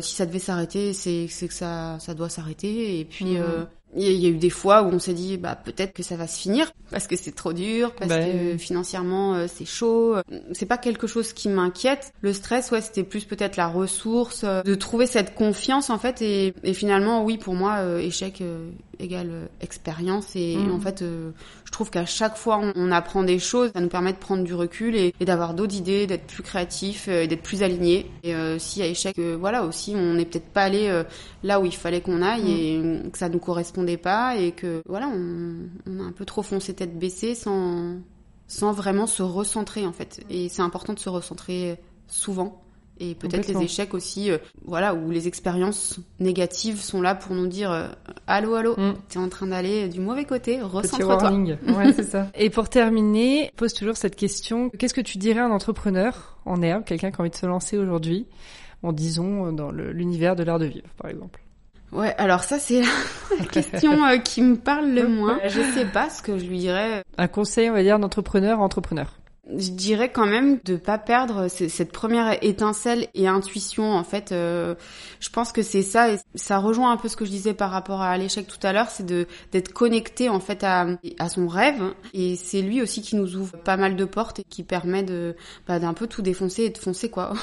si 0.01 0.15
ça 0.15 0.25
devait 0.25 0.39
s'arrêter, 0.39 0.95
c'est 0.95 1.29
que 1.29 1.55
ça 1.55 1.99
ça 2.01 2.15
doit 2.15 2.31
s'arrêter. 2.31 2.99
Et 2.99 3.05
puis 3.05 3.37
mhm. 3.37 3.67
Il 3.97 4.13
y 4.13 4.27
a 4.27 4.29
eu 4.29 4.37
des 4.37 4.51
fois 4.51 4.83
où 4.83 4.87
on 4.87 4.99
s'est 4.99 5.15
dit 5.15 5.37
bah 5.37 5.57
peut-être 5.57 5.93
que 5.93 6.03
ça 6.03 6.17
va 6.17 6.27
se 6.27 6.39
finir 6.39 6.73
parce 6.91 7.07
que 7.07 7.17
c'est 7.17 7.35
trop 7.35 7.53
dur, 7.53 7.95
parce 7.95 8.09
bah 8.09 8.25
que 8.25 8.57
financièrement 8.59 9.47
c'est 9.49 9.65
chaud. 9.65 10.17
C'est 10.53 10.67
pas 10.67 10.79
quelque 10.79 11.07
chose 11.07 11.33
qui 11.33 11.49
m'inquiète. 11.49 12.13
Le 12.21 12.33
stress, 12.33 12.71
ouais, 12.71 12.81
c'était 12.81 13.05
plus 13.05 13.25
peut-être 13.25 13.57
la 13.57 13.69
ressource 13.69 14.45
de 14.45 14.75
trouver 14.75 15.07
cette 15.07 15.35
confiance 15.35 15.91
en 15.91 15.99
fait. 15.99 16.23
Et, 16.23 16.55
et 16.63 16.75
finalement, 16.75 17.25
oui, 17.25 17.39
pour 17.39 17.55
moi, 17.55 17.83
échec 18.01 18.43
égale 18.99 19.31
euh, 19.31 19.47
expérience. 19.61 20.35
Et, 20.37 20.57
en 20.57 20.79
mm. 20.79 20.81
fait 20.81 21.03
euh, 21.03 21.31
je 21.65 21.71
trouve 21.71 21.91
qu'à 21.91 22.07
chaque 22.07 22.37
fois 22.37 22.61
on, 22.75 22.91
apprend 22.91 23.23
des 23.23 23.39
choses. 23.39 23.71
Ça 23.75 23.81
nous 23.81 23.89
permet 23.89 24.13
de 24.13 24.19
prendre 24.19 24.45
du 24.45 24.55
recul 24.55 24.95
et, 24.97 25.15
d'avoir 25.21 25.55
d'autres 25.55 25.75
idées 25.75 26.07
d'être 26.07 26.27
plus 26.27 26.43
créatif 26.43 27.07
euh, 27.09 27.23
et 27.23 27.27
d'être 27.27 27.43
plus 27.43 27.63
aligné 27.63 28.11
et 28.23 28.31
y 28.31 28.83
a 28.83 28.87
échec 28.87 29.19
voilà 29.19 29.65
aussi 29.65 29.95
on 29.97 30.15
n'est 30.15 30.25
peut-être 30.25 30.49
pas 30.49 30.65
allé 30.65 31.03
là 31.43 31.61
où 31.61 31.65
il 31.65 31.75
fallait 31.75 32.01
qu'on 32.01 32.23
aille 32.23 32.43
mm. 32.43 33.07
et 33.07 33.11
que 33.11 33.19
ça 33.19 33.29
nous 33.29 33.39
correspondait 33.39 33.97
pas 33.97 34.37
et 34.37 34.53
que 34.53 34.83
voilà 34.87 35.09
on, 35.09 35.55
on 35.87 36.01
a 36.01 36.03
un 36.03 36.13
peu 36.13 36.25
trop 36.25 36.43
foncé 36.43 36.75
tête 36.75 36.99
baissée 36.99 37.35
sans 37.35 37.97
sans 38.47 38.73
vraiment 38.73 39.07
se 39.07 39.23
recentrer 39.23 39.87
en 39.87 39.93
fait. 39.93 40.21
Et 40.31 40.49
c'est 40.49 40.63
important 40.63 40.93
de 40.93 40.99
se 40.99 41.09
recentrer 41.09 41.79
souvent 42.09 42.64
et 43.01 43.15
peut-être 43.15 43.49
les 43.49 43.63
échecs 43.63 43.95
aussi, 43.95 44.31
euh, 44.31 44.39
voilà, 44.65 44.95
où 44.95 45.11
les 45.11 45.27
expériences 45.27 45.99
négatives 46.21 46.81
sont 46.81 47.03
là 47.03 47.15
pour 47.15 47.35
nous 47.35 47.47
dire 47.47 47.71
euh, 47.73 47.89
allô, 48.27 48.55
allô, 48.55 48.75
mm. 48.77 48.95
t'es 49.09 49.19
en 49.19 49.29
train 49.29 49.47
d'aller 49.49 49.89
du 49.89 50.01
mauvais 50.01 50.25
côté, 50.25 50.61
recentre-toi. 50.61 51.33
ouais, 51.77 51.93
c'est 51.93 52.05
ça. 52.05 52.29
Et 52.35 52.51
pour 52.51 52.69
terminer, 52.69 53.51
pose 53.57 53.75
toujours 53.75 53.97
cette 53.97 54.17
question 54.17 54.71
qu'est-ce 54.71 54.95
que 54.95 55.01
tu 55.01 55.19
dirais 55.19 55.41
à 55.41 55.47
un 55.47 55.51
entrepreneur? 55.51 56.39
En 56.47 56.61
herbe, 56.63 56.85
quelqu'un 56.85 57.11
qui 57.11 57.17
a 57.17 57.21
envie 57.21 57.31
de 57.31 57.37
se 57.37 57.47
lancer 57.47 57.79
aujourd'hui, 57.79 58.27
en 58.83 58.93
disons 58.93 59.51
dans 59.53 59.71
l'univers 59.71 60.37
de 60.37 60.43
l'art 60.43 60.59
de 60.59 60.67
vivre, 60.67 60.89
par 60.99 61.11
exemple 61.11 61.41
Ouais, 61.95 62.13
alors 62.19 62.43
ça 62.43 62.59
c'est 62.59 62.83
la 63.39 63.45
question 63.53 64.05
euh, 64.05 64.19
qui 64.19 64.43
me 64.43 64.57
parle 64.57 64.91
le 64.91 65.07
moins. 65.07 65.39
Je 65.47 65.61
sais 65.61 65.85
pas 65.87 66.11
ce 66.11 66.23
que 66.23 66.37
je 66.39 66.45
lui 66.45 66.59
dirais. 66.59 67.05
Un 67.17 67.29
conseil, 67.29 67.71
on 67.71 67.73
va 67.73 67.83
dire, 67.83 68.01
d'entrepreneur 68.01 68.61
à 68.61 68.63
entrepreneur 68.63 69.15
je 69.57 69.71
dirais 69.71 70.11
quand 70.11 70.27
même 70.27 70.59
de 70.65 70.77
pas 70.77 70.99
perdre 70.99 71.49
cette 71.49 71.93
première 71.93 72.43
étincelle 72.43 73.09
et 73.15 73.29
intuition 73.29 73.93
en 73.93 74.05
fait 74.05 74.33
euh, 74.33 74.75
je 75.21 75.29
pense 75.29 75.53
que 75.53 75.63
c'est 75.63 75.83
ça 75.83 76.11
et 76.11 76.19
ça 76.35 76.59
rejoint 76.59 76.93
un 76.93 76.97
peu 76.97 77.09
ce 77.09 77.17
que 77.17 77.25
je 77.25 77.31
disais 77.31 77.55
par 77.55 77.71
rapport 77.71 78.01
à 78.01 78.17
l'échec 78.17 78.47
tout 78.47 78.65
à 78.67 78.73
l'heure 78.73 78.89
c'est 78.89 79.05
de 79.05 79.27
d'être 79.53 79.73
connecté 79.73 80.29
en 80.29 80.41
fait 80.41 80.65
à, 80.65 80.87
à 81.19 81.29
son 81.29 81.47
rêve 81.47 81.83
et 82.15 82.37
c'est 82.37 82.63
lui 82.63 82.81
aussi 82.81 83.03
qui 83.03 83.17
nous 83.17 83.37
ouvre 83.37 83.57
pas 83.59 83.77
mal 83.77 83.97
de 83.97 84.05
portes 84.05 84.41
et 84.41 84.45
qui 84.45 84.63
permet 84.63 85.03
de 85.03 85.37
bah, 85.67 85.79
d'un 85.79 85.93
peu 85.95 86.07
tout 86.07 86.23
défoncer 86.23 86.65
et 86.65 86.71
de 86.71 86.79
foncer 86.79 87.11
quoi 87.11 87.35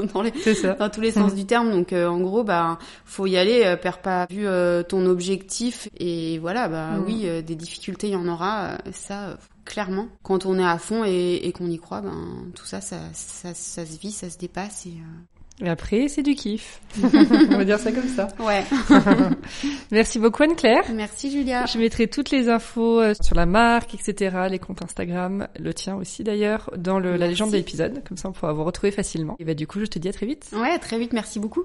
dans, 0.14 0.22
les, 0.22 0.32
dans 0.78 0.90
tous 0.90 1.00
les 1.00 1.12
sens 1.12 1.34
du 1.40 1.46
terme. 1.46 1.70
Donc 1.70 1.92
euh, 1.92 2.06
en 2.06 2.20
gros, 2.20 2.44
bah 2.44 2.78
faut 3.04 3.26
y 3.26 3.36
aller, 3.36 3.62
euh, 3.64 3.76
perds 3.76 4.00
pas 4.00 4.26
vu 4.30 4.46
euh, 4.46 4.82
ton 4.82 5.06
objectif 5.06 5.88
et 5.98 6.38
voilà, 6.38 6.68
bah 6.68 6.98
mm. 6.98 7.04
oui, 7.06 7.42
des 7.42 7.54
difficultés 7.54 8.08
il 8.08 8.12
y 8.12 8.16
en 8.16 8.28
aura, 8.28 8.78
ça 8.92 9.36
clairement. 9.70 10.08
Quand 10.22 10.46
on 10.46 10.58
est 10.58 10.64
à 10.64 10.78
fond 10.78 11.04
et, 11.04 11.52
qu'on 11.56 11.70
y 11.70 11.78
croit, 11.78 12.00
ben, 12.00 12.50
tout 12.54 12.66
ça 12.66 12.80
ça, 12.80 12.98
ça, 13.12 13.54
ça, 13.54 13.86
se 13.86 13.98
vit, 13.98 14.10
ça 14.10 14.28
se 14.28 14.36
dépasse. 14.36 14.86
Et, 14.86 14.90
euh... 14.90 15.66
et 15.66 15.68
après, 15.68 16.08
c'est 16.08 16.22
du 16.22 16.34
kiff. 16.34 16.80
on 17.02 17.06
va 17.56 17.64
dire 17.64 17.78
ça 17.78 17.92
comme 17.92 18.08
ça. 18.08 18.28
Ouais. 18.40 18.64
Merci 19.92 20.18
beaucoup 20.18 20.42
Anne-Claire. 20.42 20.84
Merci 20.92 21.30
Julia. 21.30 21.66
Je 21.66 21.78
mettrai 21.78 22.08
toutes 22.08 22.30
les 22.30 22.48
infos 22.48 23.00
euh, 23.00 23.14
sur 23.20 23.36
la 23.36 23.46
marque, 23.46 23.94
etc., 23.94 24.48
les 24.50 24.58
comptes 24.58 24.82
Instagram, 24.82 25.46
le 25.58 25.72
tien 25.72 25.94
aussi 25.94 26.24
d'ailleurs, 26.24 26.70
dans 26.76 26.98
le, 26.98 27.16
la 27.16 27.28
légende 27.28 27.52
de 27.52 27.56
l'épisode. 27.56 28.02
Comme 28.06 28.16
ça, 28.16 28.28
on 28.28 28.32
pourra 28.32 28.52
vous 28.52 28.64
retrouver 28.64 28.90
facilement. 28.90 29.36
Et 29.38 29.44
bah 29.44 29.54
du 29.54 29.66
coup, 29.68 29.78
je 29.80 29.86
te 29.86 29.98
dis 29.98 30.08
à 30.08 30.12
très 30.12 30.26
vite. 30.26 30.50
Ouais, 30.52 30.70
à 30.70 30.78
très 30.78 30.98
vite. 30.98 31.12
Merci 31.12 31.38
beaucoup. 31.38 31.64